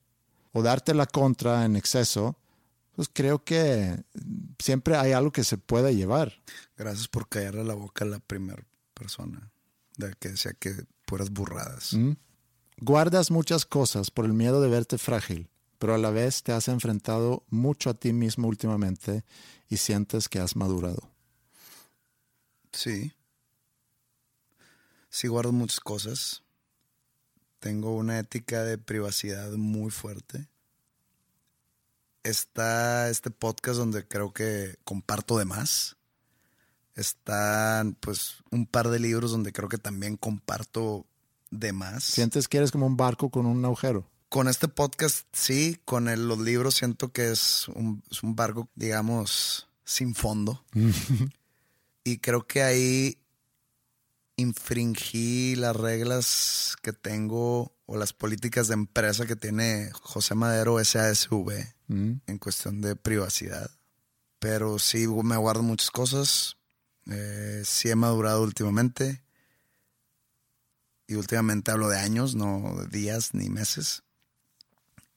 o 0.52 0.62
darte 0.62 0.94
la 0.94 1.06
contra 1.06 1.64
en 1.64 1.78
exceso, 1.78 2.36
pues 2.92 3.10
creo 3.12 3.42
que 3.46 4.04
siempre 4.60 4.98
hay 4.98 5.14
algo 5.14 5.32
que 5.32 5.46
se 5.46 5.58
pueda 5.58 5.92
llevar. 5.92 6.34
Gracias 6.76 7.08
por 7.08 7.30
callarle 7.30 7.64
la 7.64 7.74
boca 7.74 8.04
a 8.04 8.10
la 8.10 8.20
primera 8.20 8.66
persona 8.94 9.50
de 9.96 10.14
que 10.20 10.28
decía 10.28 10.52
que 10.60 10.76
puras 11.06 11.30
burradas. 11.30 11.94
¿Mm? 11.94 12.14
Guardas 12.78 13.32
muchas 13.32 13.66
cosas 13.66 14.12
por 14.12 14.26
el 14.26 14.34
miedo 14.34 14.62
de 14.62 14.70
verte 14.70 14.98
frágil, 14.98 15.50
pero 15.80 15.94
a 15.94 15.98
la 15.98 16.10
vez 16.10 16.44
te 16.44 16.52
has 16.52 16.68
enfrentado 16.68 17.46
mucho 17.50 17.90
a 17.90 17.94
ti 17.94 18.12
mismo 18.12 18.48
últimamente 18.48 19.24
y 19.70 19.78
sientes 19.78 20.28
que 20.28 20.40
has 20.40 20.56
madurado. 20.56 21.12
Sí. 22.74 23.14
Sí 25.10 25.28
guardo 25.28 25.54
muchas 25.54 25.80
cosas. 25.80 26.44
Tengo 27.60 27.96
una 27.96 28.20
ética 28.20 28.64
de 28.64 28.78
privacidad 28.78 29.52
muy 29.54 29.90
fuerte. 29.90 30.50
Está 32.24 33.10
este 33.10 33.32
podcast 33.32 33.78
donde 33.78 34.06
creo 34.06 34.34
que 34.34 34.76
comparto 34.84 35.38
de 35.38 35.46
más. 35.46 35.96
Están 36.96 37.94
pues 38.00 38.38
un 38.52 38.66
par 38.66 38.90
de 38.90 39.00
libros 39.00 39.32
donde 39.32 39.52
creo 39.52 39.70
que 39.70 39.78
también 39.78 40.18
comparto 40.18 41.06
de 41.52 41.74
más. 41.74 42.04
Sientes 42.04 42.48
que 42.48 42.58
eres 42.58 42.72
como 42.72 42.86
un 42.88 42.98
barco 42.98 43.30
con 43.30 43.46
un 43.46 43.64
agujero. 43.66 44.10
Con 44.30 44.48
este 44.48 44.68
podcast, 44.68 45.26
sí. 45.34 45.80
Con 45.86 46.08
el- 46.10 46.28
los 46.28 46.40
libros 46.40 46.76
siento 46.76 47.12
que 47.12 47.32
es 47.32 47.68
un, 47.70 48.02
es 48.10 48.24
un 48.24 48.36
barco, 48.36 48.70
digamos, 48.76 49.68
sin 49.84 50.16
fondo. 50.16 50.64
y 52.04 52.18
creo 52.18 52.48
que 52.48 52.64
ahí 52.64 53.18
infringí 54.38 55.56
las 55.56 55.76
reglas 55.76 56.76
que 56.82 56.92
tengo 56.94 57.74
o 57.86 57.98
las 57.98 58.14
políticas 58.14 58.68
de 58.68 58.74
empresa 58.74 59.26
que 59.26 59.36
tiene 59.36 59.92
José 59.94 60.36
Madero 60.36 60.84
SASV 60.84 61.52
¿Mm? 61.88 62.12
en 62.26 62.38
cuestión 62.40 62.82
de 62.82 62.96
privacidad. 62.96 63.70
Pero 64.40 64.80
sí 64.80 65.08
me 65.08 65.38
guardo 65.38 65.64
muchas 65.64 65.92
cosas. 65.92 66.58
Eh, 67.08 67.64
sí 67.66 67.90
he 67.90 67.96
madurado 67.96 68.44
últimamente. 68.44 69.22
Y 71.08 71.16
últimamente 71.16 71.72
hablo 71.72 71.88
de 71.90 72.00
años, 72.00 72.36
no 72.36 72.76
de 72.78 72.88
días 72.88 73.34
ni 73.34 73.50
meses. 73.50 74.04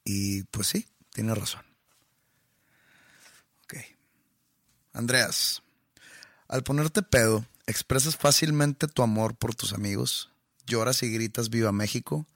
Y 0.05 0.43
pues 0.45 0.67
sí, 0.67 0.87
tiene 1.13 1.35
razón. 1.35 1.63
Ok. 3.65 3.75
Andreas, 4.93 5.63
al 6.47 6.63
ponerte 6.63 7.03
pedo, 7.03 7.47
expresas 7.67 8.17
fácilmente 8.17 8.89
tu 8.89 9.03
amor 9.03 9.37
por 9.37 9.55
tus 9.55 9.73
amigos, 9.73 10.31
lloras 10.67 11.03
y 11.03 11.13
gritas 11.13 11.51
Viva 11.51 11.73
México, 11.73 12.27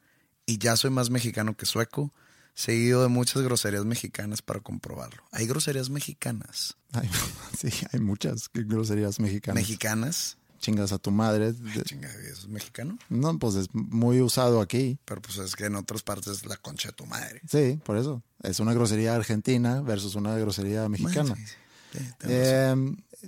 y 0.47 0.59
ya 0.59 0.77
soy 0.77 0.91
más 0.91 1.11
mexicano 1.11 1.57
que 1.57 1.67
sueco, 1.67 2.13
seguido 2.55 3.03
de 3.03 3.09
muchas 3.09 3.43
groserías 3.43 3.85
mexicanas 3.85 4.43
para 4.43 4.61
comprobarlo. 4.61 5.23
¿Hay 5.33 5.47
groserías 5.47 5.91
mexicanas? 5.91 6.77
Sí, 7.59 7.69
hay 7.93 8.01
muchas 8.01 8.51
groserías 8.53 9.21
mexicanas. 9.21 9.63
¿Mexicanas? 9.63 10.37
Chingas 10.61 10.93
a 10.93 10.99
tu 10.99 11.11
madre. 11.11 11.47
Ay, 11.75 11.83
chinga, 11.85 12.09
¿eso 12.09 12.43
es 12.43 12.49
mexicano? 12.49 12.97
No, 13.09 13.39
pues 13.39 13.55
es 13.57 13.67
muy 13.73 14.21
usado 14.21 14.61
aquí. 14.61 14.99
Pero 15.05 15.21
pues 15.21 15.39
es 15.39 15.55
que 15.57 15.65
en 15.67 15.75
otras 15.77 16.03
partes 16.03 16.29
es 16.29 16.47
la 16.47 16.57
concha 16.57 16.89
de 16.89 16.95
tu 16.95 17.05
madre. 17.07 17.41
Sí, 17.49 17.81
por 17.85 17.97
eso. 17.97 18.23
Es 18.43 18.61
una 18.61 18.73
grosería 18.73 19.15
argentina 19.15 19.81
versus 19.81 20.15
una 20.15 20.37
grosería 20.39 20.89
mexicana. 20.89 21.35
Bueno, 21.35 21.47
sí. 21.93 21.99
Eh, 22.25 22.75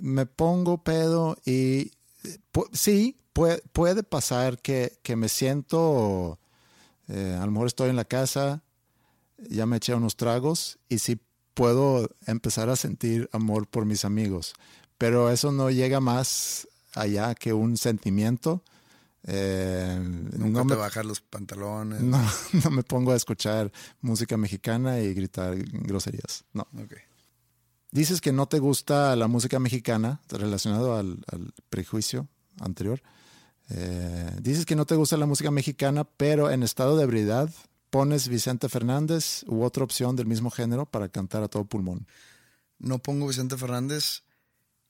me 0.01 0.25
pongo 0.25 0.81
pedo 0.83 1.37
y 1.45 1.91
eh, 2.23 2.39
pu- 2.53 2.69
sí, 2.73 3.17
puede, 3.33 3.61
puede 3.73 4.03
pasar 4.03 4.57
que, 4.61 4.97
que 5.03 5.15
me 5.15 5.27
siento, 5.29 6.39
eh, 7.09 7.37
a 7.39 7.45
lo 7.45 7.51
mejor 7.51 7.67
estoy 7.67 7.89
en 7.89 7.95
la 7.95 8.05
casa, 8.05 8.63
ya 9.37 9.65
me 9.65 9.77
eché 9.77 9.93
unos 9.93 10.15
tragos 10.15 10.77
y 10.89 10.99
sí 10.99 11.19
puedo 11.53 12.09
empezar 12.27 12.69
a 12.69 12.75
sentir 12.75 13.29
amor 13.31 13.67
por 13.67 13.85
mis 13.85 14.05
amigos, 14.05 14.53
pero 14.97 15.29
eso 15.29 15.51
no 15.51 15.69
llega 15.71 15.99
más 15.99 16.67
allá 16.93 17.33
que 17.35 17.53
un 17.53 17.77
sentimiento. 17.77 18.61
Eh, 19.27 19.97
Nunca 20.37 20.59
no 20.59 20.67
te 20.67 20.75
me- 20.75 20.75
bajas 20.75 21.05
los 21.05 21.21
pantalones. 21.21 22.01
no, 22.01 22.21
no 22.63 22.69
me 22.71 22.83
pongo 22.83 23.11
a 23.11 23.15
escuchar 23.15 23.71
música 24.01 24.37
mexicana 24.37 24.99
y 24.99 25.13
gritar 25.13 25.55
groserías. 25.57 26.43
No. 26.53 26.67
Ok. 26.77 26.93
Dices 27.91 28.19
que 28.21 28.33
no 28.33 28.45
te 28.47 28.59
gusta 28.59 29.15
la 29.15 29.27
música 29.27 29.57
mexicana 29.59 30.19
relacionado 30.29 30.95
al, 30.97 31.23
al 31.31 31.53
prejuicio 31.69 32.27
anterior. 32.59 33.01
Eh, 33.69 34.29
dices 34.41 34.65
que 34.65 34.75
no 34.75 34.85
te 34.85 34.95
gusta 34.95 35.17
la 35.17 35.25
música 35.25 35.49
mexicana, 35.49 36.03
pero 36.03 36.51
en 36.51 36.61
estado 36.61 36.97
de 36.97 37.03
ebriedad 37.05 37.49
pones 37.95 38.27
Vicente 38.27 38.67
Fernández 38.67 39.43
u 39.47 39.63
otra 39.63 39.85
opción 39.85 40.17
del 40.17 40.25
mismo 40.27 40.49
género 40.51 40.85
para 40.85 41.07
cantar 41.07 41.43
a 41.43 41.47
todo 41.47 41.63
pulmón. 41.63 42.05
No 42.77 42.99
pongo 42.99 43.25
Vicente 43.25 43.55
Fernández 43.57 44.23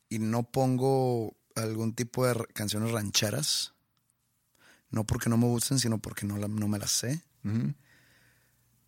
y 0.10 0.18
no 0.18 0.41
pongo 0.41 1.38
algún 1.56 1.93
tipo 1.93 2.26
de 2.26 2.34
canciones 2.56 2.91
rancheras. 2.91 3.74
No 4.89 5.03
porque 5.03 5.30
no 5.30 5.38
me 5.38 5.45
gusten, 5.45 5.78
sino 5.78 5.99
porque 5.99 6.26
no, 6.26 6.38
la- 6.38 6.47
no 6.47 6.68
me 6.68 6.80
las 6.80 6.89
sé. 6.93 7.22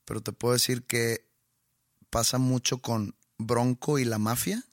Pero 0.06 0.22
te 0.22 0.32
puedo 0.32 0.54
decir 0.54 0.82
que 0.88 1.30
pasa 2.10 2.40
mucho 2.40 2.80
con 2.80 3.14
Bronco 3.38 4.00
y 4.00 4.06
la 4.06 4.18
mafia. 4.18 4.64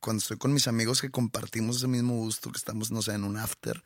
Cuando 0.00 0.20
estoy 0.20 0.36
con 0.36 0.52
mis 0.52 0.68
amigos 0.68 1.00
que 1.00 1.10
compartimos 1.10 1.76
ese 1.78 1.88
mismo 1.88 2.14
gusto, 2.16 2.52
que 2.52 2.58
estamos, 2.58 2.90
no 2.90 3.00
sé, 3.00 3.14
en 3.14 3.24
un 3.24 3.38
after, 3.38 3.82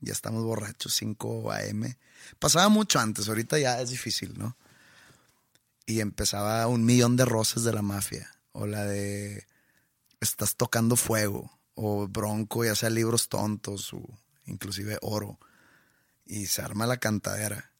ya 0.00 0.12
estamos 0.12 0.44
borrachos, 0.44 0.94
5 0.94 1.52
AM. 1.52 1.96
Pasaba 2.38 2.68
mucho 2.68 2.98
antes, 2.98 3.28
ahorita 3.28 3.58
ya 3.58 3.80
es 3.80 3.90
difícil, 3.90 4.38
¿no? 4.38 4.56
Y 5.86 6.00
empezaba 6.00 6.66
un 6.66 6.84
millón 6.84 7.16
de 7.16 7.24
rosas 7.24 7.64
de 7.64 7.72
la 7.72 7.82
mafia, 7.82 8.30
o 8.52 8.66
la 8.66 8.84
de 8.84 9.46
estás 10.20 10.56
tocando 10.56 10.96
fuego, 10.96 11.50
o 11.74 12.08
bronco, 12.08 12.64
ya 12.64 12.74
sea 12.74 12.90
libros 12.90 13.28
tontos, 13.28 13.92
o 13.92 14.02
inclusive 14.46 14.98
oro. 15.00 15.38
Y 16.26 16.46
se 16.46 16.62
arma 16.62 16.86
la 16.86 16.98
cantadera. 16.98 17.72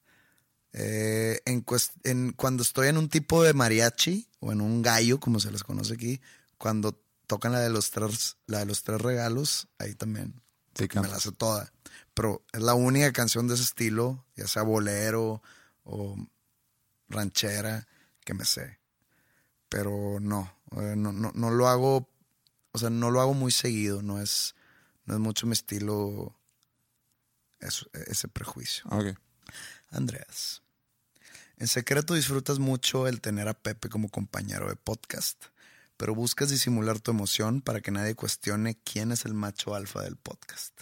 Eh, 0.73 1.41
en, 1.45 1.65
en, 2.03 2.31
cuando 2.33 2.63
estoy 2.63 2.87
en 2.87 2.97
un 2.97 3.09
tipo 3.09 3.43
de 3.43 3.53
mariachi, 3.53 4.27
o 4.39 4.51
en 4.51 4.61
un 4.61 4.81
gallo, 4.81 5.19
como 5.19 5.39
se 5.39 5.51
les 5.51 5.63
conoce 5.63 5.93
aquí, 5.93 6.21
cuando 6.57 6.99
tocan 7.27 7.51
la 7.51 7.59
de 7.59 7.69
los 7.69 7.91
tres, 7.91 8.37
la 8.47 8.59
de 8.59 8.65
los 8.65 8.83
tres 8.83 8.99
regalos, 9.01 9.67
ahí 9.77 9.93
también 9.93 10.41
me 10.79 11.07
la 11.07 11.15
hace 11.15 11.31
toda. 11.31 11.71
Pero 12.19 12.43
es 12.51 12.61
la 12.61 12.73
única 12.73 13.13
canción 13.13 13.47
de 13.47 13.53
ese 13.53 13.63
estilo, 13.63 14.25
ya 14.35 14.45
sea 14.45 14.63
bolero 14.63 15.41
o 15.85 16.17
ranchera, 17.07 17.87
que 18.25 18.33
me 18.33 18.43
sé. 18.43 18.77
Pero 19.69 20.19
no, 20.19 20.53
eh, 20.81 20.95
no, 20.97 21.13
no, 21.13 21.31
no 21.33 21.49
lo 21.49 21.69
hago, 21.69 22.09
o 22.73 22.77
sea, 22.77 22.89
no 22.89 23.09
lo 23.09 23.21
hago 23.21 23.33
muy 23.33 23.53
seguido, 23.53 24.01
no 24.01 24.21
es, 24.21 24.53
no 25.05 25.13
es 25.13 25.21
mucho 25.21 25.47
mi 25.47 25.53
estilo 25.53 26.35
ese 27.61 28.27
prejuicio. 28.27 28.83
Okay. 28.91 29.15
Andreas, 29.89 30.61
en 31.55 31.69
secreto 31.69 32.15
disfrutas 32.15 32.59
mucho 32.59 33.07
el 33.07 33.21
tener 33.21 33.47
a 33.47 33.53
Pepe 33.53 33.87
como 33.87 34.09
compañero 34.09 34.67
de 34.67 34.75
podcast 34.75 35.45
pero 35.95 36.15
buscas 36.15 36.49
disimular 36.49 36.99
tu 36.99 37.11
emoción 37.11 37.61
para 37.61 37.79
que 37.79 37.91
nadie 37.91 38.15
cuestione 38.15 38.77
quién 38.83 39.13
es 39.13 39.23
el 39.23 39.33
macho 39.33 39.73
alfa 39.73 40.01
del 40.01 40.17
podcast. 40.17 40.73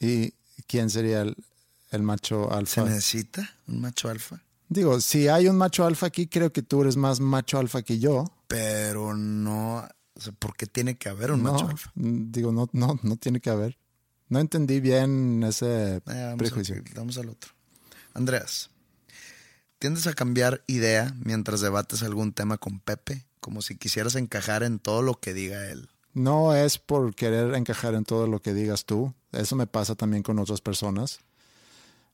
¿Y 0.00 0.32
quién 0.66 0.90
sería 0.90 1.22
el, 1.22 2.02
macho 2.02 2.52
alfa? 2.52 2.84
¿Se 2.84 2.88
necesita 2.88 3.50
un 3.66 3.80
macho 3.80 4.08
alfa? 4.08 4.40
Digo, 4.68 5.00
si 5.00 5.28
hay 5.28 5.48
un 5.48 5.56
macho 5.56 5.84
alfa 5.84 6.06
aquí, 6.06 6.26
creo 6.26 6.52
que 6.52 6.62
tú 6.62 6.82
eres 6.82 6.96
más 6.96 7.20
macho 7.20 7.58
alfa 7.58 7.82
que 7.82 7.98
yo. 7.98 8.24
Pero 8.48 9.14
no, 9.14 9.78
o 10.14 10.20
sea, 10.20 10.32
¿por 10.32 10.56
qué 10.56 10.66
tiene 10.66 10.96
que 10.96 11.08
haber 11.08 11.32
un 11.32 11.42
macho 11.42 11.68
alfa? 11.68 11.90
Digo, 11.94 12.52
no, 12.52 12.68
no, 12.72 12.98
no 13.02 13.16
tiene 13.16 13.40
que 13.40 13.50
haber. 13.50 13.78
No 14.28 14.40
entendí 14.40 14.80
bien 14.80 15.42
ese 15.42 15.96
eh, 15.96 16.00
vamos 16.04 16.38
prejuicio. 16.38 16.76
vamos 16.94 17.16
al 17.16 17.30
otro. 17.30 17.52
Andreas, 18.12 18.70
¿tiendes 19.78 20.06
a 20.06 20.12
cambiar 20.12 20.62
idea 20.66 21.14
mientras 21.24 21.60
debates 21.60 22.02
algún 22.02 22.32
tema 22.32 22.58
con 22.58 22.80
Pepe? 22.80 23.28
como 23.48 23.62
si 23.62 23.76
quisieras 23.76 24.14
encajar 24.14 24.62
en 24.62 24.78
todo 24.78 25.02
lo 25.02 25.20
que 25.20 25.32
diga 25.32 25.70
él. 25.70 25.88
No 26.18 26.52
es 26.52 26.78
por 26.78 27.14
querer 27.14 27.54
encajar 27.54 27.94
en 27.94 28.04
todo 28.04 28.26
lo 28.26 28.42
que 28.42 28.52
digas 28.52 28.84
tú. 28.84 29.14
Eso 29.30 29.54
me 29.54 29.68
pasa 29.68 29.94
también 29.94 30.24
con 30.24 30.40
otras 30.40 30.60
personas. 30.60 31.20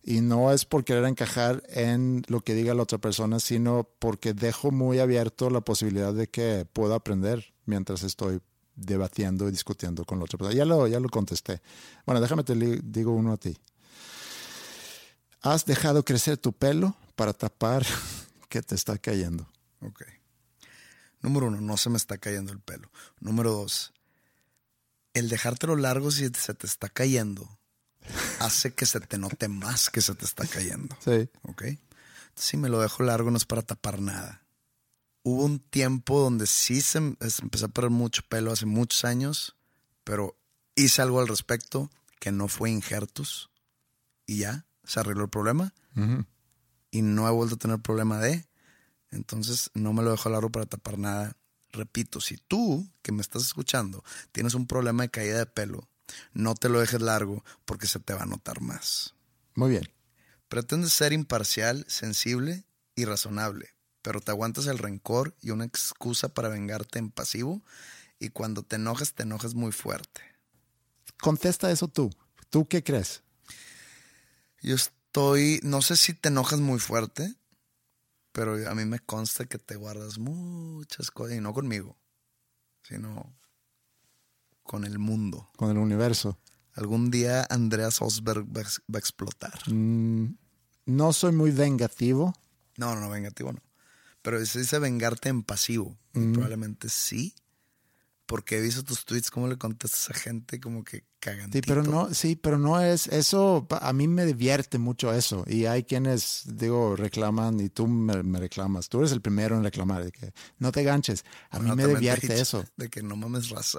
Y 0.03 0.21
no 0.21 0.53
es 0.53 0.67
por 0.67 0.85
querer 0.85 1.07
encajar 1.07 1.63
en 1.69 2.23
lo 2.29 2.43
que 2.43 2.53
diga 2.53 2.75
la 2.75 2.83
otra 2.83 2.99
persona, 2.99 3.41
sino 3.41 3.89
porque 3.99 4.35
dejo 4.35 4.71
muy 4.71 4.99
abierto 4.99 5.49
la 5.49 5.63
posibilidad 5.63 6.13
de 6.13 6.29
que 6.29 6.67
pueda 6.71 6.97
aprender 6.97 7.55
mientras 7.65 8.03
estoy 8.03 8.43
debatiendo 8.77 9.49
y 9.49 9.53
discutiendo 9.53 10.05
con 10.05 10.19
la 10.19 10.27
otra 10.27 10.37
persona. 10.37 10.55
Ya 10.55 10.67
lo, 10.67 10.87
ya 10.87 11.01
lo 11.01 11.09
contesté. 11.09 11.63
Bueno, 12.05 12.21
déjame 12.21 12.45
te 12.45 12.55
digo 12.55 13.13
uno 13.13 13.33
a 13.33 13.39
ti. 13.39 13.57
¿Has 15.41 15.65
dejado 15.65 16.05
crecer 16.05 16.37
tu 16.37 16.53
pelo 16.53 16.95
para 17.17 17.33
tapar 17.33 17.87
que 18.51 18.61
te 18.61 18.75
está 18.75 18.99
cayendo? 18.99 19.49
Ok. 19.81 20.03
Número 21.25 21.47
uno, 21.47 21.61
no 21.61 21.77
se 21.79 21.89
me 21.89 21.97
está 21.97 22.19
cayendo 22.19 22.53
el 22.53 22.61
pelo. 22.61 22.91
Número 23.19 23.51
dos, 23.51 23.95
el 25.15 25.31
dejártelo 25.31 25.75
largo 25.75 26.11
si 26.11 26.29
se 26.29 26.55
te 26.55 26.67
está 26.67 26.91
cayendo 26.91 27.49
hace 28.41 28.75
que 28.75 28.85
se 28.85 29.01
te 29.01 29.17
note 29.17 29.49
más 29.49 29.89
que 29.89 30.03
se 30.03 30.15
te 30.15 30.27
está 30.27 30.47
cayendo. 30.47 30.95
Sí. 31.03 31.31
¿Ok? 31.45 31.65
si 32.35 32.57
me 32.59 32.69
lo 32.69 32.81
dejo 32.81 33.03
largo 33.03 33.31
no 33.31 33.39
es 33.39 33.47
para 33.47 33.63
tapar 33.63 34.01
nada. 34.01 34.43
Hubo 35.23 35.45
un 35.45 35.61
tiempo 35.61 36.21
donde 36.21 36.47
sí 36.47 36.83
se, 36.83 36.99
empezó 36.99 37.67
a 37.67 37.69
perder 37.69 37.91
mucho 37.91 38.23
pelo 38.29 38.53
hace 38.53 38.67
muchos 38.67 39.07
años, 39.07 39.57
pero 40.03 40.37
hice 40.75 41.01
algo 41.01 41.21
al 41.21 41.29
respecto 41.29 41.91
que 42.21 42.33
no 42.33 42.49
fue 42.49 42.71
injertus 42.71 43.51
y 44.27 44.41
ya, 44.41 44.67
se 44.83 45.01
arregló 45.01 45.25
el 45.25 45.31
problema. 45.31 45.73
Y 46.91 47.03
no 47.03 47.27
he 47.27 47.31
vuelto 47.31 47.55
a 47.55 47.59
tener 47.59 47.79
problema 47.79 48.19
de 48.19 48.47
entonces 49.15 49.71
no 49.75 49.93
me 49.93 50.03
lo 50.03 50.11
dejo 50.11 50.29
largo 50.29 50.51
para 50.51 50.67
tapar 50.67 50.99
nada. 50.99 51.37
Repito, 51.71 52.21
si 52.21 52.37
tú 52.37 52.89
que 53.03 53.13
me 53.13 53.23
estás 53.23 53.43
escuchando 53.43 54.05
tienes 54.33 54.55
un 54.55 54.67
problema 54.67 55.03
de 55.03 55.11
caída 55.11 55.39
de 55.39 55.47
pelo, 55.47 55.89
no 56.33 56.55
te 56.55 56.69
lo 56.69 56.81
dejes 56.81 57.01
largo 57.01 57.45
porque 57.65 57.87
se 57.87 58.01
te 58.01 58.15
va 58.15 58.23
a 58.23 58.27
notar 58.27 58.61
más. 58.61 59.15
Muy 59.55 59.71
bien. 59.71 59.89
Pretendes 60.49 60.93
ser 60.93 61.13
imparcial, 61.13 61.85
sensible 61.89 62.65
y 62.95 63.07
razonable, 63.07 63.71
pero 64.03 64.21
te 64.21 64.31
aguantas 64.31 64.67
el 64.67 64.79
rencor 64.79 65.35
y 65.41 65.51
una 65.51 65.65
excusa 65.65 66.29
para 66.29 66.49
vengarte 66.49 66.99
en 66.99 67.11
pasivo 67.11 67.63
y 68.19 68.29
cuando 68.29 68.63
te 68.63 68.77
enojas 68.77 69.15
te 69.15 69.25
enojas 69.25 69.55
muy 69.55 69.73
fuerte. 69.73 70.21
Contesta 71.21 71.71
eso 71.71 71.89
tú. 71.89 72.11
¿Tú 72.51 72.69
qué 72.69 72.85
crees? 72.85 73.23
Yo 74.63 74.77
estoy, 74.77 75.61
no 75.63 75.83
sé 75.83 75.97
si 75.97 76.15
te 76.15 76.29
enojas 76.29 76.61
muy 76.61 76.79
fuerte, 76.79 77.35
pero 78.35 78.69
a 78.69 78.75
mí 78.75 78.85
me 78.85 78.99
consta 78.99 79.45
que 79.45 79.59
te 79.59 79.77
guardas 79.77 80.19
muchas 80.19 81.13
cosas, 81.13 81.37
y 81.37 81.41
no 81.41 81.55
conmigo, 81.55 81.97
sino 82.83 83.33
con 84.65 84.85
el 84.85 84.99
mundo. 84.99 85.51
Con 85.57 85.71
el 85.71 85.79
universo. 85.79 86.41
Algún 86.73 87.13
día 87.13 87.47
Andreas 87.49 88.03
Osberg 88.03 88.45
va, 88.45 88.63
a 88.63 88.99
explotar. 88.99 89.61
Mm, 89.73 90.37
no 90.87 91.13
soy 91.13 91.31
muy 91.31 91.53
vengativo. 91.53 92.35
No, 92.77 92.97
no, 92.97 93.09
vengativo 93.09 93.53
no. 93.53 93.63
Pero 94.21 94.45
se 94.45 94.59
dice 94.59 94.81
vengarte 94.81 95.29
en 95.29 95.45
pasivo. 95.45 95.97
Mm. 96.15 96.33
Probablemente 96.33 96.89
sí 96.89 97.37
porque 98.27 98.59
he 98.59 98.61
visto 98.61 98.83
tus 98.83 99.05
tweets, 99.05 99.31
cómo 99.31 99.49
le 99.49 99.59
contestas 99.59 100.11
a 100.11 100.15
gente 100.15 100.61
como 100.61 100.83
que 100.83 101.05
cagan. 101.21 101.53
Sí, 101.53 101.61
pero 101.61 101.83
no, 101.83 102.13
sí, 102.15 102.37
pero 102.37 102.59
no 102.59 102.81
es 102.81 103.07
eso. 103.09 103.67
A 103.71 103.93
mí 103.93 104.09
me 104.09 104.25
divierte 104.25 104.79
mucho 104.79 105.13
eso. 105.13 105.45
Y 105.47 105.67
hay 105.67 105.85
quienes, 105.85 106.43
digo, 106.47 106.97
reclaman 106.97 107.61
y 107.61 107.69
tú 107.69 107.87
me, 107.87 108.15
reclamas. 108.39 108.89
Tú 108.89 109.01
eres 109.01 109.13
el 109.13 109.21
primero 109.21 109.57
en 109.57 109.63
reclamar 109.63 110.05
de 110.05 110.13
que 110.13 110.33
no 110.59 110.73
te 110.73 110.83
ganches. 110.83 111.25
A 111.51 111.59
mí 111.59 111.71
me 111.75 111.87
divierte 111.87 112.41
eso. 112.41 112.65
De 112.77 112.89
que 112.89 113.03
no 113.03 113.17
mames 113.17 113.51
raza. 113.51 113.79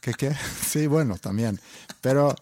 ¿Qué 0.00 0.12
qué? 0.14 0.34
Sí, 0.66 0.86
bueno, 0.86 1.16
también. 1.18 1.60
Pero 2.00 2.34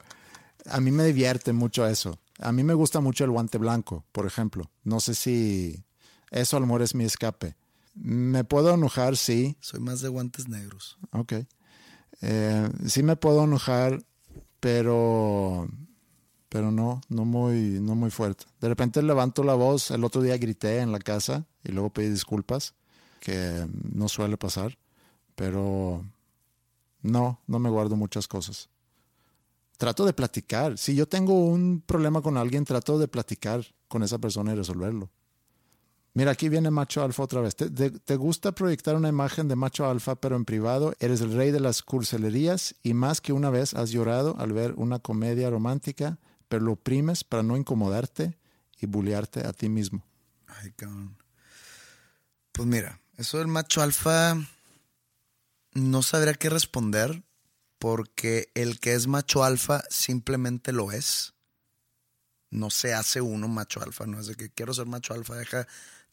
a 0.66 0.80
mí 0.80 0.90
me 0.90 1.04
divierte 1.04 1.52
mucho 1.52 1.86
eso. 1.86 2.18
A 2.38 2.50
mí 2.52 2.64
me 2.64 2.74
gusta 2.74 3.00
mucho 3.00 3.24
el 3.24 3.30
guante 3.30 3.58
blanco, 3.58 4.04
por 4.12 4.26
ejemplo. 4.26 4.70
No 4.84 5.00
sé 5.00 5.14
si 5.14 5.84
eso, 6.30 6.56
al 6.56 6.82
es 6.82 6.94
mi 6.94 7.04
escape. 7.04 7.56
Me 7.94 8.44
puedo 8.44 8.74
enojar, 8.74 9.16
sí. 9.16 9.56
Soy 9.60 9.80
más 9.80 10.00
de 10.00 10.08
guantes 10.08 10.48
negros. 10.48 10.98
Ok. 11.12 11.34
Eh, 12.22 12.68
sí 12.86 13.02
me 13.02 13.16
puedo 13.16 13.44
enojar, 13.44 14.02
pero 14.60 15.68
pero 16.52 16.70
no, 16.70 17.00
no 17.08 17.24
muy, 17.24 17.80
no 17.80 17.94
muy 17.94 18.10
fuerte. 18.10 18.44
De 18.60 18.68
repente 18.68 19.02
levanto 19.02 19.42
la 19.42 19.54
voz, 19.54 19.90
el 19.90 20.04
otro 20.04 20.20
día 20.20 20.36
grité 20.36 20.80
en 20.80 20.92
la 20.92 20.98
casa 20.98 21.46
y 21.64 21.72
luego 21.72 21.88
pedí 21.88 22.10
disculpas, 22.10 22.74
que 23.20 23.66
no 23.94 24.06
suele 24.10 24.36
pasar, 24.36 24.76
pero 25.34 26.04
no, 27.00 27.40
no 27.46 27.58
me 27.58 27.70
guardo 27.70 27.96
muchas 27.96 28.28
cosas. 28.28 28.68
Trato 29.78 30.04
de 30.04 30.12
platicar. 30.12 30.76
Si 30.76 30.94
yo 30.94 31.08
tengo 31.08 31.32
un 31.32 31.82
problema 31.86 32.20
con 32.20 32.36
alguien, 32.36 32.66
trato 32.66 32.98
de 32.98 33.08
platicar 33.08 33.64
con 33.88 34.02
esa 34.02 34.18
persona 34.18 34.52
y 34.52 34.56
resolverlo. 34.56 35.08
Mira, 36.14 36.32
aquí 36.32 36.50
viene 36.50 36.70
macho 36.70 37.02
alfa 37.02 37.22
otra 37.22 37.40
vez. 37.40 37.56
¿Te, 37.56 38.16
gusta 38.16 38.52
proyectar 38.52 38.96
una 38.96 39.08
imagen 39.08 39.48
de 39.48 39.56
macho 39.56 39.86
alfa, 39.86 40.14
pero 40.16 40.36
en 40.36 40.44
privado 40.44 40.94
eres 40.98 41.22
el 41.22 41.32
rey 41.32 41.50
de 41.50 41.60
las 41.60 41.82
curcelerías 41.82 42.74
y 42.82 42.92
más 42.92 43.22
que 43.22 43.32
una 43.32 43.48
vez 43.48 43.72
has 43.72 43.90
llorado 43.90 44.36
al 44.38 44.52
ver 44.52 44.74
una 44.76 44.98
comedia 44.98 45.48
romántica, 45.48 46.18
pero 46.48 46.64
lo 46.64 46.72
oprimes 46.72 47.24
para 47.24 47.42
no 47.42 47.56
incomodarte 47.56 48.36
y 48.78 48.86
bullearte 48.86 49.46
a 49.46 49.54
ti 49.54 49.70
mismo? 49.70 50.04
Ay, 50.46 50.72
cabrón. 50.72 51.16
Pues 52.52 52.68
mira, 52.68 53.00
eso 53.16 53.38
del 53.38 53.48
macho 53.48 53.80
alfa 53.80 54.36
no 55.72 56.02
sabría 56.02 56.34
qué 56.34 56.50
responder 56.50 57.22
porque 57.78 58.50
el 58.54 58.78
que 58.80 58.92
es 58.92 59.06
macho 59.06 59.44
alfa 59.44 59.82
simplemente 59.88 60.72
lo 60.72 60.92
es. 60.92 61.32
No 62.50 62.68
se 62.68 62.92
hace 62.92 63.22
uno 63.22 63.48
macho 63.48 63.82
alfa, 63.82 64.06
no 64.06 64.20
es 64.20 64.26
de 64.26 64.34
que 64.34 64.50
quiero 64.50 64.74
ser 64.74 64.84
macho 64.84 65.14
alfa, 65.14 65.36
deja 65.36 65.66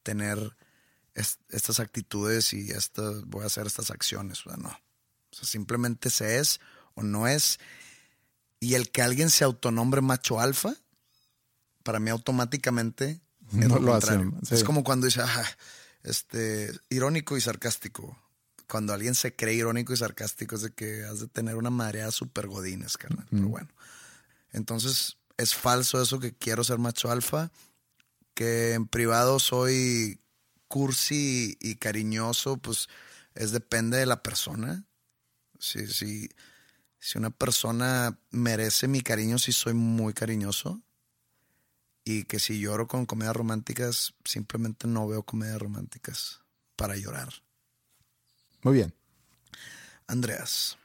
tener 0.10 0.56
estas 1.14 1.80
actitudes 1.80 2.52
y 2.54 2.70
voy 3.26 3.44
a 3.44 3.48
hacer 3.48 3.68
estas 3.68 3.92
acciones. 3.92 4.40
O 4.46 4.50
sea, 4.50 4.58
no. 4.58 4.70
O 4.70 5.36
sea, 5.36 5.46
simplemente 5.46 6.10
se 6.10 6.40
es 6.40 6.60
o 6.96 7.04
no 7.04 7.28
es. 7.28 7.60
Y 8.60 8.74
el 8.74 8.90
que 8.90 9.04
alguien 9.04 9.30
se 9.30 9.44
autonombre 9.44 10.02
macho 10.02 10.40
alfa, 10.40 10.74
para 11.84 12.00
mí 12.00 12.10
automáticamente 12.10 13.22
es 13.54 13.68
lo, 13.68 13.82
contrario. 13.82 14.34
Es 14.50 14.64
como 14.64 14.84
cuando 14.84 15.06
dice, 15.06 15.22
este, 16.04 16.72
irónico 16.90 17.38
y 17.38 17.42
sarcástico. 17.42 18.18
Cuando 18.68 18.94
alguien 18.94 19.14
se 19.14 19.36
cree 19.36 19.54
irónico 19.54 19.94
y 19.94 19.98
sarcástico 19.98 20.56
es 20.56 20.64
de 20.64 20.72
que 20.72 21.04
has 21.04 21.20
de 21.20 21.28
tener 21.28 21.56
una 21.56 21.70
marea 21.70 22.10
super 22.10 22.48
godines, 22.48 22.98
carnal. 22.98 23.28
Pero 23.30 23.48
bueno. 23.48 23.70
Entonces 24.52 25.18
es 25.38 25.54
falso 25.54 26.02
eso 26.02 26.20
que 26.20 26.34
quiero 26.34 26.64
ser 26.64 26.80
macho 26.80 27.12
alfa, 27.12 27.52
que 28.40 28.72
en 28.72 28.88
privado 28.88 29.38
soy 29.38 30.22
cursi 30.70 31.58
y 31.60 31.76
cariñoso, 31.76 32.56
pues 32.56 32.88
es 33.36 33.52
depende 33.52 33.98
de 33.98 34.06
la 34.06 34.24
persona. 34.24 34.86
Si, 35.60 35.88
si, 35.88 36.30
si 37.00 37.18
una 37.18 37.32
persona 37.32 38.18
merece 38.32 38.88
mi 38.88 39.02
cariño, 39.02 39.40
si 39.40 39.52
soy 39.52 39.74
muy 39.74 40.14
cariñoso. 40.14 40.82
Y 42.06 42.24
que 42.24 42.40
si 42.40 42.62
lloro 42.62 42.88
con 42.88 43.06
comedias 43.06 43.36
románticas, 43.36 44.14
simplemente 44.24 44.88
no 44.88 45.06
veo 45.06 45.24
comedias 45.24 45.60
románticas 45.60 46.40
para 46.78 46.96
llorar. 46.96 47.34
Muy 48.64 48.74
bien. 48.76 48.96
Andreas, 50.08 50.78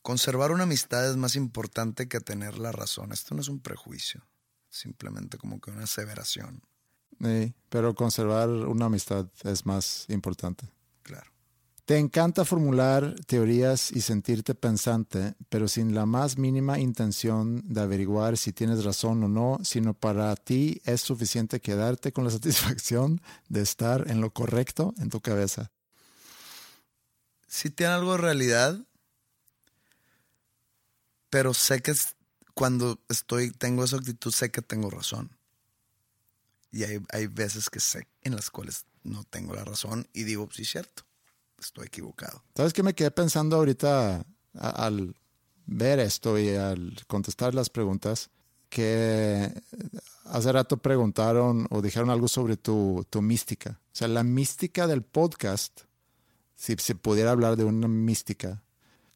conservar 0.00 0.52
una 0.52 0.62
amistad 0.62 1.10
es 1.10 1.18
más 1.18 1.36
importante 1.36 2.08
que 2.08 2.20
tener 2.20 2.56
la 2.56 2.72
razón. 2.72 3.12
Esto 3.12 3.34
no 3.34 3.42
es 3.42 3.48
un 3.48 3.60
prejuicio, 3.60 4.26
simplemente 4.70 5.36
como 5.36 5.60
que 5.60 5.70
una 5.70 5.84
aseveración. 5.84 6.62
Sí, 7.20 7.54
pero 7.68 7.94
conservar 7.94 8.48
una 8.48 8.86
amistad 8.86 9.26
es 9.42 9.66
más 9.66 10.06
importante. 10.08 10.68
Claro. 11.02 11.30
Te 11.84 11.98
encanta 11.98 12.46
formular 12.46 13.14
teorías 13.26 13.92
y 13.92 14.00
sentirte 14.00 14.54
pensante, 14.54 15.34
pero 15.50 15.68
sin 15.68 15.94
la 15.94 16.06
más 16.06 16.38
mínima 16.38 16.78
intención 16.78 17.62
de 17.66 17.82
averiguar 17.82 18.38
si 18.38 18.52
tienes 18.54 18.84
razón 18.84 19.22
o 19.22 19.28
no, 19.28 19.58
sino 19.62 19.92
para 19.92 20.34
ti 20.34 20.80
es 20.86 21.02
suficiente 21.02 21.60
quedarte 21.60 22.10
con 22.10 22.24
la 22.24 22.30
satisfacción 22.30 23.20
de 23.50 23.60
estar 23.60 24.10
en 24.10 24.22
lo 24.22 24.32
correcto 24.32 24.94
en 24.98 25.10
tu 25.10 25.20
cabeza. 25.20 25.70
Sí 27.48 27.68
tiene 27.68 27.92
algo 27.92 28.12
de 28.12 28.18
realidad, 28.18 28.80
pero 31.28 31.52
sé 31.52 31.82
que 31.82 31.92
cuando 32.54 32.98
estoy, 33.10 33.50
tengo 33.50 33.84
esa 33.84 33.96
actitud, 33.96 34.32
sé 34.32 34.50
que 34.50 34.62
tengo 34.62 34.88
razón. 34.88 35.36
Y 36.74 36.82
hay, 36.84 36.98
hay 37.10 37.26
veces 37.28 37.70
que 37.70 37.78
sé 37.78 38.08
en 38.22 38.34
las 38.34 38.50
cuales 38.50 38.84
no 39.04 39.22
tengo 39.24 39.54
la 39.54 39.64
razón 39.64 40.08
y 40.12 40.24
digo, 40.24 40.48
sí, 40.52 40.64
cierto, 40.64 41.04
estoy 41.60 41.86
equivocado. 41.86 42.42
¿Sabes 42.56 42.72
qué 42.72 42.82
me 42.82 42.94
quedé 42.94 43.10
pensando 43.12 43.56
ahorita 43.56 44.24
a- 44.54 44.86
al 44.86 45.14
ver 45.66 46.00
esto 46.00 46.36
y 46.38 46.48
al 46.50 46.96
contestar 47.06 47.54
las 47.54 47.70
preguntas? 47.70 48.30
Que 48.70 49.52
hace 50.24 50.50
rato 50.50 50.78
preguntaron 50.78 51.68
o 51.70 51.80
dijeron 51.80 52.10
algo 52.10 52.26
sobre 52.26 52.56
tu, 52.56 53.06
tu 53.08 53.22
mística. 53.22 53.78
O 53.92 53.96
sea, 53.96 54.08
la 54.08 54.24
mística 54.24 54.88
del 54.88 55.02
podcast, 55.02 55.82
si 56.56 56.74
se 56.78 56.96
pudiera 56.96 57.30
hablar 57.30 57.54
de 57.56 57.62
una 57.64 57.86
mística, 57.86 58.64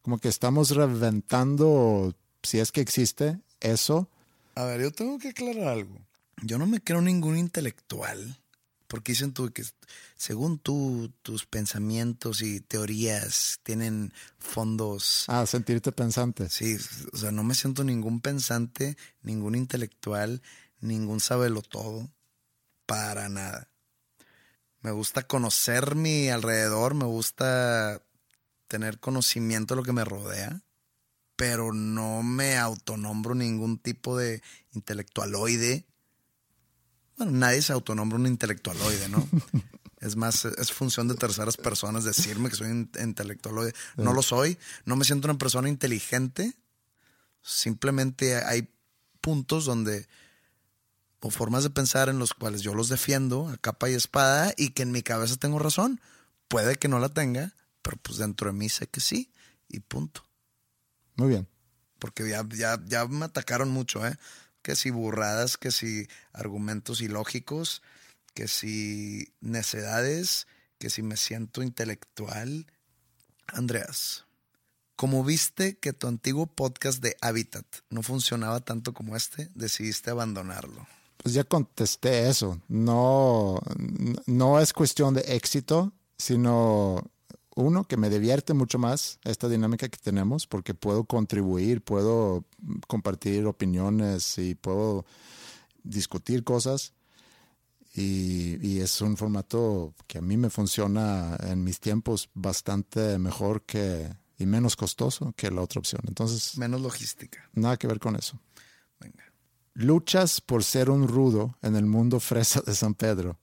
como 0.03 0.19
que 0.19 0.29
estamos 0.29 0.71
reventando, 0.71 2.15
si 2.45 2.61
es 2.61 2.71
que 2.71 2.81
existe, 2.81 3.41
eso. 3.61 4.09
A 4.55 4.65
ver, 4.65 4.81
yo 4.81 4.93
tengo 4.93 5.19
que 5.19 5.31
aclarar 5.31 5.67
algo. 5.69 5.99
Yo 6.43 6.59
no 6.59 6.67
me 6.67 6.81
creo 6.81 7.01
ningún 7.01 7.37
intelectual. 7.37 8.39
Porque 8.89 9.13
dicen 9.13 9.35
tú 9.35 9.53
que 9.53 9.65
según 10.17 10.59
tú, 10.59 11.13
tus 11.23 11.45
pensamientos 11.45 12.41
y 12.41 12.61
teorías 12.61 13.61
tienen 13.63 14.15
fondos. 14.39 15.27
Ah, 15.29 15.45
sentirte 15.45 15.93
pensante. 15.93 16.49
Sí, 16.49 16.79
o 17.13 17.17
sea, 17.19 17.31
no 17.31 17.45
me 17.45 17.55
siento 17.55 17.85
ningún 17.85 18.21
pensante, 18.21 18.97
ningún 19.23 19.55
intelectual, 19.55 20.43
ningún 20.81 21.21
todo 21.69 22.09
Para 22.87 23.29
nada. 23.29 23.69
Me 24.81 24.91
gusta 24.91 25.23
conocer 25.23 25.95
mi 25.95 26.31
alrededor, 26.31 26.95
me 26.95 27.05
gusta 27.05 28.03
tener 28.69 29.01
conocimiento 29.01 29.75
de 29.75 29.81
lo 29.81 29.85
que 29.85 29.93
me 29.93 30.05
rodea, 30.05 30.63
pero 31.37 31.75
no 31.75 32.23
me 32.23 32.57
autonombro 32.57 33.35
ningún 33.35 33.79
tipo 33.79 34.17
de 34.17 34.43
intelectualoide. 34.73 35.85
Bueno, 37.19 37.33
nadie 37.33 37.61
se 37.63 37.73
autonombra 37.73 38.17
un 38.17 38.27
intelectualoide, 38.27 39.09
¿no? 39.09 39.29
es 40.01 40.15
más, 40.15 40.45
es 40.45 40.73
función 40.73 41.09
de 41.09 41.17
terceras 41.17 41.57
personas 41.57 42.05
decirme 42.05 42.49
que 42.49 42.57
soy 42.57 42.71
un 42.71 42.91
intelectualoide. 42.99 43.75
No 43.97 44.13
lo 44.13 44.23
soy, 44.23 44.57
no 44.85 44.95
me 44.95 45.05
siento 45.05 45.27
una 45.27 45.37
persona 45.37 45.69
inteligente. 45.69 46.55
Simplemente 47.43 48.37
hay 48.37 48.69
puntos 49.21 49.65
donde, 49.65 50.07
o 51.21 51.31
formas 51.31 51.65
de 51.65 51.71
pensar 51.71 52.09
en 52.09 52.21
los 52.21 52.35
cuales 52.35 52.63
yo 52.63 52.73
los 52.75 52.89
defiendo 52.89 53.49
a 53.49 53.57
capa 53.57 53.91
y 53.91 53.95
espada 53.95 54.55
y 54.57 54.71
que 54.71 54.83
en 54.83 54.93
mi 54.93 55.03
cabeza 55.03 55.37
tengo 55.37 55.59
razón. 55.59 56.01
Puede 56.47 56.77
que 56.77 56.89
no 56.89 57.01
la 57.01 57.09
tenga, 57.09 57.53
pero 57.83 57.97
pues 57.97 58.19
dentro 58.19 58.53
de 58.53 58.57
mí 58.57 58.69
sé 58.69 58.87
que 58.87 59.01
sí 59.01 59.33
y 59.69 59.81
punto. 59.81 60.23
Muy 61.17 61.31
bien. 61.31 61.49
Porque 61.99 62.29
ya, 62.29 62.47
ya, 62.51 62.81
ya 62.87 63.07
me 63.07 63.25
atacaron 63.25 63.71
mucho, 63.71 64.07
¿eh? 64.07 64.17
Que 64.69 64.77
si 64.77 64.91
burradas, 64.91 65.57
que 65.57 65.71
si 65.71 66.09
argumentos 66.35 67.01
ilógicos, 67.01 67.81
que 68.35 68.49
si 68.49 69.33
necedades, 69.41 70.47
que 70.77 70.91
si 70.91 71.03
me 71.03 71.17
siento 71.17 71.63
intelectual. 71.63 72.67
Andreas, 73.47 74.27
como 74.95 75.25
viste 75.25 75.79
que 75.79 75.95
tu 75.95 76.07
antiguo 76.07 76.47
podcast 76.47 77.03
de 77.03 77.17
Habitat 77.23 77.65
no 77.89 78.03
funcionaba 78.03 78.61
tanto 78.61 78.93
como 78.93 79.17
este, 79.17 79.49
decidiste 79.55 80.11
abandonarlo. 80.11 80.87
Pues 81.17 81.33
ya 81.33 81.45
contesté 81.45 82.29
eso. 82.29 82.61
No, 82.69 83.63
no 84.27 84.61
es 84.61 84.75
cuestión 84.75 85.15
de 85.15 85.23
éxito, 85.35 85.95
sino 86.19 87.11
uno 87.59 87.85
que 87.85 87.97
me 87.97 88.09
divierte 88.09 88.55
mucho 88.55 88.79
más 88.79 89.19
esta 89.25 89.49
dinámica 89.49 89.89
que 89.89 89.99
tenemos 89.99 90.47
porque 90.47 90.75
puedo 90.75 91.05
contribuir, 91.05 91.83
puedo 91.83 92.45
compartir 92.87 93.47
opiniones 93.47 94.39
y 94.39 94.55
puedo 94.55 95.05
discutir 95.83 96.45
cosas. 96.45 96.93
Y, 97.95 98.65
y, 98.65 98.81
es 98.81 99.01
un 99.01 99.17
formato 99.17 99.93
que 100.07 100.19
a 100.19 100.21
mí 100.21 100.37
me 100.37 100.51
funciona 100.51 101.37
en 101.41 101.65
mis 101.65 101.81
tiempos 101.81 102.31
bastante 102.33 103.19
mejor 103.19 103.63
que 103.63 104.09
y 104.39 104.47
menos 104.47 104.77
costoso 104.77 105.33
que 105.37 105.51
la 105.51 105.63
otra 105.63 105.81
opción. 105.81 106.03
Entonces, 106.07 106.57
menos 106.59 106.81
logística. 106.81 107.51
Nada 107.55 107.77
que 107.77 107.89
ver 107.89 107.99
con 107.99 108.15
eso. 108.15 108.39
Venga. 109.01 109.25
Luchas 109.75 110.41
por 110.41 110.63
ser 110.63 110.91
un 110.91 111.09
rudo 111.09 111.57
en 111.61 111.75
el 111.75 111.87
mundo 111.87 112.21
fresa 112.21 112.61
de 112.61 112.77
San 112.77 112.95
Pedro 112.95 113.37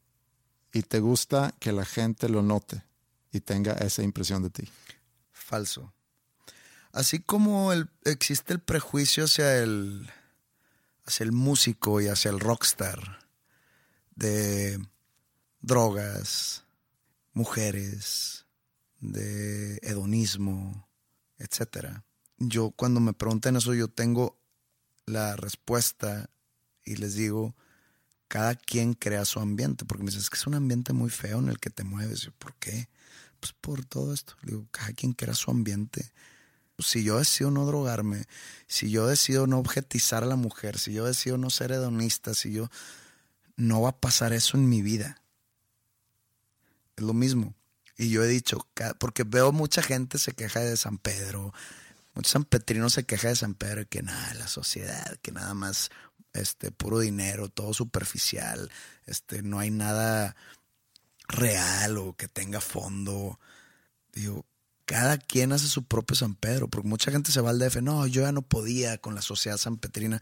y 0.72 0.84
te 0.84 1.02
gusta 1.02 1.54
que 1.60 1.74
la 1.74 1.84
gente 1.84 2.30
lo 2.30 2.42
note 2.42 2.84
y 3.36 3.42
tenga 3.42 3.74
esa 3.74 4.02
impresión 4.04 4.44
de 4.44 4.50
ti. 4.50 4.70
Falso. 5.32 5.94
Así 6.92 7.20
como 7.20 7.74
el, 7.74 7.90
existe 8.06 8.54
el 8.54 8.60
prejuicio 8.60 9.26
hacia 9.26 9.58
el, 9.58 10.10
hacia 11.06 11.26
el 11.26 11.32
músico 11.32 12.00
y 12.00 12.08
hacia 12.08 12.32
el 12.32 12.40
rockstar 12.40 13.20
de 14.16 14.80
drogas, 15.60 16.64
mujeres, 17.34 18.46
de 19.02 19.78
hedonismo, 19.84 20.88
etc. 21.38 22.02
Yo 22.38 22.72
cuando 22.72 23.02
me 23.02 23.14
preguntan 23.14 23.58
eso 23.58 23.74
yo 23.74 23.90
tengo 23.90 24.40
la 25.06 25.36
respuesta 25.36 26.30
y 26.86 26.96
les 26.96 27.16
digo, 27.16 27.56
cada 28.28 28.56
quien 28.56 28.94
crea 28.94 29.26
su 29.26 29.40
ambiente, 29.40 29.86
porque 29.86 30.04
me 30.04 30.08
dicen, 30.08 30.22
es 30.22 30.30
que 30.30 30.38
es 30.38 30.48
un 30.48 30.56
ambiente 30.56 30.94
muy 30.94 31.10
feo 31.10 31.40
en 31.40 31.50
el 31.50 31.60
que 31.60 31.70
te 31.70 31.84
mueves. 31.84 32.30
¿Por 32.38 32.56
qué? 32.56 32.88
Pues 33.46 33.54
por 33.62 33.86
todo 33.86 34.12
esto. 34.12 34.34
Digo, 34.42 34.66
cada 34.72 34.92
quien 34.94 35.14
crea 35.14 35.36
su 35.36 35.52
ambiente. 35.52 36.12
Si 36.80 37.04
yo 37.04 37.20
decido 37.20 37.52
no 37.52 37.66
drogarme, 37.66 38.26
si 38.68 38.90
yo 38.90 39.06
decido 39.06 39.46
no 39.46 39.60
objetizar 39.60 40.24
a 40.24 40.26
la 40.26 40.36
mujer, 40.36 40.80
si 40.80 40.94
yo 40.94 41.06
decido 41.06 41.38
no 41.38 41.50
ser 41.50 41.72
hedonista, 41.72 42.34
si 42.34 42.52
yo... 42.52 42.70
No 43.58 43.82
va 43.82 43.90
a 43.90 43.98
pasar 43.98 44.34
eso 44.34 44.58
en 44.58 44.68
mi 44.68 44.82
vida. 44.82 45.22
Es 46.98 47.04
lo 47.04 47.14
mismo. 47.14 47.54
Y 47.98 48.10
yo 48.10 48.24
he 48.24 48.28
dicho, 48.28 48.68
porque 49.00 49.24
veo 49.24 49.54
mucha 49.54 49.82
gente 49.82 50.18
se 50.18 50.34
queja 50.34 50.60
de 50.60 50.76
San 50.76 50.98
Pedro, 50.98 51.54
muchos 52.16 52.34
sanpetrinos 52.34 52.92
se 52.94 53.06
queja 53.06 53.30
de 53.30 53.38
San 53.38 53.54
Pedro, 53.54 53.88
que 53.88 54.04
nada, 54.04 54.34
la 54.34 54.50
sociedad, 54.50 55.18
que 55.22 55.32
nada 55.32 55.54
más 55.54 55.90
este, 56.34 56.72
puro 56.72 57.00
dinero, 57.00 57.48
todo 57.48 57.74
superficial, 57.74 58.70
este, 59.06 59.42
no 59.42 59.60
hay 59.60 59.72
nada 59.72 60.36
real 61.28 61.98
o 61.98 62.16
que 62.16 62.28
tenga 62.28 62.62
fondo. 62.62 63.40
Digo, 64.14 64.46
cada 64.86 65.18
quien 65.18 65.52
hace 65.52 65.68
su 65.68 65.84
propio 65.84 66.16
San 66.16 66.36
Pedro, 66.36 66.68
porque 66.68 66.88
mucha 66.88 67.12
gente 67.12 67.32
se 67.32 67.42
va 67.42 67.50
al 67.50 67.60
DF, 67.60 67.82
no, 67.82 68.06
yo 68.08 68.22
ya 68.22 68.32
no 68.32 68.42
podía 68.42 68.98
con 69.00 69.16
la 69.16 69.22
sociedad 69.22 69.58
sanpetrina. 69.58 70.22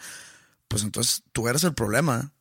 Pues 0.68 0.84
entonces 0.84 1.24
tú 1.32 1.48
eres 1.48 1.64
el 1.64 1.74
problema, 1.74 2.34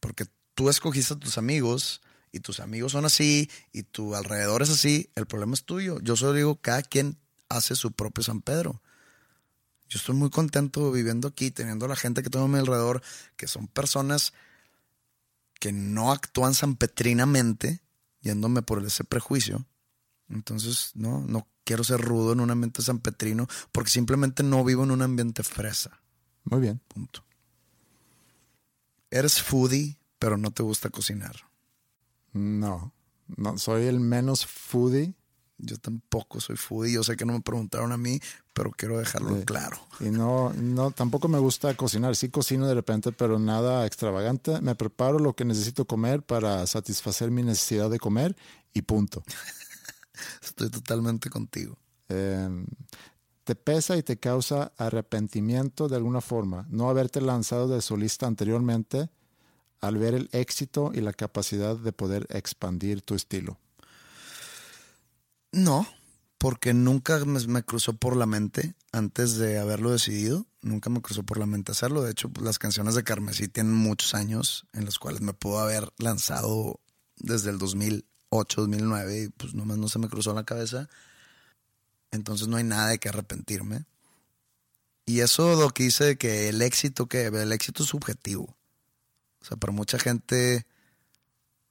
porque 0.00 0.26
tú 0.54 0.68
escogiste 0.68 1.14
a 1.14 1.18
tus 1.18 1.38
amigos 1.38 2.02
y 2.32 2.40
tus 2.40 2.60
amigos 2.60 2.92
son 2.92 3.04
así 3.04 3.50
y 3.72 3.84
tu 3.84 4.14
alrededor 4.14 4.62
es 4.62 4.70
así, 4.70 5.10
el 5.14 5.26
problema 5.26 5.54
es 5.54 5.64
tuyo. 5.64 5.98
Yo 6.00 6.16
solo 6.16 6.32
digo, 6.34 6.56
cada 6.56 6.82
quien 6.82 7.18
hace 7.48 7.76
su 7.76 7.92
propio 7.92 8.24
San 8.24 8.42
Pedro. 8.42 8.82
Yo 9.88 9.98
estoy 9.98 10.14
muy 10.14 10.28
contento 10.28 10.92
viviendo 10.92 11.28
aquí, 11.28 11.50
teniendo 11.50 11.88
la 11.88 11.96
gente 11.96 12.22
que 12.22 12.28
tengo 12.28 12.44
a 12.44 12.48
mi 12.48 12.58
alrededor, 12.58 13.02
que 13.36 13.46
son 13.46 13.68
personas 13.68 14.34
que 15.58 15.72
no 15.72 16.12
actúan 16.12 16.54
sanpetrinamente, 16.54 17.82
yéndome 18.20 18.62
por 18.62 18.84
ese 18.84 19.04
prejuicio. 19.04 19.66
Entonces, 20.28 20.92
no, 20.94 21.20
no 21.20 21.48
quiero 21.64 21.84
ser 21.84 22.00
rudo 22.00 22.32
en 22.32 22.40
un 22.40 22.50
ambiente 22.50 22.82
sanpetrino 22.82 23.46
porque 23.72 23.90
simplemente 23.90 24.42
no 24.42 24.64
vivo 24.64 24.84
en 24.84 24.90
un 24.90 25.02
ambiente 25.02 25.42
fresa. 25.42 26.00
Muy 26.44 26.60
bien. 26.60 26.80
Punto. 26.88 27.24
Eres 29.10 29.42
foodie, 29.42 29.98
pero 30.18 30.36
no 30.36 30.50
te 30.50 30.62
gusta 30.62 30.90
cocinar. 30.90 31.36
No, 32.32 32.92
no 33.36 33.58
soy 33.58 33.86
el 33.86 34.00
menos 34.00 34.46
foodie. 34.46 35.14
Yo 35.58 35.76
tampoco 35.76 36.40
soy 36.40 36.56
foodie. 36.56 36.92
Yo 36.94 37.02
sé 37.04 37.16
que 37.16 37.24
no 37.24 37.32
me 37.32 37.40
preguntaron 37.40 37.92
a 37.92 37.96
mí, 37.96 38.20
pero 38.52 38.70
quiero 38.70 38.98
dejarlo 38.98 39.36
Sí. 39.36 39.44
claro. 39.44 39.78
Y 40.00 40.10
no, 40.10 40.52
no, 40.54 40.90
tampoco 40.92 41.28
me 41.28 41.38
gusta 41.38 41.74
cocinar. 41.74 42.16
Sí 42.16 42.28
cocino 42.28 42.66
de 42.66 42.74
repente, 42.74 43.12
pero 43.12 43.38
nada 43.38 43.86
extravagante. 43.86 44.60
Me 44.60 44.74
preparo 44.74 45.18
lo 45.18 45.34
que 45.34 45.44
necesito 45.44 45.84
comer 45.84 46.22
para 46.22 46.66
satisfacer 46.66 47.30
mi 47.30 47.42
necesidad 47.42 47.90
de 47.90 47.98
comer 47.98 48.36
y 48.72 48.82
punto. 48.82 49.22
Estoy 50.42 50.70
totalmente 50.70 51.30
contigo. 51.30 51.76
Eh, 52.08 52.48
te 53.44 53.54
pesa 53.54 53.96
y 53.96 54.02
te 54.02 54.18
causa 54.18 54.72
arrepentimiento 54.76 55.88
de 55.88 55.96
alguna 55.96 56.20
forma 56.20 56.66
no 56.68 56.90
haberte 56.90 57.20
lanzado 57.20 57.66
de 57.68 57.80
solista 57.80 58.26
anteriormente 58.26 59.08
al 59.80 59.96
ver 59.96 60.14
el 60.14 60.28
éxito 60.32 60.90
y 60.94 61.00
la 61.00 61.12
capacidad 61.12 61.76
de 61.76 61.92
poder 61.92 62.26
expandir 62.30 63.00
tu 63.02 63.14
estilo. 63.14 63.58
No, 65.52 65.86
porque 66.38 66.74
nunca 66.74 67.24
me, 67.24 67.62
cruzó 67.62 67.94
por 67.94 68.16
la 68.16 68.26
mente 68.26 68.74
antes 68.92 69.36
de 69.36 69.58
haberlo 69.58 69.90
decidido. 69.90 70.46
Nunca 70.62 70.90
me 70.90 71.00
cruzó 71.00 71.22
por 71.24 71.38
la 71.38 71.46
mente 71.46 71.72
hacerlo. 71.72 72.02
De 72.02 72.12
hecho, 72.12 72.28
pues, 72.28 72.44
las 72.44 72.58
canciones 72.58 72.94
de 72.94 73.04
Carmesí 73.04 73.48
tienen 73.48 73.74
muchos 73.74 74.14
años 74.14 74.66
en 74.72 74.84
los 74.84 74.98
cuales 74.98 75.20
me 75.20 75.32
puedo 75.32 75.58
haber 75.58 75.92
lanzado 75.98 76.80
desde 77.16 77.50
el 77.50 77.58
2008, 77.58 78.60
2009 78.62 79.22
y 79.22 79.28
pues 79.30 79.54
nomás 79.54 79.78
no 79.78 79.88
se 79.88 79.98
me 79.98 80.08
cruzó 80.08 80.32
la 80.34 80.44
cabeza. 80.44 80.88
Entonces 82.10 82.48
no 82.48 82.56
hay 82.56 82.64
nada 82.64 82.88
de 82.88 82.98
que 82.98 83.08
arrepentirme. 83.08 83.84
Y 85.06 85.20
eso 85.20 85.56
lo 85.56 85.70
que 85.70 85.84
dice 85.84 86.04
de 86.04 86.18
que 86.18 86.48
el 86.48 86.62
éxito, 86.62 87.06
que 87.06 87.26
el 87.26 87.52
éxito 87.52 87.82
es 87.82 87.88
subjetivo. 87.88 88.56
O 89.40 89.44
sea, 89.44 89.56
para 89.56 89.72
mucha 89.72 89.98
gente 89.98 90.66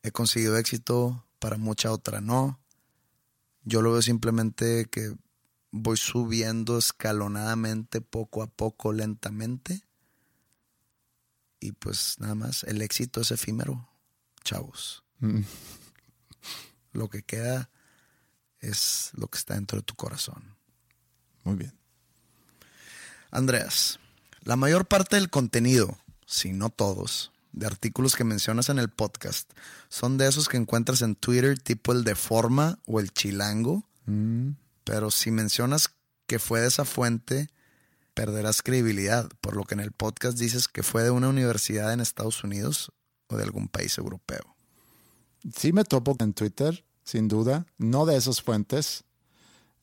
he 0.01 0.11
conseguido 0.11 0.57
éxito, 0.57 1.25
para 1.39 1.57
mucha 1.57 1.91
otra 1.91 2.19
no. 2.19 2.59
Yo 3.68 3.82
lo 3.82 3.91
veo 3.91 4.01
simplemente 4.01 4.86
que 4.86 5.13
voy 5.72 5.97
subiendo 5.97 6.78
escalonadamente, 6.78 7.99
poco 7.99 8.41
a 8.41 8.47
poco, 8.47 8.93
lentamente. 8.93 9.84
Y 11.59 11.74
pues 11.74 12.15
nada 12.20 12.34
más, 12.34 12.63
el 12.63 12.82
éxito 12.82 13.20
es 13.20 13.32
efímero, 13.32 13.89
chavos. 14.45 15.03
Mm. 15.20 15.41
Lo 16.93 17.09
que 17.09 17.24
queda 17.24 17.70
es 18.61 19.11
lo 19.15 19.28
que 19.28 19.38
está 19.38 19.55
dentro 19.55 19.80
de 19.80 19.84
tu 19.84 19.95
corazón. 19.95 20.55
Muy 21.43 21.57
bien. 21.57 21.78
Andreas, 23.32 23.99
la 24.43 24.55
mayor 24.55 24.88
parte 24.88 25.18
del 25.18 25.30
contenido, 25.30 25.97
si 26.26 26.53
no 26.53 26.70
todos, 26.70 27.34
de 27.60 27.66
artículos 27.68 28.16
que 28.16 28.24
mencionas 28.24 28.70
en 28.70 28.80
el 28.80 28.89
podcast 28.89 29.51
son 29.89 30.18
de 30.18 30.28
esos 30.28 30.47
que 30.49 30.58
encuentras 30.58 31.01
en 31.01 31.16
Twitter, 31.16 31.58
tipo 31.60 31.91
el 31.91 32.03
de 32.03 32.16
Forma 32.16 32.80
o 32.86 32.99
el 32.99 33.12
Chilango. 33.12 33.84
Mm, 34.05 34.51
Pero 34.84 35.12
si 35.12 35.32
mencionas 35.32 35.89
que 36.28 36.39
fue 36.39 36.62
de 36.62 36.68
esa 36.68 36.86
fuente, 36.86 37.49
perderás 38.14 38.62
credibilidad, 38.62 39.30
por 39.41 39.55
lo 39.55 39.64
que 39.64 39.74
en 39.76 39.80
el 39.82 39.91
podcast 39.91 40.38
dices 40.38 40.68
que 40.68 40.84
fue 40.84 41.03
de 41.03 41.12
una 41.12 41.30
universidad 41.30 41.91
en 41.93 41.99
Estados 41.99 42.43
Unidos 42.43 42.91
o 43.28 43.38
de 43.38 43.43
algún 43.43 43.68
país 43.68 43.97
europeo. 43.97 44.55
Sí 45.55 45.72
me 45.74 45.84
topo 45.84 46.16
en 46.20 46.34
Twitter, 46.34 46.84
sin 47.03 47.28
duda, 47.28 47.66
no 47.78 48.05
de 48.05 48.16
esas 48.18 48.41
fuentes. 48.41 49.03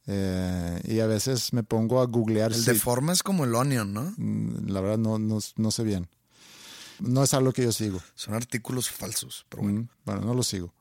Eh, 0.06 0.80
y 0.84 1.00
a 1.00 1.06
veces 1.06 1.52
me 1.54 1.62
pongo 1.62 2.00
a 2.02 2.06
googlear. 2.06 2.52
El 2.52 2.60
si- 2.62 2.72
de 2.72 2.78
Forma 2.78 3.12
es 3.12 3.22
como 3.22 3.44
el 3.44 3.54
Onion, 3.54 3.92
¿no? 3.94 4.12
Mm, 4.18 4.68
La 4.68 4.80
verdad 4.80 4.98
no, 4.98 5.18
no, 5.18 5.38
no 5.56 5.70
sé 5.70 5.82
bien. 5.84 6.08
No 7.00 7.22
es 7.22 7.34
algo 7.34 7.52
que 7.52 7.62
yo 7.62 7.72
sigo. 7.72 8.00
Son 8.14 8.34
artículos 8.34 8.88
falsos, 8.90 9.46
pero 9.48 9.62
bueno. 9.62 9.80
Mm, 9.80 9.88
Bueno, 10.04 10.20
no 10.22 10.34
lo 10.34 10.42
sigo. 10.42 10.72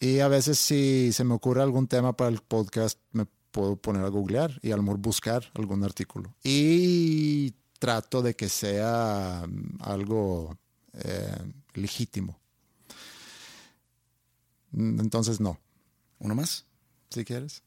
Y 0.00 0.18
a 0.18 0.28
veces 0.28 0.58
si 0.58 1.12
se 1.12 1.24
me 1.24 1.34
ocurre 1.34 1.62
algún 1.62 1.86
tema 1.86 2.16
para 2.16 2.30
el 2.30 2.40
podcast, 2.40 2.98
me 3.12 3.26
puedo 3.52 3.76
poner 3.76 4.04
a 4.04 4.08
googlear 4.08 4.58
y 4.62 4.72
a 4.72 4.76
lo 4.76 4.82
mejor 4.82 4.98
buscar 4.98 5.44
algún 5.54 5.84
artículo. 5.84 6.34
Y 6.42 7.54
trato 7.78 8.22
de 8.22 8.34
que 8.34 8.48
sea 8.48 9.44
mm, 9.48 9.78
algo 9.82 10.58
eh, 10.94 11.52
legítimo. 11.74 12.40
Mm, 14.72 15.00
Entonces, 15.00 15.40
no. 15.40 15.58
¿Uno 16.18 16.34
más? 16.34 16.66
Si 17.10 17.24
quieres. 17.24 17.62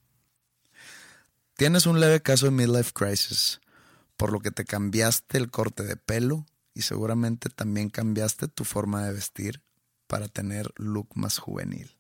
Tienes 1.55 1.85
un 1.85 1.99
leve 2.01 2.21
caso 2.21 2.45
de 2.47 2.51
midlife 2.51 2.91
crisis, 2.91 3.61
por 4.17 4.33
lo 4.33 4.41
que 4.41 4.51
te 4.51 4.65
cambiaste 4.65 5.37
el 5.37 5.51
corte 5.51 5.83
de 5.83 5.95
pelo 5.95 6.45
y 6.75 6.83
seguramente 6.83 7.49
también 7.49 7.89
cambiaste 7.89 8.47
tu 8.47 8.65
forma 8.65 9.05
de 9.05 9.13
vestir 9.13 9.63
para 10.05 10.27
tener 10.27 10.71
look 10.75 11.07
más 11.15 11.39
juvenil. 11.39 11.95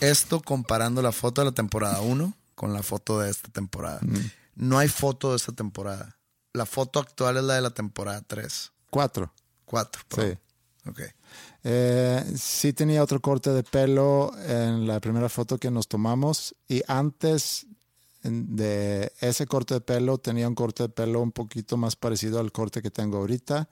Esto 0.00 0.40
comparando 0.40 1.02
la 1.02 1.12
foto 1.12 1.40
de 1.40 1.46
la 1.46 1.54
temporada 1.54 2.00
1 2.00 2.36
con 2.54 2.72
la 2.72 2.82
foto 2.82 3.18
de 3.18 3.30
esta 3.30 3.48
temporada. 3.48 4.00
No 4.54 4.78
hay 4.78 4.88
foto 4.88 5.30
de 5.30 5.36
esta 5.36 5.52
temporada. 5.52 6.18
La 6.52 6.66
foto 6.66 7.00
actual 7.00 7.38
es 7.38 7.44
la 7.44 7.54
de 7.54 7.62
la 7.62 7.70
temporada 7.70 8.20
3. 8.20 8.72
Cuatro. 8.90 9.32
4. 9.64 10.02
Sí. 10.14 10.38
Ok. 10.88 11.00
Eh, 11.64 12.24
sí 12.36 12.72
tenía 12.74 13.02
otro 13.02 13.20
corte 13.20 13.50
de 13.50 13.62
pelo 13.62 14.32
en 14.46 14.86
la 14.86 15.00
primera 15.00 15.28
foto 15.28 15.58
que 15.58 15.70
nos 15.70 15.88
tomamos 15.88 16.54
y 16.68 16.82
antes 16.86 17.66
de 18.24 19.12
ese 19.20 19.46
corte 19.46 19.74
de 19.74 19.80
pelo 19.80 20.18
tenía 20.18 20.48
un 20.48 20.54
corte 20.54 20.84
de 20.84 20.88
pelo 20.88 21.20
un 21.20 21.32
poquito 21.32 21.76
más 21.76 21.94
parecido 21.96 22.40
al 22.40 22.52
corte 22.52 22.82
que 22.82 22.90
tengo 22.90 23.18
ahorita. 23.18 23.68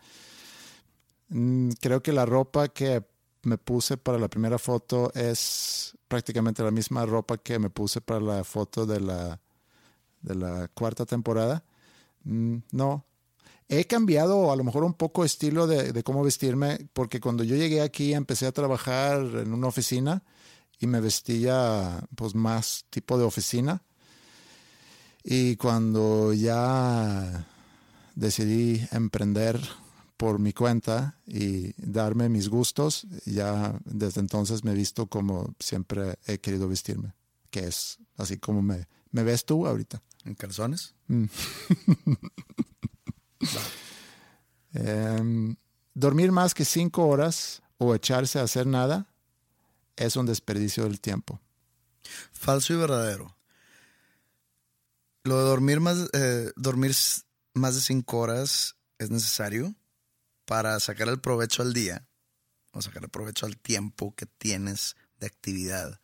Mm, 1.28 1.70
Creo 1.80 2.02
que 2.02 2.12
la 2.12 2.26
ropa 2.26 2.68
que 2.68 3.02
me 3.44 3.58
puse 3.58 3.96
para 3.96 4.18
la 4.18 4.28
primera 4.28 4.58
foto 4.58 5.12
es 5.14 5.96
prácticamente 6.08 6.62
la 6.62 6.70
misma 6.70 7.06
ropa 7.06 7.38
que 7.38 7.58
me 7.58 7.70
puse 7.70 8.00
para 8.00 8.20
la 8.20 8.44
foto 8.44 8.86
de 8.86 9.00
la, 9.00 9.40
de 10.20 10.34
la 10.34 10.68
cuarta 10.68 11.06
temporada. 11.06 11.64
Mm, 12.24 12.58
No, 12.72 13.04
He 13.68 13.86
cambiado 13.86 14.52
a 14.52 14.56
lo 14.56 14.64
mejor 14.64 14.84
un 14.84 14.92
poco 14.94 15.24
estilo 15.24 15.66
de, 15.66 15.92
de 15.94 16.02
cómo 16.02 16.22
vestirme, 16.22 16.88
porque 16.92 17.20
cuando 17.20 17.42
yo 17.42 17.56
llegué 17.56 17.80
aquí 17.80 18.12
empecé 18.12 18.46
a 18.46 18.52
trabajar 18.52 19.20
en 19.20 19.54
una 19.54 19.68
oficina 19.68 20.22
y 20.78 20.86
me 20.86 21.00
vestía 21.00 22.06
pues 22.14 22.34
más 22.34 22.84
tipo 22.90 23.16
de 23.16 23.24
oficina. 23.24 23.82
Y 25.24 25.56
cuando 25.56 26.32
ya 26.32 27.46
decidí 28.14 28.86
emprender 28.90 29.60
por 30.16 30.38
mi 30.38 30.52
cuenta 30.52 31.18
y 31.26 31.72
darme 31.78 32.28
mis 32.28 32.48
gustos, 32.48 33.06
ya 33.24 33.78
desde 33.84 34.20
entonces 34.20 34.64
me 34.64 34.72
he 34.72 34.74
visto 34.74 35.06
como 35.06 35.54
siempre 35.58 36.16
he 36.26 36.38
querido 36.38 36.68
vestirme, 36.68 37.14
que 37.50 37.66
es 37.66 37.98
así 38.16 38.38
como 38.38 38.62
me, 38.62 38.86
me 39.10 39.22
ves 39.22 39.44
tú 39.44 39.66
ahorita. 39.66 40.02
¿En 40.24 40.34
calzones? 40.34 40.94
Em, 44.74 45.54
dormir 45.92 46.32
más 46.32 46.54
que 46.54 46.64
cinco 46.64 47.06
horas 47.06 47.62
o 47.76 47.94
echarse 47.94 48.38
a 48.38 48.44
hacer 48.44 48.66
nada 48.66 49.06
es 49.96 50.16
un 50.16 50.24
desperdicio 50.24 50.84
del 50.84 50.98
tiempo. 51.00 51.40
Falso 52.32 52.72
y 52.72 52.76
verdadero. 52.76 53.36
Lo 55.24 55.38
de 55.38 55.44
dormir 55.44 55.80
más, 55.80 56.08
eh, 56.12 56.50
dormir 56.56 56.94
más 57.54 57.74
de 57.76 57.80
cinco 57.80 58.18
horas 58.18 58.76
es 58.98 59.10
necesario 59.10 59.74
para 60.44 60.80
sacar 60.80 61.08
el 61.08 61.20
provecho 61.20 61.62
al 61.62 61.72
día 61.72 62.08
o 62.72 62.82
sacar 62.82 63.04
el 63.04 63.08
provecho 63.08 63.46
al 63.46 63.56
tiempo 63.56 64.14
que 64.16 64.26
tienes 64.26 64.96
de 65.20 65.26
actividad. 65.26 66.00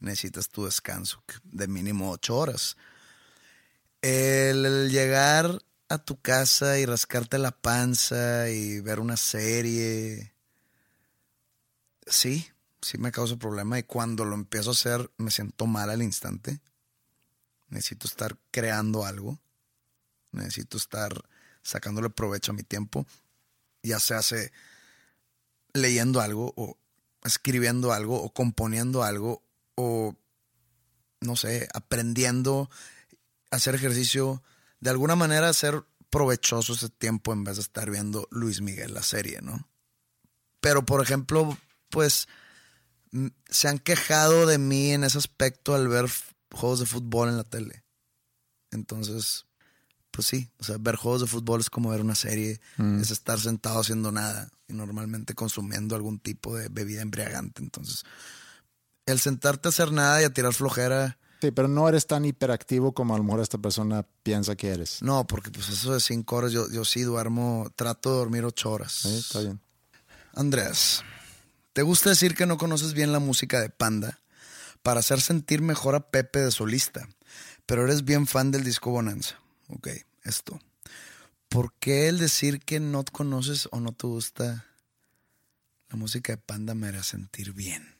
Necesitas 0.00 0.48
tu 0.48 0.64
descanso 0.64 1.22
de 1.44 1.68
mínimo 1.68 2.10
ocho 2.10 2.36
horas. 2.36 2.76
El, 4.02 4.66
el 4.66 4.90
llegar 4.90 5.62
a 5.88 5.98
tu 5.98 6.20
casa 6.20 6.78
y 6.78 6.86
rascarte 6.86 7.38
la 7.38 7.52
panza 7.52 8.50
y 8.50 8.80
ver 8.80 8.98
una 8.98 9.16
serie, 9.16 10.34
sí, 12.06 12.48
sí 12.82 12.98
me 12.98 13.12
causa 13.12 13.36
problema 13.36 13.78
y 13.78 13.84
cuando 13.84 14.24
lo 14.24 14.34
empiezo 14.34 14.70
a 14.70 14.72
hacer 14.72 15.10
me 15.18 15.30
siento 15.30 15.66
mal 15.66 15.90
al 15.90 16.02
instante. 16.02 16.60
Necesito 17.68 18.06
estar 18.06 18.36
creando 18.50 19.04
algo. 19.04 19.38
Necesito 20.32 20.76
estar 20.76 21.24
sacándole 21.62 22.10
provecho 22.10 22.52
a 22.52 22.54
mi 22.54 22.62
tiempo. 22.62 23.06
Ya 23.82 24.00
se 24.00 24.14
hace 24.14 24.52
leyendo 25.72 26.20
algo 26.20 26.52
o 26.56 26.78
escribiendo 27.24 27.92
algo 27.92 28.22
o 28.22 28.32
componiendo 28.32 29.02
algo 29.02 29.42
o 29.74 30.14
no 31.20 31.36
sé, 31.36 31.68
aprendiendo 31.74 32.70
hacer 33.50 33.74
ejercicio, 33.74 34.42
de 34.80 34.90
alguna 34.90 35.16
manera 35.16 35.48
hacer 35.48 35.82
provechoso 36.10 36.74
ese 36.74 36.88
tiempo 36.88 37.32
en 37.32 37.44
vez 37.44 37.56
de 37.56 37.62
estar 37.62 37.90
viendo 37.90 38.28
Luis 38.30 38.60
Miguel 38.60 38.94
la 38.94 39.02
serie, 39.02 39.40
¿no? 39.42 39.68
Pero 40.60 40.84
por 40.84 41.02
ejemplo, 41.02 41.56
pues 41.90 42.28
mm, 43.12 43.28
se 43.48 43.68
han 43.68 43.78
quejado 43.78 44.46
de 44.46 44.58
mí 44.58 44.92
en 44.92 45.04
ese 45.04 45.18
aspecto 45.18 45.74
al 45.74 45.88
ver 45.88 46.08
juegos 46.52 46.80
de 46.80 46.86
fútbol 46.86 47.28
en 47.28 47.36
la 47.36 47.44
tele. 47.44 47.84
Entonces, 48.70 49.46
pues 50.10 50.26
sí, 50.26 50.50
o 50.58 50.64
sea, 50.64 50.76
ver 50.78 50.96
juegos 50.96 51.20
de 51.22 51.26
fútbol 51.26 51.60
es 51.60 51.70
como 51.70 51.90
ver 51.90 52.00
una 52.00 52.14
serie, 52.14 52.60
es 53.00 53.10
estar 53.10 53.38
sentado 53.38 53.80
haciendo 53.80 54.12
nada 54.12 54.50
y 54.68 54.72
normalmente 54.72 55.34
consumiendo 55.34 55.94
algún 55.94 56.18
tipo 56.18 56.56
de 56.56 56.68
bebida 56.68 57.02
embriagante. 57.02 57.62
Entonces, 57.62 58.02
el 59.06 59.20
sentarte 59.20 59.68
a 59.68 59.70
hacer 59.70 59.92
nada 59.92 60.20
y 60.22 60.24
a 60.24 60.32
tirar 60.32 60.52
flojera, 60.54 61.18
Sí, 61.42 61.50
pero 61.50 61.68
no 61.68 61.86
eres 61.86 62.06
tan 62.06 62.24
hiperactivo 62.24 62.92
como 62.92 63.14
a 63.14 63.18
lo 63.18 63.22
mejor 63.24 63.40
esta 63.40 63.58
persona 63.58 64.06
piensa 64.22 64.56
que 64.56 64.68
eres. 64.70 65.02
no, 65.02 65.26
porque 65.26 65.50
pues 65.50 65.68
eso 65.68 65.92
de 65.92 66.00
cinco 66.00 66.36
horas, 66.36 66.50
yo, 66.50 66.68
yo 66.70 66.82
sí 66.86 67.02
duermo, 67.02 67.70
trato 67.76 68.10
de 68.10 68.16
dormir 68.16 68.44
ocho 68.44 68.72
horas. 68.72 68.92
Sí, 68.92 69.14
está 69.14 69.40
bien. 69.40 69.60
Andreas, 70.32 71.02
¿te 71.74 71.82
gusta 71.82 72.08
decir 72.10 72.34
que 72.34 72.46
no 72.46 72.56
conoces 72.56 72.94
bien 72.94 73.12
la 73.12 73.18
música 73.18 73.60
de 73.60 73.68
Panda 73.68 74.18
para 74.86 75.00
hacer 75.00 75.20
sentir 75.20 75.62
mejor 75.62 75.96
a 75.96 76.10
Pepe 76.12 76.38
de 76.38 76.52
solista, 76.52 77.08
pero 77.66 77.82
eres 77.82 78.04
bien 78.04 78.28
fan 78.28 78.52
del 78.52 78.62
disco 78.62 78.92
Bonanza? 78.92 79.34
Ok, 79.66 79.88
esto. 80.22 80.60
¿Por 81.48 81.72
qué 81.80 82.06
el 82.06 82.20
decir 82.20 82.60
que 82.60 82.78
no 82.78 83.04
conoces 83.04 83.68
o 83.72 83.80
no 83.80 83.90
te 83.90 84.06
gusta 84.06 84.64
la 85.88 85.96
música 85.96 86.34
de 86.34 86.36
Panda 86.36 86.76
me 86.76 86.86
hará 86.86 87.02
sentir 87.02 87.52
bien? 87.52 87.96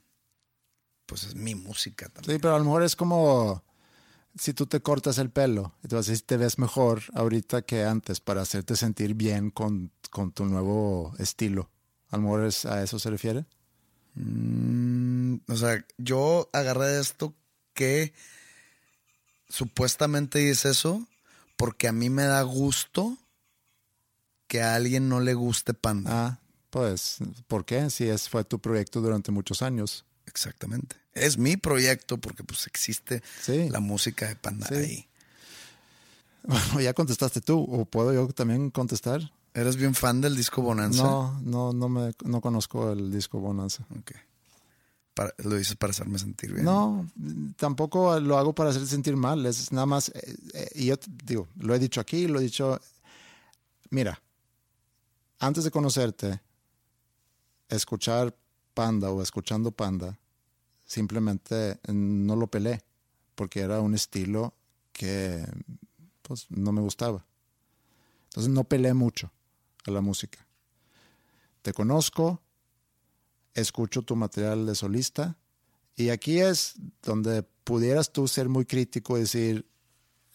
Pues 1.06 1.24
es 1.24 1.34
mi 1.34 1.56
música 1.56 2.06
Sí, 2.06 2.12
también. 2.12 2.40
pero 2.40 2.54
a 2.54 2.58
lo 2.60 2.64
mejor 2.64 2.84
es 2.84 2.94
como 2.94 3.64
si 4.36 4.54
tú 4.54 4.68
te 4.68 4.80
cortas 4.80 5.18
el 5.18 5.30
pelo, 5.30 5.74
entonces 5.82 6.24
te 6.24 6.36
ves 6.36 6.56
mejor 6.56 7.02
ahorita 7.14 7.62
que 7.62 7.82
antes 7.82 8.20
para 8.20 8.42
hacerte 8.42 8.76
sentir 8.76 9.14
bien 9.14 9.50
con, 9.50 9.90
con 10.10 10.30
tu 10.30 10.44
nuevo 10.44 11.16
estilo. 11.18 11.68
A 12.10 12.16
lo 12.16 12.22
mejor 12.22 12.44
es, 12.44 12.64
a 12.64 12.84
eso 12.84 13.00
se 13.00 13.10
refiere. 13.10 13.44
Mm, 14.16 15.36
o 15.48 15.56
sea, 15.56 15.84
yo 15.98 16.48
agarré 16.52 16.98
esto 17.00 17.34
que 17.74 18.12
supuestamente 19.48 20.38
dice 20.40 20.70
eso 20.70 21.06
porque 21.56 21.88
a 21.88 21.92
mí 21.92 22.10
me 22.10 22.24
da 22.24 22.42
gusto 22.42 23.16
que 24.48 24.62
a 24.62 24.74
alguien 24.74 25.08
no 25.08 25.20
le 25.20 25.34
guste 25.34 25.74
Panda. 25.74 26.10
Ah, 26.26 26.38
pues, 26.70 27.18
¿por 27.46 27.64
qué? 27.64 27.90
Si 27.90 28.04
es, 28.08 28.28
fue 28.28 28.44
tu 28.44 28.58
proyecto 28.58 29.00
durante 29.00 29.32
muchos 29.32 29.62
años. 29.62 30.04
Exactamente. 30.26 30.96
Es 31.14 31.38
mi 31.38 31.56
proyecto 31.56 32.18
porque 32.18 32.44
pues 32.44 32.66
existe 32.66 33.22
Sí. 33.40 33.68
la 33.70 33.80
música 33.80 34.28
de 34.28 34.36
Panda 34.36 34.66
Sí. 34.68 34.74
ahí. 34.74 35.08
Bueno, 36.48 36.80
ya 36.80 36.94
contestaste 36.94 37.40
tú, 37.40 37.58
o 37.60 37.84
puedo 37.86 38.12
yo 38.14 38.28
también 38.28 38.70
contestar. 38.70 39.32
¿Eres 39.56 39.76
bien 39.76 39.94
fan 39.94 40.20
del 40.20 40.36
disco 40.36 40.60
Bonanza? 40.60 41.02
No, 41.02 41.40
no, 41.40 41.72
no 41.72 41.88
me, 41.88 42.12
no 42.26 42.42
conozco 42.42 42.92
el 42.92 43.10
disco 43.10 43.40
Bonanza. 43.40 43.86
Ok. 43.98 44.12
Para- 45.14 45.32
lo 45.38 45.56
dices 45.56 45.76
para 45.76 45.92
hacerme 45.92 46.18
sentir 46.18 46.52
bien. 46.52 46.66
No, 46.66 47.08
tampoco 47.56 48.20
lo 48.20 48.36
hago 48.36 48.54
para 48.54 48.68
hacerte 48.68 48.86
sentir 48.86 49.16
mal. 49.16 49.46
Es 49.46 49.72
nada 49.72 49.86
más, 49.86 50.10
eh, 50.10 50.36
eh, 50.52 50.68
y 50.74 50.84
yo 50.86 50.96
digo, 51.24 51.48
lo 51.58 51.74
he 51.74 51.78
dicho 51.78 52.02
aquí, 52.02 52.28
lo 52.28 52.38
he 52.38 52.42
dicho. 52.42 52.78
Mira, 53.88 54.20
antes 55.38 55.64
de 55.64 55.70
conocerte, 55.70 56.38
escuchar 57.70 58.36
Panda 58.74 59.10
o 59.10 59.22
escuchando 59.22 59.70
Panda, 59.70 60.18
simplemente 60.84 61.80
no 61.90 62.36
lo 62.36 62.46
pelé, 62.48 62.82
porque 63.34 63.60
era 63.60 63.80
un 63.80 63.94
estilo 63.94 64.52
que 64.92 65.46
pues 66.20 66.44
no 66.50 66.72
me 66.72 66.82
gustaba. 66.82 67.24
Entonces 68.26 68.52
no 68.52 68.64
pelé 68.64 68.92
mucho 68.92 69.30
a 69.86 69.90
la 69.90 70.00
música. 70.00 70.46
Te 71.62 71.72
conozco, 71.72 72.42
escucho 73.54 74.02
tu 74.02 74.16
material 74.16 74.66
de 74.66 74.74
solista 74.74 75.36
y 75.96 76.10
aquí 76.10 76.40
es 76.40 76.74
donde 77.02 77.42
pudieras 77.42 78.12
tú 78.12 78.28
ser 78.28 78.48
muy 78.48 78.64
crítico 78.64 79.16
y 79.16 79.22
decir, 79.22 79.66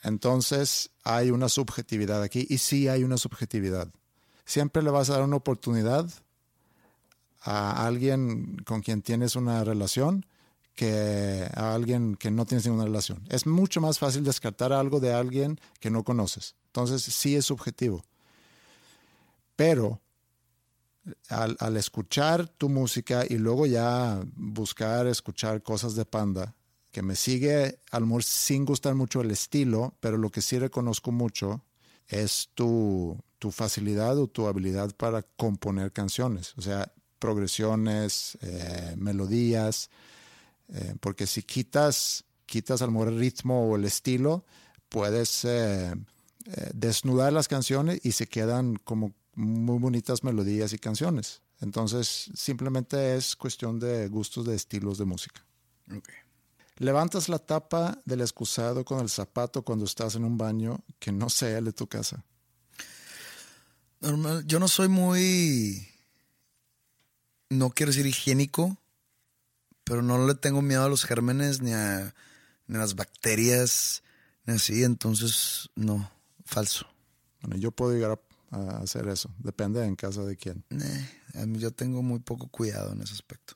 entonces 0.04 0.90
hay 1.04 1.32
una 1.32 1.50
subjetividad 1.50 2.22
aquí 2.24 2.46
y 2.50 2.58
sí 2.58 2.88
hay 2.88 3.04
una 3.04 3.18
subjetividad. 3.18 3.92
Siempre 4.46 4.82
le 4.82 4.90
vas 4.90 5.10
a 5.10 5.14
dar 5.14 5.24
una 5.24 5.38
oportunidad 5.38 6.10
a 7.42 7.88
alguien 7.88 8.58
con 8.66 8.82
quien 8.82 9.02
tienes 9.02 9.36
una 9.36 9.64
relación 9.64 10.26
que 10.76 11.48
a 11.54 11.74
alguien 11.74 12.16
que 12.16 12.32
no 12.32 12.46
tienes 12.46 12.66
ninguna 12.66 12.86
relación. 12.86 13.24
Es 13.30 13.46
mucho 13.46 13.82
más 13.82 14.00
fácil 14.00 14.24
descartar 14.24 14.74
algo 14.74 15.00
de 15.00 15.14
alguien 15.14 15.60
que 15.80 15.90
no 15.90 16.04
conoces. 16.04 16.56
Entonces 16.68 17.02
sí 17.02 17.36
es 17.36 17.46
subjetivo. 17.46 18.04
Pero 19.62 20.02
al, 21.30 21.78
escuchar 21.78 22.48
tu 22.48 22.68
música 22.68 23.26
y 23.30 23.38
luego 23.38 23.68
ya 23.68 24.20
buscar 24.36 25.06
escuchar 25.06 25.62
cosas 25.62 25.94
de 25.94 26.04
Panda, 26.04 26.56
que 26.90 27.04
me 27.04 27.16
sigue 27.16 27.78
a 27.92 28.00
sin 28.24 28.66
gustar 28.66 28.96
mucho 28.96 29.22
el 29.22 29.30
estilo, 29.30 29.94
pero 30.00 30.18
lo 30.18 30.32
que 30.32 30.42
sí 30.42 30.58
reconozco 30.58 31.12
mucho 31.12 31.64
es 32.08 32.50
tu, 32.56 33.16
tu 33.38 33.52
facilidad 33.52 34.18
o 34.18 34.26
tu 34.26 34.48
habilidad 34.48 34.96
para 34.96 35.22
componer 35.22 35.92
canciones, 35.92 36.56
o 36.58 36.64
sea, 36.64 36.92
progresiones, 37.20 38.40
eh, 38.42 38.96
melodías, 38.98 39.92
eh, 40.70 40.96
porque 41.00 41.28
si 41.28 41.44
quitas, 41.44 42.24
quitas 42.48 42.82
a 42.82 42.86
el 42.86 43.20
ritmo 43.20 43.70
o 43.70 43.76
el 43.76 43.86
estilo, 43.86 44.44
puedes 44.90 45.46
eh, 45.46 45.94
desnudar 46.74 47.32
las 47.32 47.48
canciones 47.48 48.00
y 48.04 48.14
se 48.14 48.26
quedan 48.26 48.78
como 48.78 49.14
muy 49.36 49.80
bonitas 49.80 50.24
melodías 50.24 50.74
y 50.74 50.78
canciones. 50.78 51.42
Entonces, 51.60 52.32
simplemente 52.34 53.16
es 53.16 53.36
cuestión 53.36 53.80
de 53.80 54.08
gustos 54.08 54.46
de 54.46 54.56
estilos 54.56 54.98
de 54.98 55.06
música. 55.06 55.46
Levantas 56.78 57.30
la 57.30 57.38
tapa 57.40 58.02
del 58.06 58.22
excusado 58.22 58.84
con 58.84 59.00
el 59.00 59.10
zapato 59.10 59.62
cuando 59.62 59.86
estás 59.86 60.16
en 60.16 60.26
un 60.26 60.38
baño 60.38 60.84
que 61.00 61.12
no 61.12 61.30
sea 61.30 61.60
el 61.60 61.66
de 61.66 61.74
tu 61.74 61.88
casa. 61.88 62.26
Normal, 64.00 64.44
yo 64.48 64.60
no 64.60 64.68
soy 64.68 64.88
muy. 64.88 65.88
No 67.50 67.70
quiero 67.70 67.92
decir 67.92 68.08
higiénico, 68.08 68.78
pero 69.84 70.02
no 70.02 70.26
le 70.26 70.34
tengo 70.34 70.62
miedo 70.64 70.84
a 70.84 70.90
los 70.90 71.06
gérmenes 71.06 71.62
ni 71.62 71.74
a, 71.74 72.16
ni 72.66 72.78
a 72.78 72.80
las 72.80 72.96
bacterias, 72.96 74.02
ni 74.46 74.56
así, 74.56 74.84
entonces 74.84 75.70
no, 75.76 76.10
falso. 76.46 76.88
Bueno, 77.42 77.58
yo 77.58 77.72
puedo 77.72 77.94
llegar 77.94 78.12
a, 78.12 78.20
a 78.52 78.78
hacer 78.78 79.08
eso. 79.08 79.34
Depende 79.40 79.84
en 79.86 79.96
casa 79.96 80.24
de 80.24 80.36
quién. 80.36 80.64
Eh, 80.70 81.48
yo 81.58 81.72
tengo 81.72 82.04
muy 82.04 82.20
poco 82.20 82.48
cuidado 82.48 82.94
en 82.94 83.02
ese 83.02 83.14
aspecto. 83.14 83.56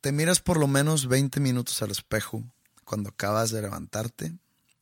Te 0.00 0.12
miras 0.12 0.40
por 0.40 0.58
lo 0.58 0.66
menos 0.66 1.08
20 1.08 1.40
minutos 1.40 1.82
al 1.82 1.90
espejo 1.90 2.44
cuando 2.84 3.10
acabas 3.10 3.50
de 3.50 3.62
levantarte 3.62 4.34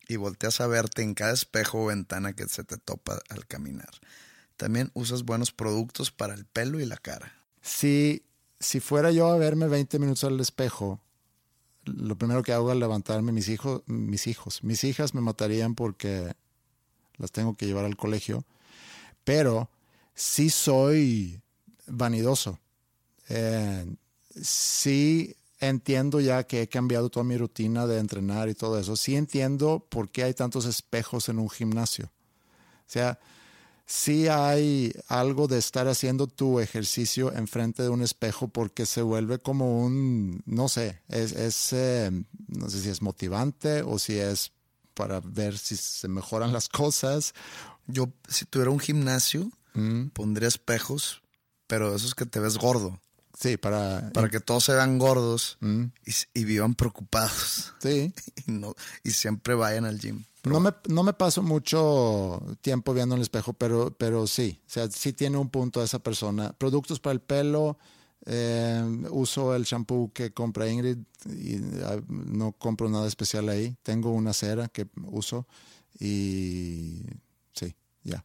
y 0.08 0.16
volteas 0.16 0.60
a 0.60 0.66
verte 0.66 1.02
en 1.02 1.14
cada 1.14 1.32
espejo 1.32 1.84
o 1.84 1.86
ventana 1.86 2.34
que 2.34 2.48
se 2.48 2.64
te 2.64 2.76
topa 2.76 3.20
al 3.28 3.46
caminar. 3.46 3.90
También 4.56 4.90
usas 4.94 5.24
buenos 5.24 5.52
productos 5.52 6.10
para 6.10 6.34
el 6.34 6.44
pelo 6.44 6.80
y 6.80 6.86
la 6.86 6.96
cara. 6.96 7.32
Si, 7.62 8.24
si 8.60 8.80
fuera 8.80 9.10
yo 9.10 9.28
a 9.28 9.38
verme 9.38 9.68
20 9.68 9.98
minutos 9.98 10.24
al 10.24 10.40
espejo, 10.40 11.00
lo 11.84 12.16
primero 12.16 12.42
que 12.42 12.52
hago 12.52 12.70
al 12.70 12.80
levantarme, 12.80 13.32
mis 13.32 13.48
hijos, 13.48 13.82
mis 13.86 14.26
hijos, 14.26 14.62
mis 14.62 14.84
hijas 14.84 15.14
me 15.14 15.20
matarían 15.20 15.74
porque 15.74 16.34
las 17.16 17.32
tengo 17.32 17.54
que 17.54 17.66
llevar 17.66 17.84
al 17.84 17.96
colegio, 17.96 18.44
pero 19.24 19.70
sí 20.14 20.50
soy 20.50 21.40
vanidoso. 21.86 22.58
Eh, 23.28 23.86
sí 24.40 25.36
entiendo 25.60 26.20
ya 26.20 26.44
que 26.44 26.62
he 26.62 26.68
cambiado 26.68 27.08
toda 27.08 27.24
mi 27.24 27.36
rutina 27.36 27.86
de 27.86 27.98
entrenar 27.98 28.48
y 28.48 28.54
todo 28.54 28.78
eso. 28.78 28.96
Sí 28.96 29.16
entiendo 29.16 29.86
por 29.88 30.10
qué 30.10 30.24
hay 30.24 30.34
tantos 30.34 30.66
espejos 30.66 31.28
en 31.28 31.38
un 31.38 31.48
gimnasio. 31.48 32.06
O 32.06 32.90
sea, 32.92 33.18
sí 33.86 34.26
hay 34.28 34.92
algo 35.08 35.46
de 35.46 35.58
estar 35.58 35.86
haciendo 35.86 36.26
tu 36.26 36.60
ejercicio 36.60 37.32
enfrente 37.32 37.82
de 37.82 37.88
un 37.90 38.02
espejo 38.02 38.48
porque 38.48 38.86
se 38.86 39.02
vuelve 39.02 39.38
como 39.38 39.84
un, 39.84 40.42
no 40.46 40.68
sé, 40.68 41.00
es, 41.08 41.32
es 41.32 41.72
eh, 41.72 42.10
no 42.48 42.68
sé 42.68 42.80
si 42.80 42.88
es 42.88 43.02
motivante 43.02 43.82
o 43.82 43.98
si 43.98 44.18
es 44.18 44.52
para 44.94 45.20
ver 45.20 45.56
si 45.58 45.76
se 45.76 46.08
mejoran 46.08 46.52
las 46.52 46.68
cosas. 46.68 47.34
Yo, 47.86 48.08
si 48.28 48.44
tuviera 48.46 48.70
un 48.70 48.80
gimnasio, 48.80 49.50
pondría 50.12 50.48
espejos, 50.48 51.22
pero 51.66 51.94
esos 51.94 52.14
que 52.14 52.26
te 52.26 52.40
ves 52.40 52.58
gordo, 52.58 52.98
Sí, 53.38 53.56
para... 53.56 54.10
para 54.12 54.28
que 54.28 54.40
todos 54.40 54.62
se 54.64 54.74
vean 54.74 54.98
gordos 54.98 55.56
y, 56.04 56.10
s- 56.10 56.26
y 56.34 56.44
vivan 56.44 56.74
preocupados 56.74 57.72
Sí. 57.80 58.12
y, 58.46 58.52
no, 58.52 58.74
y 59.02 59.10
siempre 59.12 59.54
vayan 59.54 59.84
al 59.86 59.98
gym. 59.98 60.24
No 60.44 60.60
me, 60.60 60.70
no 60.88 61.02
me 61.02 61.12
paso 61.12 61.42
mucho 61.42 62.40
tiempo 62.60 62.92
viendo 62.94 63.14
en 63.14 63.20
el 63.20 63.22
espejo, 63.22 63.52
pero, 63.54 63.90
pero 63.96 64.26
sí, 64.26 64.60
o 64.66 64.70
sea, 64.70 64.88
sí 64.90 65.12
tiene 65.12 65.38
un 65.38 65.48
punto 65.48 65.82
esa 65.82 65.98
persona. 66.00 66.52
Productos 66.52 67.00
para 67.00 67.14
el 67.14 67.20
pelo, 67.20 67.78
eh, 68.26 68.84
uso 69.10 69.54
el 69.56 69.64
shampoo 69.64 70.12
que 70.12 70.32
compra 70.32 70.68
Ingrid 70.70 70.98
y 71.26 71.56
ah, 71.84 72.00
no 72.08 72.52
compro 72.52 72.88
nada 72.88 73.06
especial 73.08 73.48
ahí. 73.48 73.76
Tengo 73.82 74.10
una 74.10 74.32
cera 74.32 74.68
que 74.68 74.86
uso 75.06 75.46
y 75.98 77.02
ya. 78.02 78.24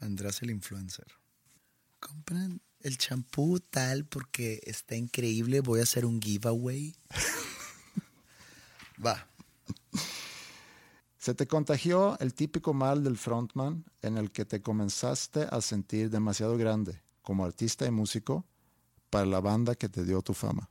András 0.00 0.42
el 0.42 0.50
influencer. 0.50 1.06
Compran 2.00 2.60
el 2.80 2.98
champú 2.98 3.60
tal 3.60 4.04
porque 4.04 4.60
está 4.64 4.96
increíble. 4.96 5.60
Voy 5.60 5.80
a 5.80 5.84
hacer 5.84 6.04
un 6.04 6.20
giveaway. 6.20 6.94
Va. 9.04 9.26
Se 11.16 11.34
te 11.34 11.46
contagió 11.46 12.18
el 12.20 12.34
típico 12.34 12.74
mal 12.74 13.02
del 13.02 13.16
frontman 13.16 13.84
en 14.02 14.18
el 14.18 14.30
que 14.30 14.44
te 14.44 14.60
comenzaste 14.60 15.46
a 15.50 15.62
sentir 15.62 16.10
demasiado 16.10 16.58
grande 16.58 17.00
como 17.22 17.46
artista 17.46 17.86
y 17.86 17.90
músico 17.90 18.44
para 19.08 19.24
la 19.24 19.40
banda 19.40 19.74
que 19.74 19.88
te 19.88 20.04
dio 20.04 20.20
tu 20.20 20.34
fama. 20.34 20.68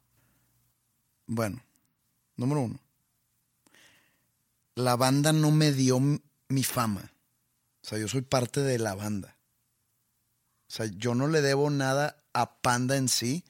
Bueno, 1.26 1.64
número 2.36 2.62
uno. 2.62 2.80
La 4.76 4.96
banda 4.96 5.34
no 5.34 5.50
me 5.50 5.72
dio 5.72 6.00
mi 6.00 6.64
fama. 6.64 7.13
O 7.84 7.88
sea, 7.88 7.98
yo 7.98 8.08
soy 8.08 8.22
parte 8.22 8.62
de 8.62 8.80
la 8.80 8.96
banda. 8.96 9.38
O 10.68 10.76
sea, 10.76 10.86
yo 10.86 11.16
no 11.16 11.28
le 11.28 11.42
debo 11.42 11.70
nada 11.70 12.24
a 12.34 12.62
Panda 12.62 12.98
en 12.98 13.10
sí 13.10 13.44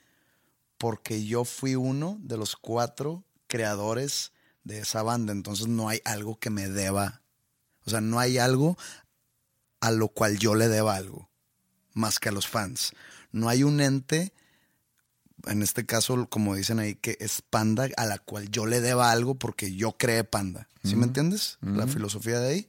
porque 0.78 1.26
yo 1.26 1.46
fui 1.46 1.76
uno 1.76 2.18
de 2.22 2.38
los 2.38 2.56
cuatro 2.56 3.24
creadores 3.48 4.34
de 4.64 4.80
esa 4.80 5.04
banda. 5.04 5.32
Entonces 5.32 5.68
no 5.68 5.88
hay 5.88 6.02
algo 6.04 6.40
que 6.40 6.50
me 6.50 6.68
deba. 6.68 7.22
O 7.86 7.90
sea, 7.90 8.02
no 8.02 8.20
hay 8.20 8.40
algo 8.40 8.78
a 9.80 9.92
lo 9.92 10.10
cual 10.10 10.40
yo 10.40 10.56
le 10.56 10.68
deba 10.68 10.96
algo. 10.96 11.30
Más 11.94 12.20
que 12.20 12.30
a 12.30 12.34
los 12.34 12.48
fans. 12.48 12.94
No 13.32 13.50
hay 13.50 13.64
un 13.64 13.80
ente 13.80 14.34
en 15.46 15.62
este 15.62 15.86
caso, 15.86 16.28
como 16.30 16.56
dicen 16.56 16.80
ahí, 16.80 16.96
que 16.96 17.18
es 17.20 17.42
Panda 17.42 17.88
a 17.98 18.06
la 18.06 18.18
cual 18.18 18.50
yo 18.50 18.66
le 18.66 18.82
deba 18.82 19.12
algo 19.12 19.36
porque 19.36 19.76
yo 19.76 19.98
creé 19.98 20.24
Panda. 20.24 20.68
¿Sí 20.84 20.96
me 20.96 21.06
entiendes? 21.06 21.60
La 21.62 21.88
filosofía 21.88 22.40
de 22.40 22.50
ahí. 22.50 22.68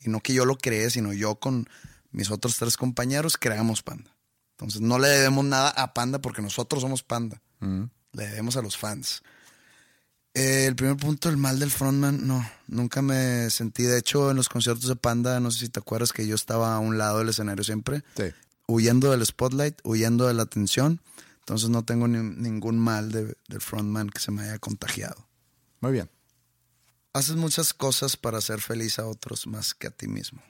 Y 0.00 0.08
no 0.10 0.20
que 0.20 0.32
yo 0.34 0.44
lo 0.44 0.56
creé, 0.56 0.90
sino 0.90 1.12
yo 1.12 1.36
con 1.36 1.68
mis 2.10 2.30
otros 2.30 2.56
tres 2.56 2.76
compañeros 2.76 3.36
creamos 3.36 3.82
Panda. 3.82 4.14
Entonces 4.52 4.80
no 4.80 4.98
le 4.98 5.08
debemos 5.08 5.44
nada 5.44 5.70
a 5.70 5.94
Panda 5.94 6.20
porque 6.20 6.42
nosotros 6.42 6.82
somos 6.82 7.02
Panda. 7.02 7.40
Le 7.60 8.26
debemos 8.26 8.56
a 8.56 8.62
los 8.62 8.76
fans. 8.76 9.22
Eh, 10.34 10.66
el 10.66 10.76
primer 10.76 10.96
punto, 10.96 11.28
el 11.28 11.36
mal 11.36 11.58
del 11.58 11.70
frontman, 11.70 12.26
no, 12.26 12.48
nunca 12.68 13.02
me 13.02 13.50
sentí. 13.50 13.82
De 13.84 13.98
hecho, 13.98 14.30
en 14.30 14.36
los 14.36 14.48
conciertos 14.48 14.88
de 14.88 14.94
Panda, 14.96 15.40
no 15.40 15.50
sé 15.50 15.60
si 15.60 15.68
te 15.68 15.80
acuerdas 15.80 16.12
que 16.12 16.26
yo 16.26 16.34
estaba 16.34 16.74
a 16.74 16.78
un 16.78 16.96
lado 16.98 17.18
del 17.18 17.30
escenario 17.30 17.64
siempre 17.64 18.02
Sí. 18.16 18.24
huyendo 18.68 19.10
del 19.10 19.24
spotlight, 19.26 19.80
huyendo 19.84 20.26
de 20.28 20.34
la 20.34 20.42
atención. 20.42 21.00
Entonces 21.40 21.70
no 21.70 21.84
tengo 21.84 22.06
ni- 22.08 22.18
ningún 22.40 22.78
mal 22.78 23.10
de- 23.10 23.34
del 23.48 23.60
frontman 23.60 24.10
que 24.10 24.20
se 24.20 24.30
me 24.30 24.42
haya 24.42 24.58
contagiado. 24.58 25.26
Muy 25.80 25.92
bien. 25.92 26.10
Haces 27.12 27.36
muchas 27.36 27.74
cosas 27.74 28.16
para 28.16 28.38
hacer 28.38 28.60
feliz 28.60 28.98
a 28.98 29.06
otros 29.06 29.46
más 29.46 29.74
que 29.74 29.86
a 29.88 29.90
ti 29.90 30.06
mismo. 30.08 30.40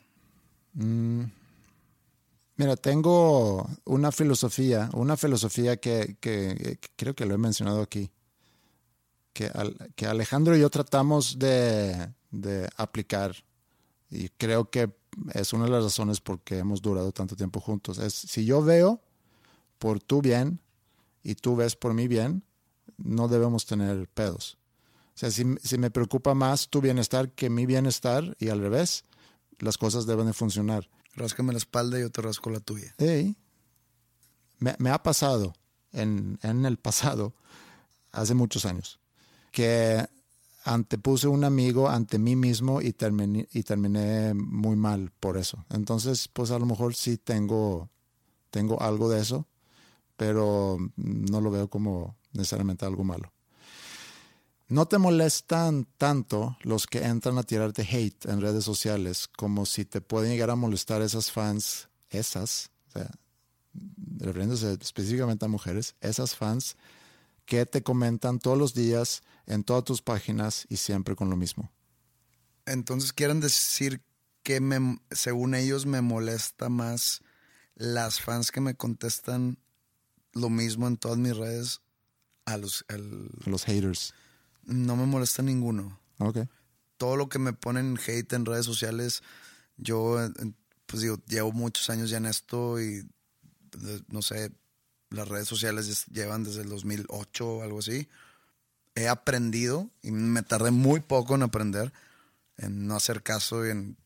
Mira, 2.57 2.77
tengo 2.77 3.69
una 3.85 4.11
filosofía, 4.13 4.91
una 4.93 5.17
filosofía 5.17 5.77
que, 5.79 6.17
que- 6.21 6.79
que 6.81 6.89
creo 6.97 7.15
que 7.15 7.25
lo 7.27 7.35
he 7.35 7.39
mencionado 7.39 7.81
aquí, 7.83 8.11
que, 9.33 9.51
que 9.95 10.07
Alejandro 10.07 10.57
y 10.57 10.61
yo 10.61 10.69
tratamos 10.71 11.39
de, 11.39 12.13
de 12.31 12.69
aplicar 12.77 13.37
y 14.11 14.29
creo 14.31 14.71
que 14.71 14.91
es 15.35 15.53
una 15.53 15.65
de 15.67 15.71
las 15.71 15.85
razones 15.85 16.21
por 16.21 16.41
qué 16.41 16.59
hemos 16.59 16.83
durado 16.83 17.13
tanto 17.13 17.37
tiempo 17.37 17.61
juntos. 17.61 17.99
Es 17.99 18.15
si 18.15 18.45
yo 18.45 18.63
veo 18.63 19.01
por 19.79 20.01
tu 20.01 20.21
bien 20.21 20.61
y 21.23 21.37
tú 21.37 21.55
ves 21.57 21.77
por 21.77 21.95
mi 21.95 22.09
bien, 22.09 22.43
no 22.97 23.29
debemos 23.29 23.67
tener 23.67 24.09
pedos. 24.09 24.58
O 25.19 25.21
sea, 25.21 25.33
si, 25.33 25.43
si 25.65 25.79
me 25.79 25.91
preocupa 25.91 26.33
más 26.33 26.69
tu 26.69 26.81
bienestar 26.81 27.33
que 27.33 27.51
mi 27.51 27.67
bienestar 27.67 28.37
y 28.39 28.51
al 28.51 28.61
revés, 28.61 29.05
las 29.59 29.77
cosas 29.77 30.07
deben 30.07 30.27
de 30.27 30.33
funcionar. 30.33 30.89
Ráscame 31.17 31.51
la 31.51 31.59
espalda 31.59 31.99
y 31.99 32.03
yo 32.03 32.11
te 32.11 32.23
rasco 32.23 32.51
la 32.51 32.61
tuya. 32.61 32.95
Hey, 32.99 33.37
me, 34.61 34.77
me 34.79 34.91
ha 34.91 35.03
pasado 35.03 35.55
en, 35.91 36.39
en 36.45 36.65
el 36.65 36.77
pasado, 36.77 37.35
hace 38.13 38.35
muchos 38.35 38.65
años, 38.65 39.01
que 39.51 40.07
antepuse 40.63 41.27
un 41.27 41.43
amigo 41.43 41.89
ante 41.89 42.21
mí 42.21 42.37
mismo 42.37 42.81
y 42.81 42.93
terminé, 42.93 43.49
y 43.53 43.65
terminé 43.65 44.35
muy 44.35 44.77
mal 44.77 45.11
por 45.19 45.37
eso. 45.37 45.65
Entonces, 45.71 46.29
pues 46.29 46.53
a 46.53 46.61
lo 46.61 46.67
mejor 46.67 46.95
sí 46.95 47.19
tengo, 47.19 47.91
tengo 48.51 48.81
algo 48.81 49.11
de 49.11 49.21
eso, 49.21 49.49
pero 50.17 50.79
no 50.95 51.41
lo 51.41 51.51
veo 51.51 51.69
como 51.69 52.15
necesariamente 52.35 52.87
algo 52.87 53.03
malo. 53.03 53.33
No 54.69 54.87
te 54.87 54.99
molestan 54.99 55.87
tanto 55.97 56.59
los 56.63 56.87
que 56.87 56.99
entran 57.05 57.39
a 57.39 57.43
tirarte 57.43 57.83
hate 57.83 58.27
en 58.27 58.41
redes 58.43 58.65
sociales 58.65 59.29
como 59.37 59.65
si 59.65 59.85
te 59.87 60.01
pueden 60.03 60.31
llegar 60.31 60.51
a 60.51 60.57
molestar 60.57 61.01
esas 61.01 61.33
fans, 61.33 61.89
esas, 62.11 62.71
o 62.89 62.91
sea, 62.93 63.11
refiriéndose 64.19 64.77
específicamente 64.81 65.47
a 65.47 65.49
mujeres, 65.49 65.95
esas 66.03 66.37
fans 66.37 66.77
que 67.47 67.65
te 67.65 67.83
comentan 67.83 68.39
todos 68.39 68.59
los 68.59 68.75
días 68.75 69.23
en 69.47 69.65
todas 69.65 69.85
tus 69.85 70.03
páginas 70.03 70.67
y 70.69 70.77
siempre 70.77 71.17
con 71.17 71.31
lo 71.31 71.37
mismo. 71.37 71.73
Entonces 72.67 73.15
quieren 73.15 73.41
decir 73.41 74.03
que 74.43 74.61
me- 74.61 75.01
según 75.11 75.55
ellos 75.55 75.87
me 75.87 76.03
molesta 76.03 76.69
más 76.69 77.23
las 77.75 78.21
fans 78.21 78.51
que 78.51 78.61
me 78.61 78.75
contestan 78.75 79.59
lo 80.35 80.51
mismo 80.51 80.87
en 80.87 80.99
todas 80.99 81.17
mis 81.17 81.35
redes 81.35 81.81
a 82.45 82.59
los... 82.59 82.85
al- 82.89 83.31
Los 83.47 83.65
haters. 83.65 84.13
No 84.69 84.97
me 84.97 85.07
molesta 85.07 85.43
ninguno. 85.43 85.99
Ok. 86.19 86.39
todo 86.97 87.17
lo 87.17 87.29
que 87.29 87.39
me 87.39 87.53
ponen 87.53 87.97
hate 87.97 88.33
en 88.33 88.45
redes 88.45 88.67
sociales, 88.67 89.23
yo, 89.77 90.19
pues 90.87 91.03
digo, 91.03 91.19
llevo 91.29 91.53
muchos 91.53 91.89
años 91.91 92.11
ya 92.11 92.17
en 92.17 92.27
esto 92.27 92.81
y, 92.81 93.09
no 94.09 94.21
sé, 94.21 94.51
las 95.11 95.29
redes 95.29 95.47
sociales 95.49 96.07
llevan 96.07 96.43
desde 96.43 96.63
el 96.63 96.69
2008 96.69 97.49
o 97.49 97.63
algo 97.63 97.79
así. 97.79 98.09
He 98.97 99.07
aprendido 99.07 99.89
y 100.03 100.11
me 100.11 100.43
tardé 100.43 100.73
muy 100.73 101.01
poco 101.01 101.37
en 101.37 101.45
aprender, 101.45 101.93
en 102.57 102.89
no 102.89 102.97
hacer 102.97 103.23
caso 103.23 103.65
y 103.65 103.71
en 103.71 103.97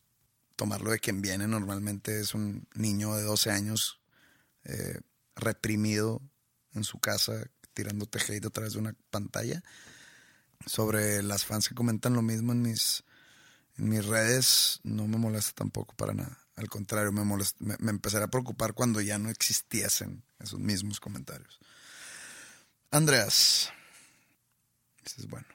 tomarlo 0.57 0.91
de 0.91 0.99
quien 0.99 1.23
viene. 1.23 1.49
Normalmente 1.49 2.21
es 2.21 2.35
un 2.35 2.69
niño 2.75 3.17
de 3.17 3.23
12 3.23 3.51
años 3.51 4.01
eh, 4.65 5.01
reprimido 5.35 6.21
en 6.75 6.85
su 6.85 7.01
casa, 7.01 7.33
tirándote 7.73 8.19
hate 8.19 8.45
a 8.45 8.51
través 8.51 8.75
de 8.75 8.81
una 8.81 8.95
pantalla 9.11 9.63
sobre 10.67 11.23
las 11.23 11.45
fans 11.45 11.69
que 11.69 11.75
comentan 11.75 12.15
lo 12.15 12.23
mismo 12.23 12.53
en 12.53 12.63
mis, 12.63 13.05
en 13.79 13.89
mis 13.89 14.05
redes, 14.05 14.81
no 14.83 15.07
me 15.09 15.19
molesta 15.19 15.53
tampoco 15.53 15.95
para 15.95 16.15
nada. 16.15 16.39
Al 16.57 16.69
contrario, 16.69 17.13
me, 17.13 17.23
molest- 17.23 17.57
me, 17.59 17.77
me 17.79 17.91
empezaré 17.91 18.25
a 18.25 18.31
preocupar 18.31 18.75
cuando 18.75 19.01
ya 19.01 19.19
no 19.19 19.31
existiesen 19.31 20.23
esos 20.39 20.61
mismos 20.61 21.01
comentarios. 21.01 21.59
Andreas, 22.91 23.71
ese 25.05 25.23
es 25.23 25.27
bueno. 25.29 25.47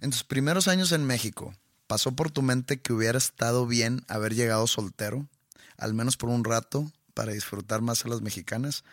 En 0.00 0.10
tus 0.10 0.24
primeros 0.24 0.68
años 0.68 0.92
en 0.92 1.04
México, 1.04 1.54
¿pasó 1.86 2.12
por 2.12 2.30
tu 2.30 2.42
mente 2.42 2.80
que 2.80 2.92
hubiera 2.92 3.18
estado 3.18 3.66
bien 3.66 4.04
haber 4.08 4.34
llegado 4.34 4.66
soltero, 4.66 5.28
al 5.76 5.94
menos 5.94 6.16
por 6.16 6.30
un 6.30 6.44
rato, 6.44 6.92
para 7.14 7.32
disfrutar 7.32 7.82
más 7.82 8.04
a 8.04 8.08
las 8.08 8.20
mexicanas? 8.20 8.84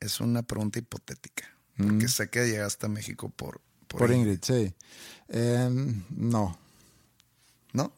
Es 0.00 0.20
una 0.20 0.42
pregunta 0.42 0.80
hipotética, 0.80 1.48
porque 1.76 2.08
sé 2.08 2.28
que 2.28 2.46
llegaste 2.46 2.86
a 2.86 2.88
México 2.88 3.30
por, 3.30 3.60
Por 3.98 4.10
Ingrid, 4.12 4.38
sí. 4.42 4.72
Em, 5.28 6.02
no. 6.10 6.56
¿No? 7.72 7.92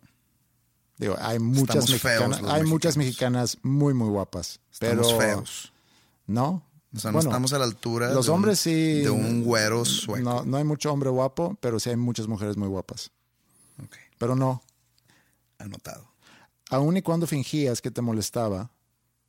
Digo, 0.98 1.16
hay 1.20 1.38
muchas 1.38 1.88
Estamos 1.88 1.90
mexicanas, 1.90 2.40
hay 2.52 2.62
muchas 2.64 2.96
mexicanas 2.96 3.58
muy, 3.62 3.94
muy 3.94 4.08
guapas. 4.08 4.60
Estamos 4.72 5.08
pero 5.08 5.18
feos. 5.20 5.72
No. 6.26 6.62
O 6.94 6.98
sea, 7.00 7.10
no 7.10 7.16
Bueno, 7.16 7.30
estamos 7.30 7.52
a 7.52 7.58
la 7.58 7.64
altura 7.64 8.12
Los 8.12 8.26
de 8.26 8.30
un- 8.30 8.36
hombres 8.36 8.60
sí. 8.60 9.00
de 9.00 9.10
un 9.10 9.42
güero 9.42 9.84
sueco. 9.84 10.22
No, 10.22 10.44
no 10.44 10.56
hay 10.58 10.64
mucho 10.64 10.92
hombre 10.92 11.10
guapo, 11.10 11.56
pero 11.60 11.80
sí 11.80 11.90
hay 11.90 11.96
muchas 11.96 12.28
mujeres 12.28 12.56
muy 12.56 12.68
guapas. 12.68 13.10
Pero 14.18 14.36
no. 14.36 14.62
anotado. 15.58 16.08
Aun 16.70 16.96
y 16.96 17.02
cuando 17.02 17.26
fingías 17.26 17.80
que 17.82 17.90
te 17.90 18.00
molestaba 18.02 18.70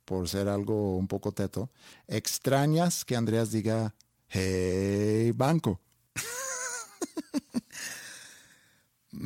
por 0.04 0.28
ser 0.28 0.48
algo 0.48 0.96
un 0.96 1.08
poco 1.08 1.32
teto, 1.32 1.70
extrañas 2.06 3.04
que 3.04 3.16
Andreas 3.16 3.50
diga, 3.50 3.94
hey, 4.28 5.32
banco. 5.34 5.80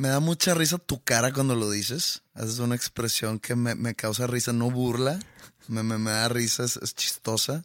Me 0.01 0.07
da 0.07 0.19
mucha 0.19 0.55
risa 0.55 0.79
tu 0.79 1.03
cara 1.03 1.31
cuando 1.31 1.53
lo 1.53 1.69
dices. 1.69 2.23
Haces 2.33 2.57
una 2.57 2.73
expresión 2.73 3.37
que 3.37 3.55
me, 3.55 3.75
me 3.75 3.93
causa 3.93 4.25
risa, 4.25 4.51
no 4.51 4.71
burla. 4.71 5.19
Me, 5.67 5.83
me, 5.83 5.99
me 5.99 6.09
da 6.09 6.27
risa, 6.27 6.63
es, 6.63 6.77
es 6.77 6.95
chistosa, 6.95 7.63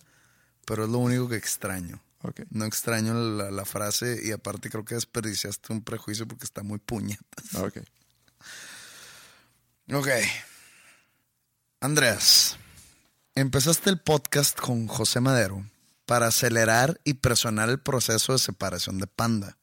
pero 0.67 0.85
es 0.85 0.91
lo 0.91 0.99
único 0.99 1.31
que 1.31 1.37
extraño. 1.37 2.03
Ok. 2.21 2.43
No 2.51 2.67
extraño 2.67 3.15
la, 3.15 3.51
la 3.51 3.65
frase 3.65 4.21
y 4.23 4.33
aparte 4.33 4.69
creo 4.69 4.85
que 4.85 4.97
desperdiciaste 4.97 5.73
un 5.73 5.81
prejuicio 5.81 6.29
porque 6.29 6.45
está 6.45 6.63
muy 6.63 6.79
puñetas. 6.79 7.55
Ok. 7.55 7.79
Ok. 9.95 10.09
Andreas, 11.81 12.59
empezaste 13.35 13.89
el 13.89 13.99
podcast 13.99 14.61
con 14.61 14.89
José 14.89 15.21
Madero 15.21 15.65
para 16.05 16.27
acelerar 16.27 17.01
y 17.03 17.15
presionar 17.15 17.71
el 17.71 17.81
proceso 17.81 18.35
de 18.35 18.39
separación 18.41 18.99
de 18.99 19.07
Panda. 19.07 19.57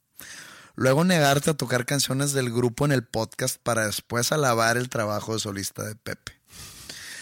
Luego 0.76 1.04
negarte 1.04 1.52
a 1.52 1.54
tocar 1.54 1.86
canciones 1.86 2.34
del 2.34 2.52
grupo 2.52 2.86
en 2.86 2.92
el 2.92 3.04
podcast 3.04 3.58
para 3.62 3.86
después 3.86 4.32
alabar 4.32 4.76
el 4.76 4.90
trabajo 4.90 5.34
de 5.34 5.40
solista 5.40 5.84
de 5.84 5.96
Pepe. 5.96 6.34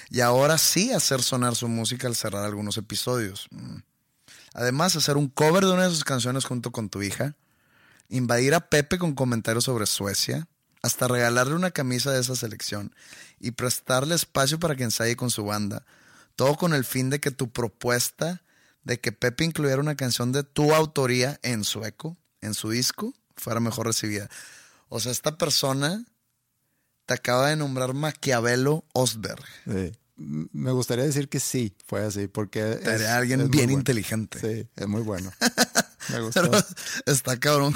Y 0.09 0.21
ahora 0.21 0.57
sí 0.57 0.91
hacer 0.91 1.21
sonar 1.21 1.55
su 1.55 1.67
música 1.67 2.07
al 2.07 2.15
cerrar 2.15 2.45
algunos 2.45 2.77
episodios. 2.77 3.47
Mm. 3.51 3.77
Además, 4.53 4.95
hacer 4.95 5.17
un 5.17 5.27
cover 5.27 5.65
de 5.65 5.71
una 5.71 5.83
de 5.83 5.89
sus 5.89 6.03
canciones 6.03 6.45
junto 6.45 6.71
con 6.71 6.89
tu 6.89 7.01
hija. 7.01 7.35
Invadir 8.09 8.53
a 8.53 8.69
Pepe 8.69 8.97
con 8.97 9.15
comentarios 9.15 9.65
sobre 9.65 9.85
Suecia. 9.85 10.47
hasta 10.83 11.07
regalarle 11.07 11.53
una 11.53 11.69
camisa 11.69 12.11
de 12.11 12.19
esa 12.19 12.35
selección 12.35 12.95
y 13.39 13.51
prestarle 13.51 14.15
espacio 14.15 14.59
para 14.59 14.75
que 14.75 14.83
ensaye 14.83 15.15
con 15.15 15.29
su 15.29 15.45
banda. 15.45 15.85
Todo 16.35 16.55
con 16.55 16.73
el 16.73 16.85
fin 16.85 17.11
de 17.11 17.19
que 17.19 17.29
tu 17.29 17.51
propuesta 17.51 18.41
de 18.83 18.99
que 18.99 19.11
Pepe 19.11 19.43
incluyera 19.43 19.79
una 19.79 19.95
canción 19.95 20.31
de 20.31 20.43
tu 20.43 20.73
autoría 20.73 21.39
en 21.43 21.63
sueco, 21.63 22.17
en 22.41 22.55
su 22.55 22.71
disco, 22.71 23.13
fuera 23.41 23.59
mejor 23.59 23.87
recibida. 23.87 24.29
O 24.89 24.99
sea, 24.99 25.11
esta 25.11 25.37
persona 25.37 26.05
te 27.05 27.13
acaba 27.13 27.49
de 27.49 27.55
nombrar 27.55 27.93
Maquiavelo 27.93 28.85
Osberg. 28.93 29.43
Sí. 29.65 29.91
Me 30.15 30.71
gustaría 30.71 31.03
decir 31.03 31.27
que 31.29 31.39
sí, 31.39 31.73
fue 31.87 32.03
así, 32.05 32.27
porque 32.27 32.73
es, 32.73 32.85
Era 32.87 33.17
alguien 33.17 33.41
es 33.41 33.49
bien 33.49 33.65
bueno. 33.67 33.79
inteligente. 33.79 34.39
Sí, 34.39 34.69
es 34.75 34.87
muy 34.87 35.01
bueno. 35.01 35.31
Me 36.09 36.21
gustó. 36.21 36.41
Pero 36.43 36.63
está 37.05 37.39
cabrón. 37.39 37.73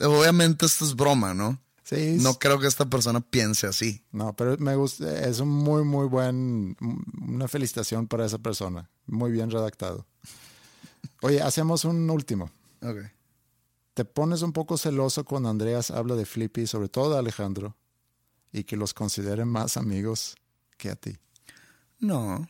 Obviamente 0.00 0.66
esto 0.66 0.84
es 0.84 0.94
broma, 0.94 1.34
¿no? 1.34 1.60
Sí, 1.84 2.18
No 2.20 2.34
creo 2.34 2.60
que 2.60 2.66
esta 2.66 2.84
persona 2.86 3.20
piense 3.20 3.66
así. 3.66 4.04
No, 4.12 4.34
pero 4.36 4.56
me 4.58 4.76
gusta, 4.76 5.26
es 5.26 5.40
un 5.40 5.48
muy, 5.48 5.84
muy 5.84 6.06
buen, 6.06 6.76
una 7.26 7.48
felicitación 7.48 8.06
para 8.06 8.26
esa 8.26 8.38
persona. 8.38 8.90
Muy 9.06 9.32
bien 9.32 9.50
redactado. 9.50 10.06
Oye, 11.22 11.40
hacemos 11.40 11.84
un 11.86 12.08
último. 12.10 12.50
Ok. 12.82 12.98
¿Te 13.98 14.04
pones 14.04 14.42
un 14.42 14.52
poco 14.52 14.78
celoso 14.78 15.24
cuando 15.24 15.48
Andreas 15.48 15.90
habla 15.90 16.14
de 16.14 16.24
Flippy, 16.24 16.68
sobre 16.68 16.88
todo 16.88 17.14
de 17.14 17.18
Alejandro, 17.18 17.76
y 18.52 18.62
que 18.62 18.76
los 18.76 18.94
considere 18.94 19.44
más 19.44 19.76
amigos 19.76 20.36
que 20.76 20.90
a 20.90 20.94
ti? 20.94 21.18
No. 21.98 22.48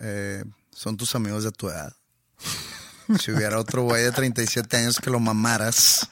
Eh, 0.00 0.44
son 0.70 0.98
tus 0.98 1.14
amigos 1.14 1.44
de 1.44 1.50
tu 1.52 1.70
edad. 1.70 1.96
Si 3.18 3.32
hubiera 3.32 3.58
otro 3.58 3.84
güey 3.84 4.02
de 4.02 4.12
37 4.12 4.76
años 4.76 4.98
que 4.98 5.08
lo 5.08 5.18
mamaras, 5.18 6.10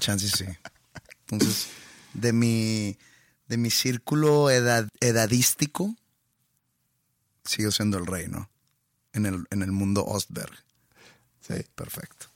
chance 0.00 0.28
sí. 0.28 0.44
Entonces, 1.20 1.68
de 2.12 2.34
mi, 2.34 2.98
de 3.48 3.56
mi 3.56 3.70
círculo 3.70 4.50
edad, 4.50 4.86
edadístico, 5.00 5.96
sigo 7.42 7.70
siendo 7.70 7.96
el 7.96 8.04
rey, 8.04 8.28
¿no? 8.28 8.50
En 9.14 9.24
el, 9.24 9.46
en 9.48 9.62
el 9.62 9.72
mundo 9.72 10.04
Ostberg. 10.04 10.52
Sí. 11.40 11.54
Perfecto. 11.74 12.35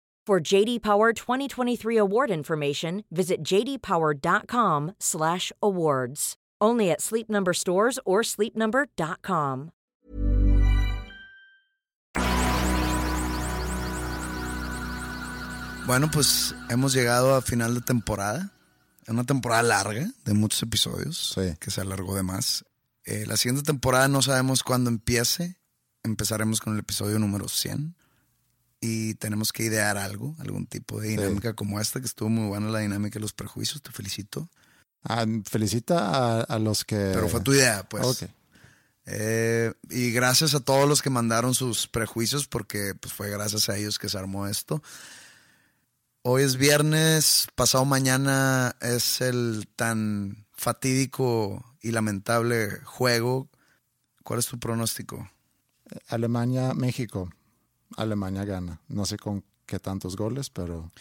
For 0.25 0.39
JD 0.39 0.81
Power 0.81 1.11
2023 1.13 1.97
award 1.97 2.31
information, 2.31 3.03
visit 3.11 3.43
jdpower.com/awards. 3.43 6.35
Only 6.61 6.91
at 6.91 7.01
Sleep 7.01 7.27
Number 7.27 7.53
stores 7.53 7.99
or 8.05 8.21
sleepnumber.com. 8.21 9.71
Bueno, 15.85 16.09
pues 16.11 16.55
hemos 16.69 16.93
llegado 16.93 17.35
a 17.35 17.41
final 17.41 17.75
de 17.75 17.81
temporada. 17.81 18.53
Una 19.07 19.23
temporada 19.25 19.63
larga, 19.63 20.09
de 20.23 20.33
muchos 20.33 20.61
episodios, 20.63 21.33
Sí. 21.35 21.57
que 21.59 21.71
se 21.71 21.81
alargó 21.81 22.15
de 22.15 22.23
más. 22.23 22.63
Eh, 23.03 23.25
la 23.27 23.35
siguiente 23.35 23.63
temporada 23.63 24.07
no 24.07 24.21
sabemos 24.21 24.63
cuándo 24.63 24.89
empiece. 24.89 25.57
Empezaremos 26.03 26.61
con 26.61 26.73
el 26.73 26.79
episodio 26.79 27.19
número 27.19 27.49
100. 27.49 27.95
Y 28.83 29.13
tenemos 29.15 29.53
que 29.53 29.63
idear 29.63 29.97
algo, 29.97 30.35
algún 30.39 30.65
tipo 30.65 30.99
de 30.99 31.09
dinámica 31.09 31.53
como 31.53 31.79
esta, 31.79 31.99
que 31.99 32.07
estuvo 32.07 32.29
muy 32.29 32.47
buena 32.47 32.67
la 32.69 32.79
dinámica 32.79 33.15
de 33.15 33.21
los 33.21 33.31
prejuicios. 33.31 33.81
Te 33.83 33.91
felicito. 33.91 34.49
Ah, 35.03 35.25
felicita 35.47 36.09
a, 36.09 36.41
a 36.41 36.57
los 36.59 36.83
que... 36.83 36.95
Pero 36.95 37.29
fue 37.29 37.41
tu 37.41 37.53
idea, 37.53 37.87
pues. 37.87 38.03
Ok. 38.03 38.29
Eh, 39.05 39.73
y 39.89 40.11
gracias 40.11 40.55
a 40.55 40.59
todos 40.61 40.89
los 40.89 41.01
que 41.01 41.09
mandaron 41.11 41.53
sus 41.53 41.87
prejuicios, 41.87 42.47
porque 42.47 42.95
pues, 42.95 43.13
fue 43.13 43.29
gracias 43.29 43.69
a 43.69 43.77
ellos 43.77 43.99
que 43.99 44.09
se 44.09 44.17
armó 44.17 44.47
esto. 44.47 44.81
Hoy 46.23 46.43
es 46.43 46.55
viernes, 46.55 47.47
pasado 47.55 47.85
mañana 47.85 48.75
es 48.81 49.21
el 49.21 49.67
tan 49.75 50.45
fatídico 50.53 51.77
y 51.81 51.91
lamentable 51.91 52.79
juego. 52.83 53.49
¿Cuál 54.23 54.39
es 54.39 54.45
tu 54.45 54.59
pronóstico? 54.59 55.29
Alemania, 56.07 56.73
México. 56.73 57.31
Alemania 57.97 58.45
gana. 58.45 58.79
No 58.87 59.05
sé 59.05 59.17
con 59.17 59.43
qué 59.65 59.79
tantos 59.79 60.15
goles, 60.15 60.49
pero 60.49 60.91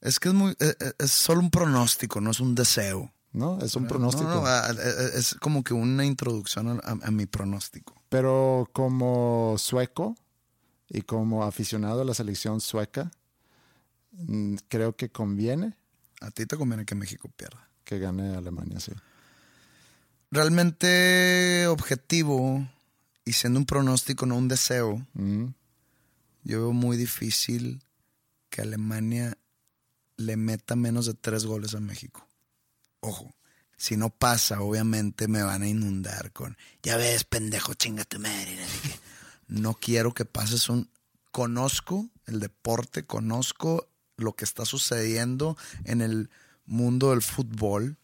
Es 0.00 0.20
que 0.20 0.28
es 0.28 0.34
muy, 0.34 0.56
eh, 0.60 0.74
es 0.98 1.10
solo 1.10 1.40
un 1.40 1.50
pronóstico, 1.50 2.20
no 2.20 2.30
es 2.30 2.40
un 2.40 2.54
deseo. 2.54 3.12
no, 3.32 3.58
es 3.60 3.74
un 3.76 3.86
pronóstico. 3.86 4.28
No, 4.28 4.42
no, 4.42 4.80
eh, 4.80 5.10
es 5.14 5.34
como 5.40 5.62
que 5.64 5.74
una 5.74 6.04
introducción 6.04 6.80
a, 6.84 7.06
a 7.06 7.10
mi 7.10 7.26
pronóstico. 7.26 7.94
Pero 8.08 8.68
como 8.72 9.56
sueco 9.58 10.14
y 10.88 11.02
como 11.02 11.44
aficionado 11.44 12.00
a 12.02 12.04
la 12.04 12.14
selección 12.14 12.60
sueca, 12.60 13.10
mm, 14.12 14.54
creo 14.68 14.96
que 14.96 15.10
conviene 15.10 15.76
A 16.20 16.30
ti 16.30 16.46
te 16.46 16.56
conviene 16.56 16.84
que 16.84 16.94
México 16.94 17.28
pierda. 17.36 17.68
que 17.84 17.98
gane 17.98 18.34
Alemania, 18.36 18.80
sí. 18.80 18.92
Realmente 20.30 21.66
objetivo 21.68 22.66
y 23.24 23.32
siendo 23.32 23.58
un 23.58 23.66
pronóstico, 23.66 24.26
no 24.26 24.36
un 24.36 24.48
deseo, 24.48 25.04
Mm, 25.14 25.46
yo 26.48 26.60
veo 26.62 26.72
muy 26.72 26.96
difícil 26.96 27.84
que 28.48 28.62
Alemania 28.62 29.36
le 30.16 30.38
meta 30.38 30.76
menos 30.76 31.04
de 31.04 31.12
tres 31.12 31.44
goles 31.44 31.74
a 31.74 31.80
México. 31.80 32.26
Ojo, 33.00 33.34
si 33.76 33.98
no 33.98 34.08
pasa, 34.08 34.62
obviamente 34.62 35.28
me 35.28 35.42
van 35.42 35.62
a 35.62 35.68
inundar 35.68 36.32
con, 36.32 36.56
ya 36.82 36.96
ves, 36.96 37.24
pendejo, 37.24 37.74
chinga 37.74 38.04
tu 38.04 38.18
madre. 38.18 38.56
no 38.56 38.66
sé 38.66 38.80
qué". 38.82 39.00
No 39.48 39.74
quiero 39.74 40.14
que 40.14 40.24
pases 40.24 40.70
un... 40.70 40.90
Conozco 41.32 42.08
el 42.24 42.40
deporte, 42.40 43.04
conozco 43.04 43.86
lo 44.16 44.34
que 44.34 44.46
está 44.46 44.64
sucediendo 44.64 45.56
en 45.84 46.00
el 46.00 46.30
mundo 46.64 47.10
del 47.10 47.20
fútbol. 47.20 47.98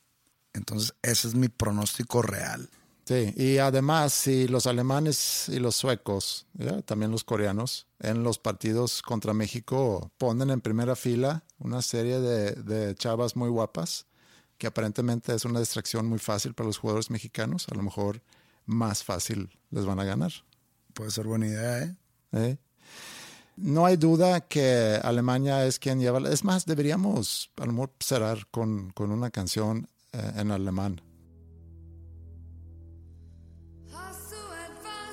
Entonces, 0.52 0.94
ese 1.00 1.28
es 1.28 1.34
mi 1.34 1.48
pronóstico 1.48 2.20
real. 2.20 2.68
Sí, 3.04 3.34
y 3.36 3.58
además, 3.58 4.14
si 4.14 4.48
los 4.48 4.66
alemanes 4.66 5.50
y 5.50 5.58
los 5.58 5.76
suecos, 5.76 6.46
¿ya? 6.54 6.80
también 6.82 7.10
los 7.10 7.22
coreanos, 7.22 7.86
en 8.00 8.22
los 8.22 8.38
partidos 8.38 9.02
contra 9.02 9.34
México 9.34 10.10
ponen 10.16 10.48
en 10.48 10.62
primera 10.62 10.96
fila 10.96 11.44
una 11.58 11.82
serie 11.82 12.18
de, 12.18 12.52
de 12.52 12.94
chavas 12.94 13.36
muy 13.36 13.50
guapas, 13.50 14.06
que 14.56 14.66
aparentemente 14.66 15.34
es 15.34 15.44
una 15.44 15.60
distracción 15.60 16.06
muy 16.06 16.18
fácil 16.18 16.54
para 16.54 16.66
los 16.66 16.78
jugadores 16.78 17.10
mexicanos, 17.10 17.66
a 17.70 17.74
lo 17.74 17.82
mejor 17.82 18.22
más 18.64 19.04
fácil 19.04 19.50
les 19.70 19.84
van 19.84 20.00
a 20.00 20.04
ganar. 20.04 20.32
Puede 20.94 21.10
ser 21.10 21.26
buena 21.26 21.46
idea, 21.46 21.82
¿eh? 21.82 21.96
¿eh? 22.32 22.58
No 23.56 23.86
hay 23.86 23.96
duda 23.96 24.40
que 24.40 24.98
Alemania 25.02 25.64
es 25.66 25.78
quien 25.78 26.00
lleva. 26.00 26.18
Es 26.30 26.42
más, 26.42 26.66
deberíamos 26.66 27.50
a 27.56 27.66
lo 27.66 27.72
mejor 27.72 27.92
cerrar 28.00 28.46
con, 28.50 28.90
con 28.90 29.12
una 29.12 29.30
canción 29.30 29.88
eh, 30.12 30.32
en 30.36 30.50
alemán. 30.50 31.00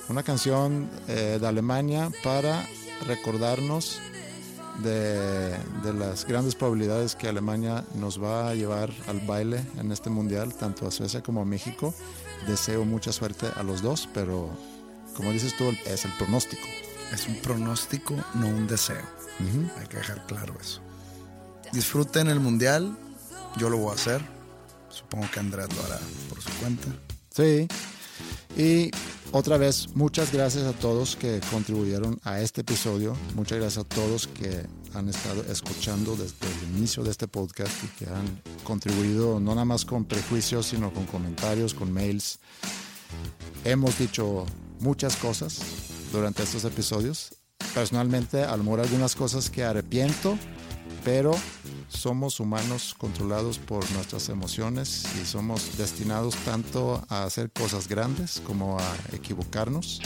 Una 0.08 0.22
canción 0.22 0.90
eh, 1.08 1.38
de 1.40 1.46
Alemania 1.46 2.10
para 2.22 2.66
recordarnos 3.06 4.00
de, 4.82 5.56
de 5.82 5.94
las 5.94 6.24
grandes 6.26 6.54
probabilidades 6.54 7.14
que 7.14 7.28
Alemania 7.28 7.84
nos 7.94 8.22
va 8.22 8.48
a 8.48 8.54
llevar 8.54 8.90
al 9.06 9.20
baile 9.20 9.64
en 9.78 9.92
este 9.92 10.10
mundial, 10.10 10.54
tanto 10.54 10.86
a 10.86 10.90
Suecia 10.90 11.22
como 11.22 11.42
a 11.42 11.44
México. 11.44 11.94
Deseo 12.46 12.84
mucha 12.84 13.12
suerte 13.12 13.46
a 13.54 13.62
los 13.62 13.82
dos, 13.82 14.08
pero 14.12 14.50
como 15.14 15.30
dices 15.30 15.56
tú, 15.56 15.64
es 15.86 16.04
el 16.04 16.12
pronóstico. 16.12 16.66
Es 17.12 17.28
un 17.28 17.36
pronóstico, 17.36 18.16
no 18.34 18.48
un 18.48 18.66
deseo. 18.66 19.02
Hay 19.78 19.86
que 19.86 19.98
dejar 19.98 20.26
claro 20.26 20.54
eso. 20.60 20.80
Disfruten 21.72 22.28
el 22.28 22.40
mundial. 22.40 22.96
Yo 23.56 23.68
lo 23.68 23.76
voy 23.76 23.90
a 23.90 23.94
hacer. 23.94 24.22
Supongo 24.88 25.30
que 25.30 25.40
Andrés 25.40 25.68
lo 25.74 25.84
hará 25.84 26.00
por 26.28 26.40
su 26.40 26.50
cuenta. 26.60 26.88
Sí. 27.30 27.68
Y 28.56 28.90
otra 29.32 29.56
vez, 29.56 29.88
muchas 29.94 30.32
gracias 30.32 30.64
a 30.64 30.72
todos 30.72 31.16
que 31.16 31.40
contribuyeron 31.50 32.20
a 32.22 32.40
este 32.40 32.60
episodio. 32.60 33.16
Muchas 33.34 33.58
gracias 33.58 33.84
a 33.84 33.88
todos 33.88 34.26
que 34.26 34.66
han 34.94 35.08
estado 35.08 35.42
escuchando 35.50 36.16
desde 36.16 36.46
el 36.46 36.76
inicio 36.76 37.02
de 37.02 37.10
este 37.10 37.28
podcast 37.28 37.72
y 37.82 37.86
que 37.98 38.10
han 38.10 38.42
contribuido 38.62 39.40
no 39.40 39.54
nada 39.54 39.64
más 39.64 39.86
con 39.86 40.04
prejuicios, 40.04 40.66
sino 40.66 40.92
con 40.92 41.06
comentarios, 41.06 41.72
con 41.72 41.90
mails. 41.90 42.40
Hemos 43.64 43.98
dicho 43.98 44.44
muchas 44.80 45.16
cosas 45.16 45.60
durante 46.12 46.42
estos 46.42 46.64
episodios. 46.64 47.34
Personalmente, 47.74 48.42
a 48.42 48.54
lo 48.56 48.64
mejor 48.64 48.80
algunas 48.80 49.14
cosas 49.16 49.48
que 49.48 49.64
arrepiento, 49.64 50.36
pero 51.04 51.32
somos 51.88 52.40
humanos 52.40 52.94
controlados 52.96 53.58
por 53.58 53.88
nuestras 53.92 54.28
emociones 54.28 55.04
y 55.20 55.26
somos 55.26 55.76
destinados 55.76 56.36
tanto 56.44 57.04
a 57.08 57.24
hacer 57.24 57.50
cosas 57.50 57.88
grandes 57.88 58.40
como 58.46 58.78
a 58.78 58.96
equivocarnos. 59.12 60.00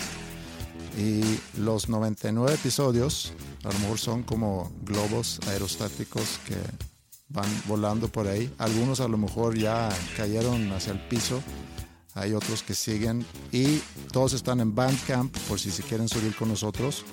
Y 0.99 1.23
los 1.59 1.89
99 1.89 2.55
episodios 2.55 3.33
a 3.65 3.73
lo 3.73 3.79
mejor 3.81 3.99
son 3.99 4.23
como 4.23 4.73
globos 4.83 5.41
aerostáticos 5.49 6.41
que 6.47 6.57
van 7.29 7.49
volando 7.67 8.09
por 8.09 8.27
ahí. 8.27 8.53
Algunos 8.59 9.01
a 9.01 9.09
lo 9.09 9.19
mejor 9.19 9.59
ya 9.59 9.91
cayeron 10.17 10.73
hacia 10.73 10.93
el 10.93 11.01
piso. 11.01 11.43
Hay 12.15 12.33
otros 12.33 12.63
que 12.63 12.75
siguen 12.75 13.27
y 13.53 13.83
todos 14.11 14.33
están 14.33 14.61
en 14.61 14.75
Bandcamp 14.75 15.37
por 15.49 15.61
si 15.61 15.71
se 15.71 15.83
quieren 15.83 16.09
subir 16.09 16.35
con 16.35 16.49
nosotros. 16.49 17.05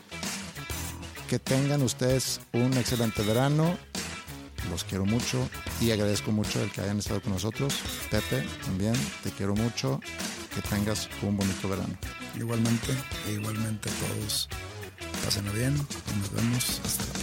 Que 1.34 1.39
tengan 1.39 1.81
ustedes 1.81 2.39
un 2.51 2.77
excelente 2.77 3.23
verano. 3.23 3.76
Los 4.69 4.84
quiero 4.84 5.03
mucho 5.03 5.49
y 5.81 5.89
agradezco 5.89 6.31
mucho 6.31 6.61
el 6.61 6.69
que 6.72 6.81
hayan 6.81 6.99
estado 6.99 7.23
con 7.23 7.34
nosotros. 7.34 7.73
Pepe, 8.11 8.47
también 8.64 8.93
te 9.23 9.31
quiero 9.31 9.55
mucho. 9.55 9.99
Que 10.53 10.61
tengas 10.61 11.10
un 11.23 11.35
bonito 11.35 11.68
verano. 11.68 11.97
Igualmente, 12.38 12.93
igualmente 13.27 13.89
todos. 13.89 14.47
Pásenlo 15.26 15.51
bien 15.53 15.73
y 15.73 16.19
nos 16.19 16.31
vemos 16.34 16.80
hasta 16.85 17.03
la 17.03 17.14
próxima. 17.14 17.23